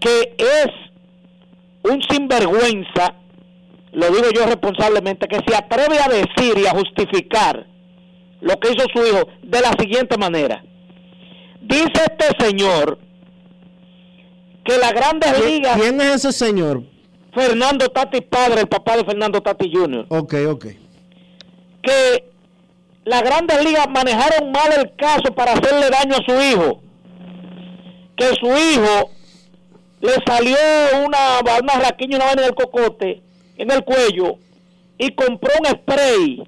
[0.00, 0.66] que es
[1.84, 3.14] un sinvergüenza,
[3.92, 7.64] lo digo yo responsablemente, que se atreve a decir y a justificar
[8.40, 10.60] lo que hizo su hijo de la siguiente manera.
[11.60, 12.98] Dice este señor
[14.64, 15.80] que las grandes ligas...
[15.80, 16.91] ¿Quién es ese señor?
[17.32, 20.06] Fernando Tati padre, el papá de Fernando Tati Jr.
[20.08, 20.66] Ok, ok.
[21.82, 22.30] que
[23.04, 26.82] las grandes ligas manejaron mal el caso para hacerle daño a su hijo.
[28.16, 29.10] Que su hijo
[30.00, 30.56] le salió
[31.04, 33.22] una, una raquiña, una vaina en el cocote,
[33.56, 34.36] en el cuello,
[34.98, 36.42] y compró un spray.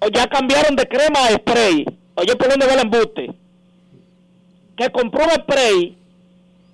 [0.00, 1.84] O ya cambiaron de crema a spray.
[2.14, 3.32] Oye, por dónde va el embuste.
[4.76, 5.96] Que compró un spray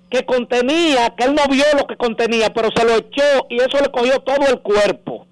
[0.09, 3.79] que contenía, que él no vio lo que contenía, pero se lo echó y eso
[3.81, 5.25] le cogió todo el cuerpo.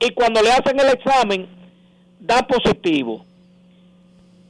[0.00, 1.48] Y cuando le hacen el examen,
[2.20, 3.24] da positivo.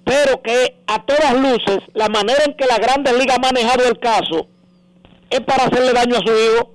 [0.05, 3.99] Pero que a todas luces, la manera en que la Grandes Ligas ha manejado el
[3.99, 4.47] caso
[5.29, 6.73] es para hacerle daño a su hijo.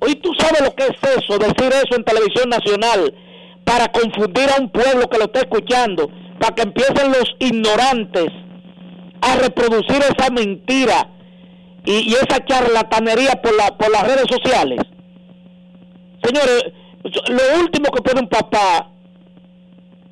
[0.00, 3.14] Hoy tú sabes lo que es eso, decir eso en televisión nacional,
[3.64, 6.10] para confundir a un pueblo que lo está escuchando,
[6.40, 8.26] para que empiecen los ignorantes
[9.22, 11.08] a reproducir esa mentira
[11.84, 14.80] y, esa charlatanería por, la, por las redes sociales.
[16.22, 16.64] Señores,
[17.04, 18.90] lo último que puede un papá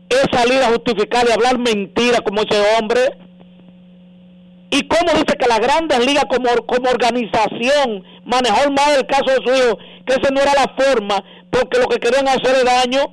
[0.08, 3.00] es salir a justificar y hablar mentira como ese hombre.
[4.70, 6.48] ¿Y cómo dice que la Grandes Ligas como,
[6.88, 9.78] organización manejó mal el caso de su hijo?
[10.06, 13.12] Que esa no era la forma, porque lo que querían hacerle daño,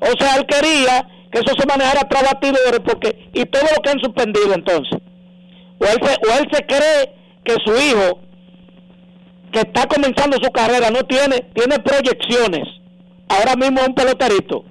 [0.00, 3.90] o sea, él quería que eso se manejara tras batidores, porque, y todo lo que
[3.90, 4.98] han suspendido entonces.
[5.82, 7.14] O él se, o él se cree
[7.44, 8.20] que su hijo,
[9.50, 12.68] que está comenzando su carrera, no tiene, tiene proyecciones.
[13.28, 14.64] Ahora mismo es un peloterito.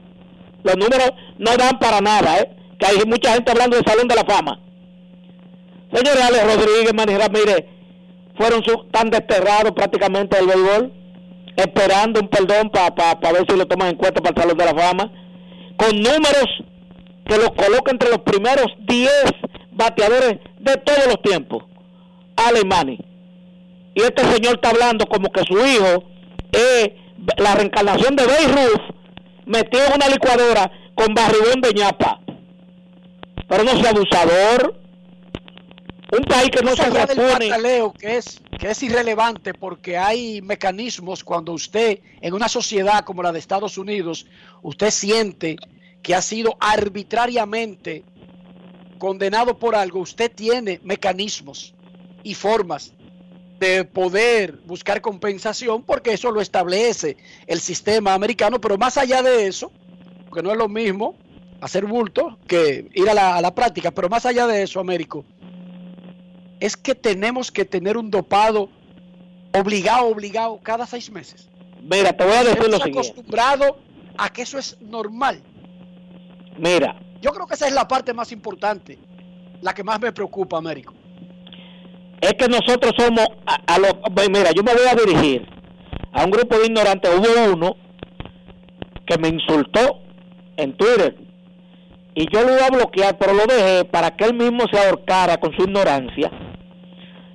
[0.63, 2.49] Los números no dan para nada, ¿eh?
[2.79, 4.59] Que hay mucha gente hablando del Salón de la Fama.
[5.91, 7.65] Señores, Alex Rodríguez, Manny Ramírez,
[8.37, 10.93] fueron tan desterrados prácticamente del béisbol,
[11.57, 14.81] esperando un perdón para ver si lo toman en cuenta para el Salón de la
[14.81, 15.11] Fama,
[15.75, 16.47] con números
[17.25, 19.09] que los coloca entre los primeros 10
[19.71, 21.63] bateadores de todos los tiempos.
[22.35, 22.99] Alemani.
[23.93, 26.03] Y este señor está hablando como que su hijo
[26.51, 26.91] es
[27.37, 28.95] la reencarnación de Babe Ruth
[29.45, 32.21] metido en una licuadora con barrigón de ñapa.
[33.47, 34.79] Pero no sea abusador.
[36.17, 37.49] Un país que no se repone.
[37.97, 43.31] que es, que es irrelevante porque hay mecanismos cuando usted, en una sociedad como la
[43.31, 44.25] de Estados Unidos,
[44.61, 45.55] usted siente
[46.01, 48.03] que ha sido arbitrariamente
[49.01, 51.73] condenado por algo, usted tiene mecanismos
[52.21, 52.93] y formas
[53.59, 57.17] de poder buscar compensación porque eso lo establece
[57.47, 59.71] el sistema americano, pero más allá de eso,
[60.29, 61.15] porque no es lo mismo
[61.61, 65.25] hacer bulto que ir a la, a la práctica, pero más allá de eso, Américo,
[66.59, 68.69] es que tenemos que tener un dopado
[69.51, 71.49] obligado, obligado cada seis meses.
[71.81, 73.09] Mira, te voy a decir lo Estamos siguiente.
[73.09, 73.77] acostumbrados
[74.15, 75.41] a que eso es normal.
[76.59, 78.97] Mira, Yo creo que esa es la parte más importante,
[79.61, 80.93] la que más me preocupa, Américo.
[82.21, 83.93] es que nosotros somos a, a los
[84.29, 85.47] mira yo me voy a dirigir
[86.13, 87.75] a un grupo de ignorantes hubo uno
[89.05, 89.99] que me insultó
[90.57, 91.15] en Twitter
[92.13, 95.37] y yo lo iba a bloquear pero lo dejé para que él mismo se ahorcara
[95.37, 96.29] con su ignorancia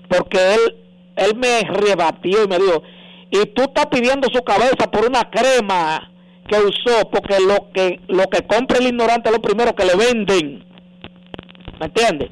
[0.08, 0.76] porque él
[1.16, 2.82] él me rebatió y me dijo
[3.30, 6.10] y tú estás pidiendo su cabeza por una crema
[6.48, 9.96] que usó porque lo que lo que compra el ignorante es lo primero que le
[9.96, 10.64] venden
[11.80, 12.30] ¿me entiendes?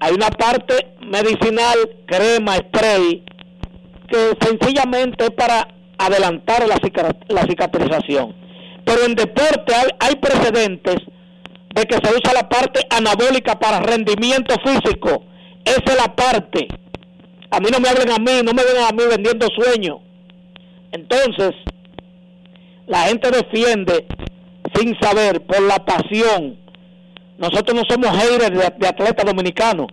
[0.00, 1.76] hay una parte medicinal,
[2.06, 3.22] crema, spray,
[4.08, 5.68] que sencillamente es para
[5.98, 6.80] adelantar la,
[7.28, 8.34] la cicatrización.
[8.84, 10.96] Pero en deporte hay, precedentes
[11.74, 15.24] de que se usa la parte anabólica para rendimiento físico.
[15.64, 16.66] Esa es la parte.
[17.50, 19.98] A mí no me hablen a mí, no me vengan a mí vendiendo sueños.
[20.92, 21.54] Entonces,
[22.90, 24.04] la gente defiende
[24.74, 26.58] sin saber, por la pasión,
[27.38, 29.86] nosotros no somos haters de, atletas dominicanos.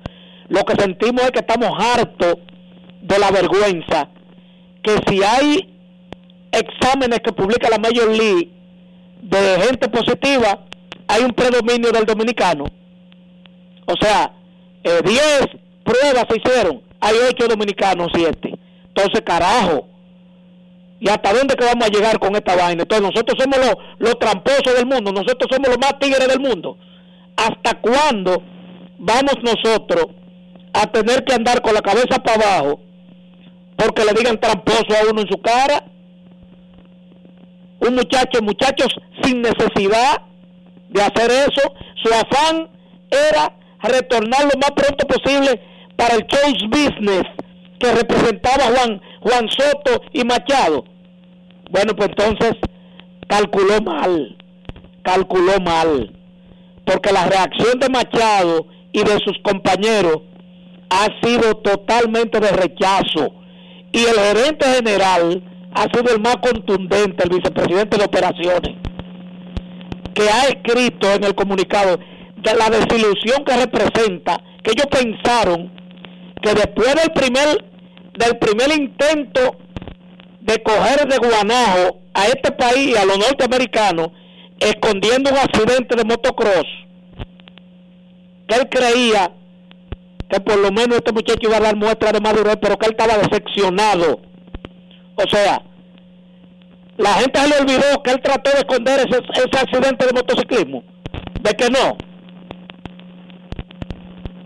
[0.49, 2.37] Lo que sentimos es que estamos hartos
[3.01, 4.09] de la vergüenza.
[4.81, 5.77] Que si hay
[6.51, 8.49] exámenes que publica la Major League
[9.21, 10.65] de gente positiva,
[11.07, 12.65] hay un predominio del dominicano.
[13.85, 14.33] O sea,
[14.83, 15.47] eh, 10
[15.83, 18.57] pruebas se hicieron, hay 8 dominicanos, 7.
[18.87, 19.96] Entonces, carajo.
[20.99, 22.81] ¿Y hasta dónde que vamos a llegar con esta vaina?
[22.83, 26.77] Entonces, nosotros somos los, los tramposos del mundo, nosotros somos los más tigres del mundo.
[27.35, 28.41] ¿Hasta cuándo
[28.97, 30.07] vamos nosotros
[30.73, 32.81] a tener que andar con la cabeza para abajo
[33.75, 35.85] porque le digan tramposo a uno en su cara?
[37.79, 38.87] Un muchacho, muchachos
[39.21, 40.23] sin necesidad
[40.89, 41.61] de hacer eso,
[42.01, 42.69] su afán
[43.11, 43.53] era
[43.83, 45.61] retornar lo más pronto posible
[45.95, 47.23] para el show business
[47.79, 50.85] que representaba Juan, Juan Soto y Machado.
[51.69, 52.53] Bueno, pues entonces
[53.27, 54.37] calculó mal,
[55.03, 56.13] calculó mal
[56.85, 60.21] porque la reacción de Machado y de sus compañeros
[60.89, 63.33] ha sido totalmente de rechazo
[63.91, 68.75] y el gerente general ha sido el más contundente, el vicepresidente de operaciones,
[70.13, 71.99] que ha escrito en el comunicado
[72.37, 75.71] de la desilusión que representa, que ellos pensaron
[76.41, 77.65] que después del primer
[78.17, 79.57] del primer intento
[80.41, 84.09] de coger de guanajo a este país a los norteamericanos
[84.59, 86.65] escondiendo un accidente de motocross
[88.47, 89.31] que él creía
[90.29, 92.95] que por lo menos este muchacho iba a dar muestra de madurez pero que él
[92.97, 94.19] estaba decepcionado.
[95.15, 95.61] O sea
[96.97, 100.83] la gente se le olvidó que él trató de esconder ese, ese accidente de motociclismo.
[101.41, 101.97] De que no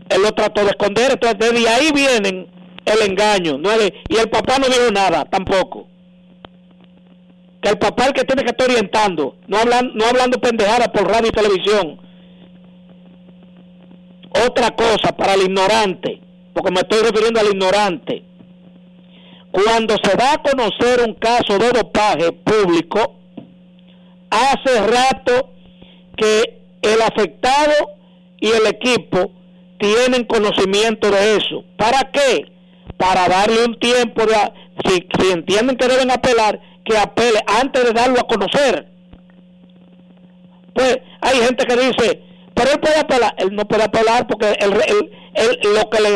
[0.10, 2.48] él lo trató de esconder entonces desde ahí vienen
[2.86, 5.88] el engaño no es y el papá no dijo nada tampoco
[7.62, 11.08] que el papá el que tiene que estar orientando, no hablando, no hablando pendejadas por
[11.08, 12.02] radio y televisión.
[14.48, 16.20] Otra cosa para el ignorante,
[16.54, 18.24] porque me estoy refiriendo al ignorante.
[19.52, 23.18] Cuando se da a conocer un caso de dopaje público,
[24.30, 25.52] hace rato
[26.16, 27.74] que el afectado
[28.40, 29.32] y el equipo
[29.78, 31.64] tienen conocimiento de eso.
[31.78, 32.51] ¿Para qué?
[33.02, 34.22] Para darle un tiempo
[34.86, 38.88] si, si entienden que deben apelar, que apele antes de darlo a conocer.
[40.76, 42.22] Pues hay gente que dice,
[42.54, 46.12] pero él puede apelar, él no puede apelar porque el, el, lo que le,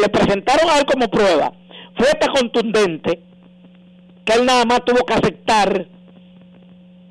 [0.00, 1.52] le- presentaron a él como prueba
[1.96, 3.20] fue tan contundente
[4.24, 5.88] que él nada más tuvo que aceptar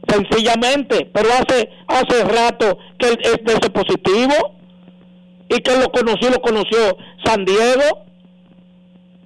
[0.08, 4.56] sencillamente, pero hace hace rato que él es de ese positivo
[5.50, 8.06] y que lo conoció, lo conoció San Diego.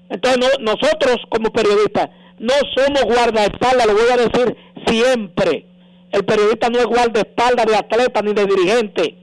[0.09, 2.09] Entonces no- nosotros como periodistas
[2.39, 4.57] no somos guardaespaldas, lo voy a decir
[4.87, 5.65] siempre.
[6.11, 9.17] El periodista no es guardaespaldas de atleta ni de dirigente.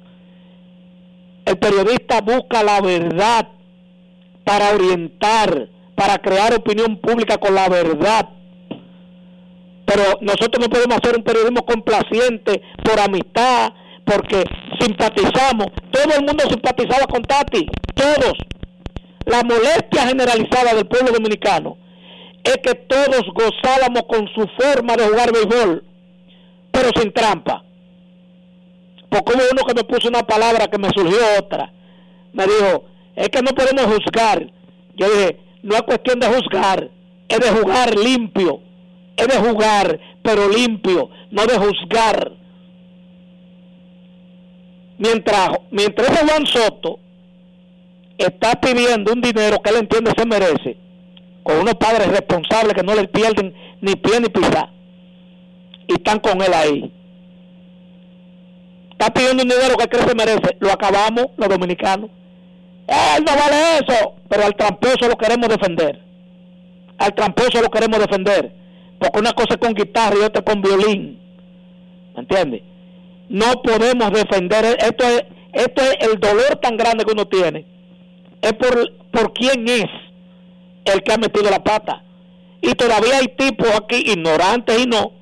[1.44, 3.48] El periodista busca la verdad
[4.44, 8.28] para orientar, para crear opinión pública con la verdad.
[9.86, 13.72] Pero nosotros no podemos hacer un periodismo complaciente por amistad,
[14.04, 14.44] porque
[14.80, 15.66] simpatizamos.
[15.90, 18.34] Todo el mundo simpatizaba con Tati, todos.
[19.26, 21.76] La molestia generalizada del pueblo dominicano
[22.42, 25.84] es que todos gozábamos con su forma de jugar béisbol,
[26.72, 27.64] pero sin trampa.
[29.08, 31.72] Porque hubo uno que me puso una palabra que me surgió otra.
[32.32, 32.84] Me dijo,
[33.14, 34.50] es que no podemos juzgar.
[34.96, 36.90] Yo dije, no es cuestión de juzgar,
[37.28, 38.60] es de jugar limpio.
[39.16, 42.32] Es de jugar, pero limpio, no de juzgar.
[44.98, 46.98] Mientras, mientras Juan Soto
[48.26, 50.76] está pidiendo un dinero que él entiende se merece,
[51.42, 54.70] con unos padres responsables que no le pierden ni pie ni pisa,
[55.88, 56.92] y están con él ahí.
[58.92, 62.10] Está pidiendo un dinero que él cree se merece, lo acabamos los dominicanos.
[62.86, 66.00] Él no vale eso, pero al tramposo lo queremos defender.
[66.98, 68.52] Al tramposo lo queremos defender.
[68.98, 71.18] Porque una cosa es con guitarra y otra con violín.
[72.14, 72.62] ¿Me entiendes?
[73.28, 74.76] No podemos defender.
[74.78, 77.66] Esto es, esto es el dolor tan grande que uno tiene.
[78.42, 79.86] Es por, por quién es
[80.84, 82.02] el que ha metido la pata.
[82.60, 85.12] Y todavía hay tipos aquí, ignorantes y no,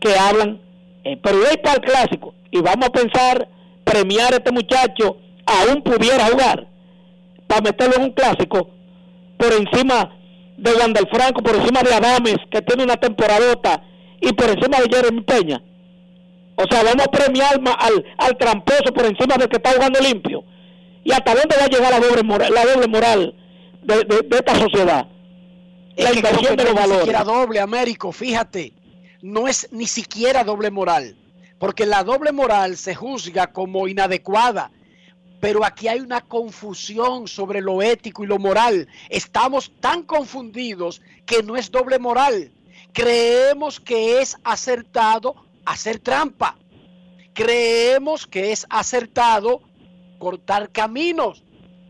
[0.00, 0.60] que hablan,
[1.04, 2.34] eh, pero ahí está el clásico.
[2.50, 3.48] Y vamos a pensar,
[3.84, 6.66] premiar a este muchacho, aún pudiera jugar,
[7.46, 8.70] para meterlo en un clásico,
[9.36, 10.10] por encima
[10.56, 13.82] de Wander Franco, por encima de Adames, que tiene una temporadota,
[14.20, 15.62] y por encima de Jeremy Peña.
[16.56, 20.44] O sea, vamos a premiar al, al tramposo por encima del que está jugando limpio.
[21.04, 23.34] ¿Y hasta dónde va a llegar la doble moral, la doble moral
[23.82, 25.06] de, de- de esta sociedad?
[25.96, 26.98] Es La inversión de los es ni valores.
[27.00, 28.72] siquiera doble, Américo, fíjate.
[29.22, 31.16] No es ni siquiera doble moral,
[31.58, 34.70] porque la doble moral se juzga como inadecuada.
[35.40, 38.88] Pero aquí hay una confusión sobre lo ético y lo moral.
[39.08, 42.52] Estamos tan confundidos que no es doble moral.
[42.92, 46.56] Creemos que es acertado hacer trampa.
[47.34, 49.62] Creemos que es acertado
[50.20, 51.42] cortar caminos,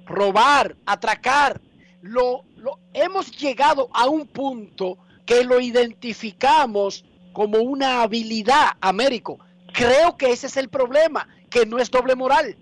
[0.06, 1.60] robar, atracar.
[2.00, 4.96] Lo, lo- hemos llegado a un punto
[5.26, 7.04] que lo identificamos
[7.34, 9.38] como una habilidad, Américo.
[9.74, 12.46] Creo que ese es el problema, que no es doble moral.
[12.48, 12.56] Eh,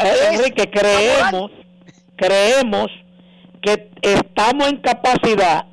[0.00, 0.72] Es Enrique, moral.
[0.72, 1.50] creemos,
[2.16, 2.90] creemos
[3.62, 5.66] que estamos en capacidad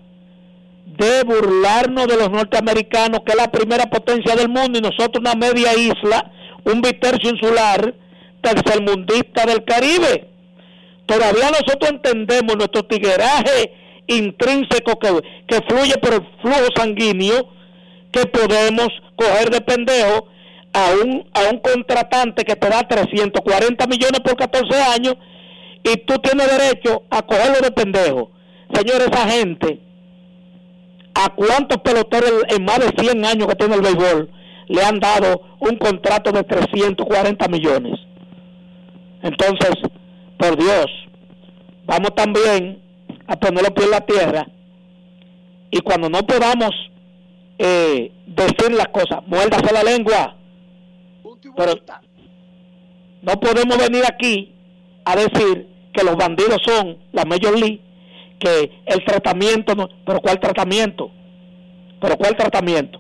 [0.85, 5.33] de burlarnos de los norteamericanos, que es la primera potencia del mundo, y nosotros una
[5.33, 6.31] media isla,
[6.65, 7.95] un bitercio insular,
[8.41, 10.27] tercermundista del Caribe.
[11.05, 13.73] Todavía nosotros entendemos nuestro tigueraje
[14.07, 15.09] intrínseco que,
[15.47, 17.49] que fluye por el flujo sanguíneo,
[18.11, 20.27] que podemos coger de pendejo
[20.73, 25.15] a un, a un contratante que te da 340 millones por 14 años
[25.83, 28.31] y tú tienes derecho a cogerlo de pendejo.
[28.73, 29.79] Señores, esa gente,
[31.13, 34.29] ¿a cuántos peloteros en más de 100 años que tiene el béisbol
[34.67, 37.99] le han dado un contrato de 340 millones?
[39.23, 39.71] Entonces,
[40.37, 40.85] por Dios,
[41.85, 42.81] vamos también
[43.27, 44.47] a poner los pies en la tierra
[45.71, 46.71] y cuando no podamos
[47.57, 50.35] eh, decir las cosas, muérdase la lengua.
[51.55, 51.73] Pero
[53.21, 54.53] no podemos venir aquí
[55.05, 57.81] a decir que los bandidos son la Major League,
[58.39, 61.11] que el tratamiento no, pero ¿cuál tratamiento?
[61.99, 62.99] ¿Pero cuál tratamiento?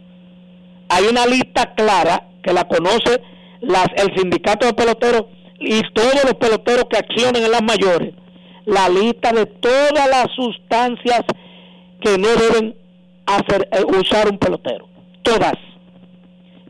[0.89, 3.21] Hay una lista clara que la conoce
[3.61, 5.25] las, el sindicato de peloteros
[5.61, 8.13] y todos los peloteros que accionen en las mayores,
[8.65, 11.21] la lista de todas las sustancias
[12.01, 12.75] que no deben
[13.25, 14.87] hacer eh, usar un pelotero,
[15.23, 15.53] todas,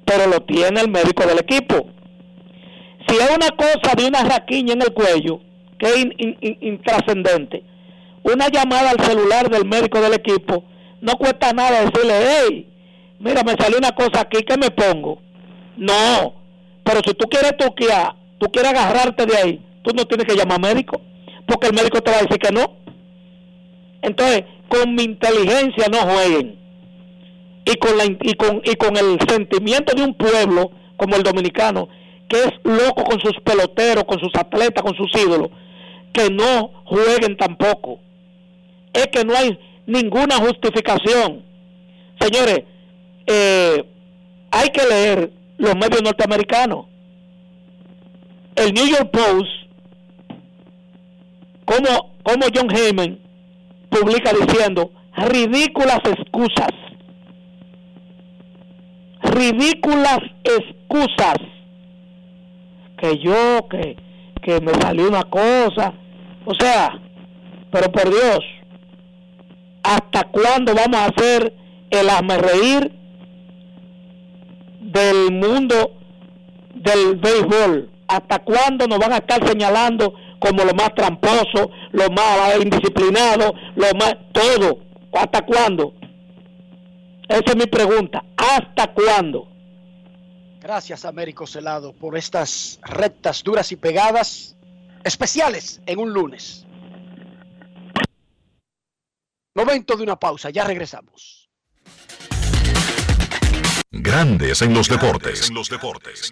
[0.05, 1.87] pero lo tiene el médico del equipo.
[3.07, 5.39] Si es una cosa de una raquiña en el cuello,
[5.79, 7.63] que es in- in- in- intrascendente,
[8.23, 10.63] una llamada al celular del médico del equipo,
[11.01, 12.67] no cuesta nada decirle, hey,
[13.19, 15.19] mira, me salió una cosa aquí, ¿qué me pongo?
[15.77, 16.35] No,
[16.83, 20.59] pero si tú quieres toquear, tú quieres agarrarte de ahí, tú no tienes que llamar
[20.59, 20.99] médico,
[21.45, 22.75] porque el médico te va a decir que no.
[24.01, 26.59] Entonces, con mi inteligencia no jueguen.
[27.65, 31.87] Y con, la, y, con, y con el sentimiento de un pueblo como el dominicano,
[32.27, 35.49] que es loco con sus peloteros, con sus atletas, con sus ídolos,
[36.11, 37.99] que no jueguen tampoco.
[38.91, 41.43] Es que no hay ninguna justificación.
[42.19, 42.63] Señores,
[43.27, 43.85] eh,
[44.49, 46.90] hay que leer los medios norteamericanos.
[48.55, 49.47] El New York Post,
[51.65, 53.19] como, como John Heyman
[53.89, 56.71] publica diciendo ridículas excusas.
[59.23, 61.37] Ridículas excusas.
[62.97, 63.95] Que yo, que,
[64.41, 65.93] que me salió una cosa.
[66.45, 66.99] O sea,
[67.71, 68.39] pero por Dios,
[69.83, 71.53] ¿hasta cuándo vamos a hacer
[71.89, 72.91] el hazme reír
[74.81, 75.93] del mundo
[76.75, 77.90] del béisbol?
[78.11, 83.87] ¿Hasta cuándo nos van a estar señalando como lo más tramposo, lo más indisciplinado, lo
[83.97, 84.79] más todo?
[85.13, 85.93] ¿Hasta cuándo?
[87.29, 88.25] Esa es mi pregunta.
[88.35, 89.47] ¿Hasta cuándo?
[90.59, 94.57] Gracias, Américo Celado, por estas rectas duras y pegadas
[95.05, 96.65] especiales en un lunes.
[99.55, 101.49] Momento de una pausa, ya regresamos.
[103.89, 105.47] Grandes en los deportes.
[105.49, 106.31] En los deportes.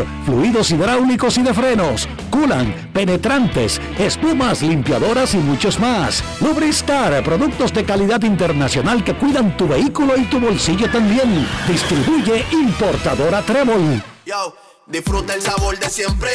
[0.25, 6.23] fluidos hidráulicos y de frenos, culan, penetrantes, espumas, limpiadoras y muchos más.
[6.39, 11.47] Lubristar, productos de calidad internacional que cuidan tu vehículo y tu bolsillo también.
[11.67, 14.03] Distribuye importadora Trébol.
[14.25, 14.55] Yo,
[14.87, 16.31] disfruta el sabor de siempre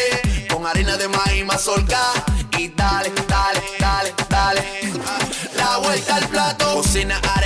[0.52, 2.00] con harina de maíz mazorca
[2.58, 4.62] y dale, dale, dale, dale.
[5.56, 7.45] La vuelta al plato, cocina arepa,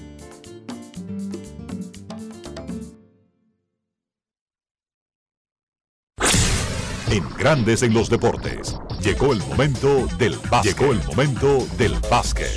[7.41, 8.77] Grandes en los deportes.
[9.01, 10.77] Llegó el momento del básquet.
[10.77, 12.51] Llegó el momento del básquet.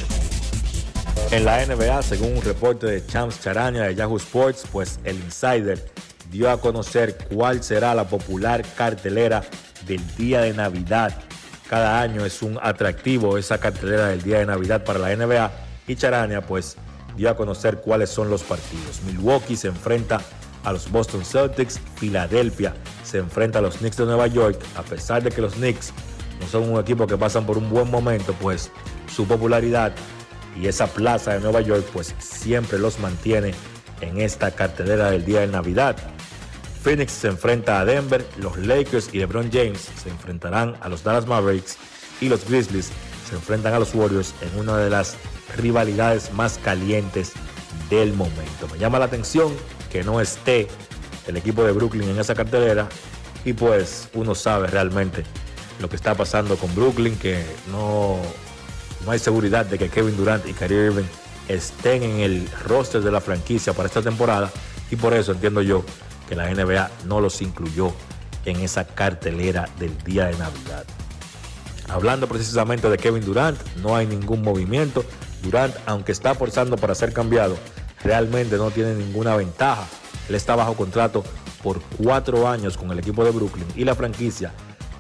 [1.31, 5.91] En la NBA, según un reporte de Champs Charaña de Yahoo Sports, pues el insider
[6.31, 9.43] dio a conocer cuál será la popular cartelera
[9.87, 11.19] del día de Navidad.
[11.71, 15.51] Cada año es un atractivo esa cartelera del día de Navidad para la NBA
[15.89, 16.77] y Charaña pues
[17.17, 19.01] dio a conocer cuáles son los partidos.
[19.07, 24.27] Milwaukee se enfrenta a los Boston Celtics, Filadelfia se enfrenta a los Knicks de Nueva
[24.27, 25.93] York, a pesar de que los Knicks
[26.41, 28.71] no son un equipo que pasan por un buen momento, pues
[29.15, 29.93] su popularidad
[30.61, 33.55] y esa plaza de Nueva York pues siempre los mantiene
[34.01, 35.97] en esta cartelera del día de Navidad.
[36.83, 41.27] Phoenix se enfrenta a Denver, los Lakers y LeBron James se enfrentarán a los Dallas
[41.27, 41.79] Mavericks
[42.21, 42.91] y los Grizzlies
[43.29, 45.17] se enfrentan a los Warriors en una de las
[45.57, 47.33] rivalidades más calientes
[47.89, 48.69] del momento.
[48.71, 49.53] Me llama la atención
[49.95, 50.67] que no esté
[51.29, 52.89] el equipo de Brooklyn en esa cartelera
[53.45, 55.23] y pues uno sabe realmente
[55.79, 58.17] lo que está pasando con Brooklyn, que no,
[59.05, 61.05] no hay seguridad de que Kevin Durant y Kyrie Irving
[61.47, 64.51] estén en el roster de la franquicia para esta temporada
[64.91, 65.85] y por eso entiendo yo
[66.29, 67.93] que la NBA no los incluyó
[68.47, 70.87] en esa cartelera del día de Navidad.
[71.89, 75.05] Hablando precisamente de Kevin Durant, no hay ningún movimiento.
[75.45, 77.57] Durant, aunque está forzando para ser cambiado,
[78.05, 79.87] realmente no tiene ninguna ventaja.
[80.29, 81.25] Él está bajo contrato
[81.63, 84.53] por cuatro años con el equipo de Brooklyn y la franquicia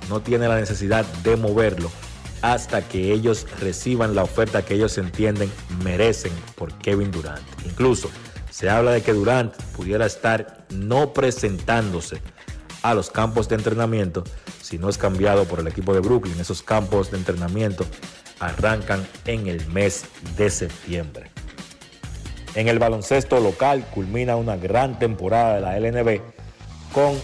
[0.09, 1.91] no tiene la necesidad de moverlo
[2.43, 5.51] hasta que ellos reciban la oferta que ellos entienden
[5.83, 7.43] merecen por Kevin Durant.
[7.65, 8.11] Incluso
[8.51, 12.21] se habla de que Durant pudiera estar no presentándose
[12.83, 14.25] a los campos de entrenamiento
[14.61, 16.39] si no es cambiado por el equipo de Brooklyn.
[16.39, 17.87] Esos campos de entrenamiento
[18.41, 20.05] arrancan en el mes
[20.37, 21.34] de septiembre.
[22.55, 26.21] En el baloncesto local culmina una gran temporada de la LNB
[26.93, 27.15] con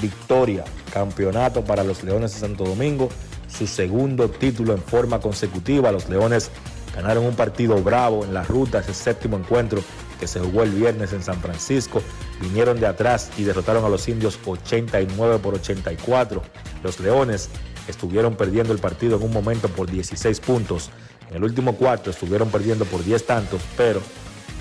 [0.00, 3.10] victoria, campeonato para los Leones de Santo Domingo,
[3.48, 5.92] su segundo título en forma consecutiva.
[5.92, 6.50] Los Leones
[6.96, 9.82] ganaron un partido bravo en la ruta, ese séptimo encuentro
[10.18, 12.02] que se jugó el viernes en San Francisco.
[12.40, 16.42] Vinieron de atrás y derrotaron a los indios 89 por 84.
[16.82, 17.50] Los Leones
[17.88, 20.90] estuvieron perdiendo el partido en un momento por 16 puntos.
[21.28, 24.00] En el último cuarto estuvieron perdiendo por 10 tantos, pero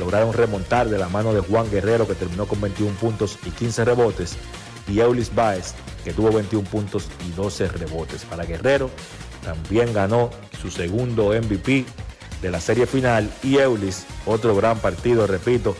[0.01, 3.85] lograron remontar de la mano de Juan Guerrero, que terminó con 21 puntos y 15
[3.85, 4.35] rebotes,
[4.87, 8.25] y Eulis Baez, que tuvo 21 puntos y 12 rebotes.
[8.25, 8.89] Para Guerrero
[9.43, 11.85] también ganó su segundo MVP
[12.41, 15.75] de la serie final y Eulis, otro gran partido, repito.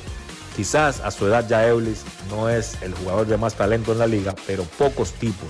[0.56, 4.06] Quizás a su edad ya Eulis no es el jugador de más talento en la
[4.06, 5.50] liga, pero pocos tipos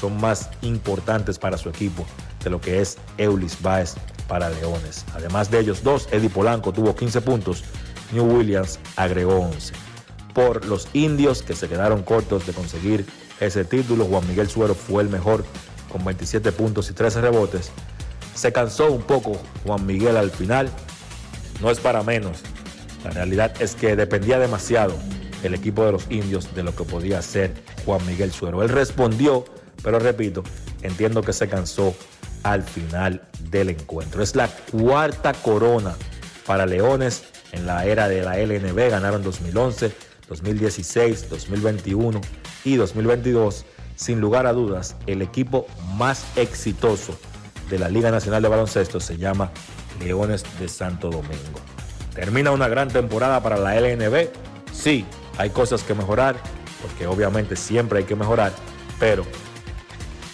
[0.00, 2.04] son más importantes para su equipo
[2.42, 3.94] de lo que es Eulis Baez
[4.26, 5.04] para Leones.
[5.14, 7.62] Además de ellos dos, Eddie Polanco tuvo 15 puntos,
[8.12, 9.74] New Williams agregó 11.
[10.34, 13.06] Por los indios que se quedaron cortos de conseguir
[13.40, 15.44] ese título, Juan Miguel Suero fue el mejor
[15.90, 17.70] con 27 puntos y 13 rebotes.
[18.34, 20.70] Se cansó un poco Juan Miguel al final,
[21.60, 22.38] no es para menos.
[23.04, 24.94] La realidad es que dependía demasiado
[25.42, 27.52] el equipo de los indios de lo que podía hacer
[27.84, 28.62] Juan Miguel Suero.
[28.62, 29.44] Él respondió,
[29.82, 30.44] pero repito,
[30.82, 31.94] entiendo que se cansó
[32.42, 34.22] al final del encuentro.
[34.22, 35.94] Es la cuarta corona
[36.46, 38.90] para Leones en la era de la LNB.
[38.90, 39.92] Ganaron 2011,
[40.28, 42.20] 2016, 2021
[42.64, 43.64] y 2022.
[43.94, 45.66] Sin lugar a dudas, el equipo
[45.96, 47.16] más exitoso
[47.70, 49.50] de la Liga Nacional de Baloncesto se llama
[50.00, 51.60] Leones de Santo Domingo.
[52.14, 54.28] ¿Termina una gran temporada para la LNB?
[54.72, 55.06] Sí,
[55.38, 56.36] hay cosas que mejorar,
[56.82, 58.52] porque obviamente siempre hay que mejorar,
[58.98, 59.24] pero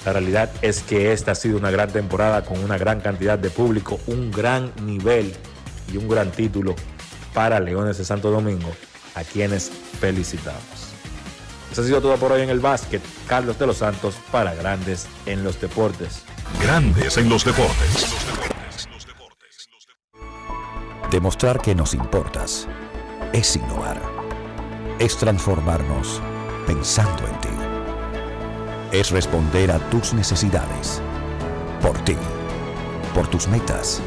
[0.04, 3.50] la realidad es que esta ha sido una gran temporada con una gran cantidad de
[3.50, 5.32] público, un gran nivel
[5.92, 6.74] y un gran título
[7.34, 8.70] para Leones de Santo Domingo,
[9.14, 10.88] a quienes felicitamos.
[11.70, 13.02] Eso ha sido todo por hoy en el básquet.
[13.26, 16.22] Carlos de los Santos para Grandes en los Deportes.
[16.62, 18.06] Grandes en los deportes.
[21.10, 22.66] Demostrar que nos importas
[23.32, 24.00] es innovar.
[24.98, 26.20] Es transformarnos
[26.66, 27.48] pensando en ti.
[28.92, 31.00] Es responder a tus necesidades.
[31.80, 32.16] Por ti.
[33.14, 34.00] Por tus metas.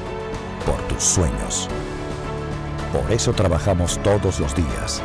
[0.66, 1.70] Por tus sueños.
[2.92, 5.02] Por eso trabajamos todos los días.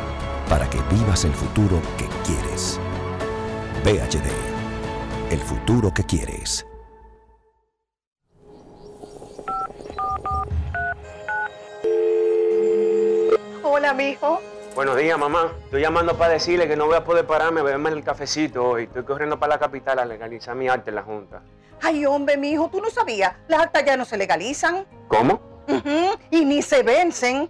[0.49, 2.79] Para que vivas el futuro que quieres.
[3.83, 4.27] VHD.
[5.31, 6.65] El futuro que quieres.
[13.63, 14.41] Hola, mijo.
[14.75, 15.51] Buenos días, mamá.
[15.65, 18.83] Estoy llamando para decirle que no voy a poder pararme a beberme el cafecito hoy.
[18.83, 21.41] Estoy corriendo para la capital a legalizar mi arte en la Junta.
[21.81, 23.33] Ay, hombre, mijo, tú no sabías.
[23.47, 24.85] Las actas ya no se legalizan.
[25.07, 25.41] ¿Cómo?
[25.67, 27.49] Ujú, Y ni se vencen.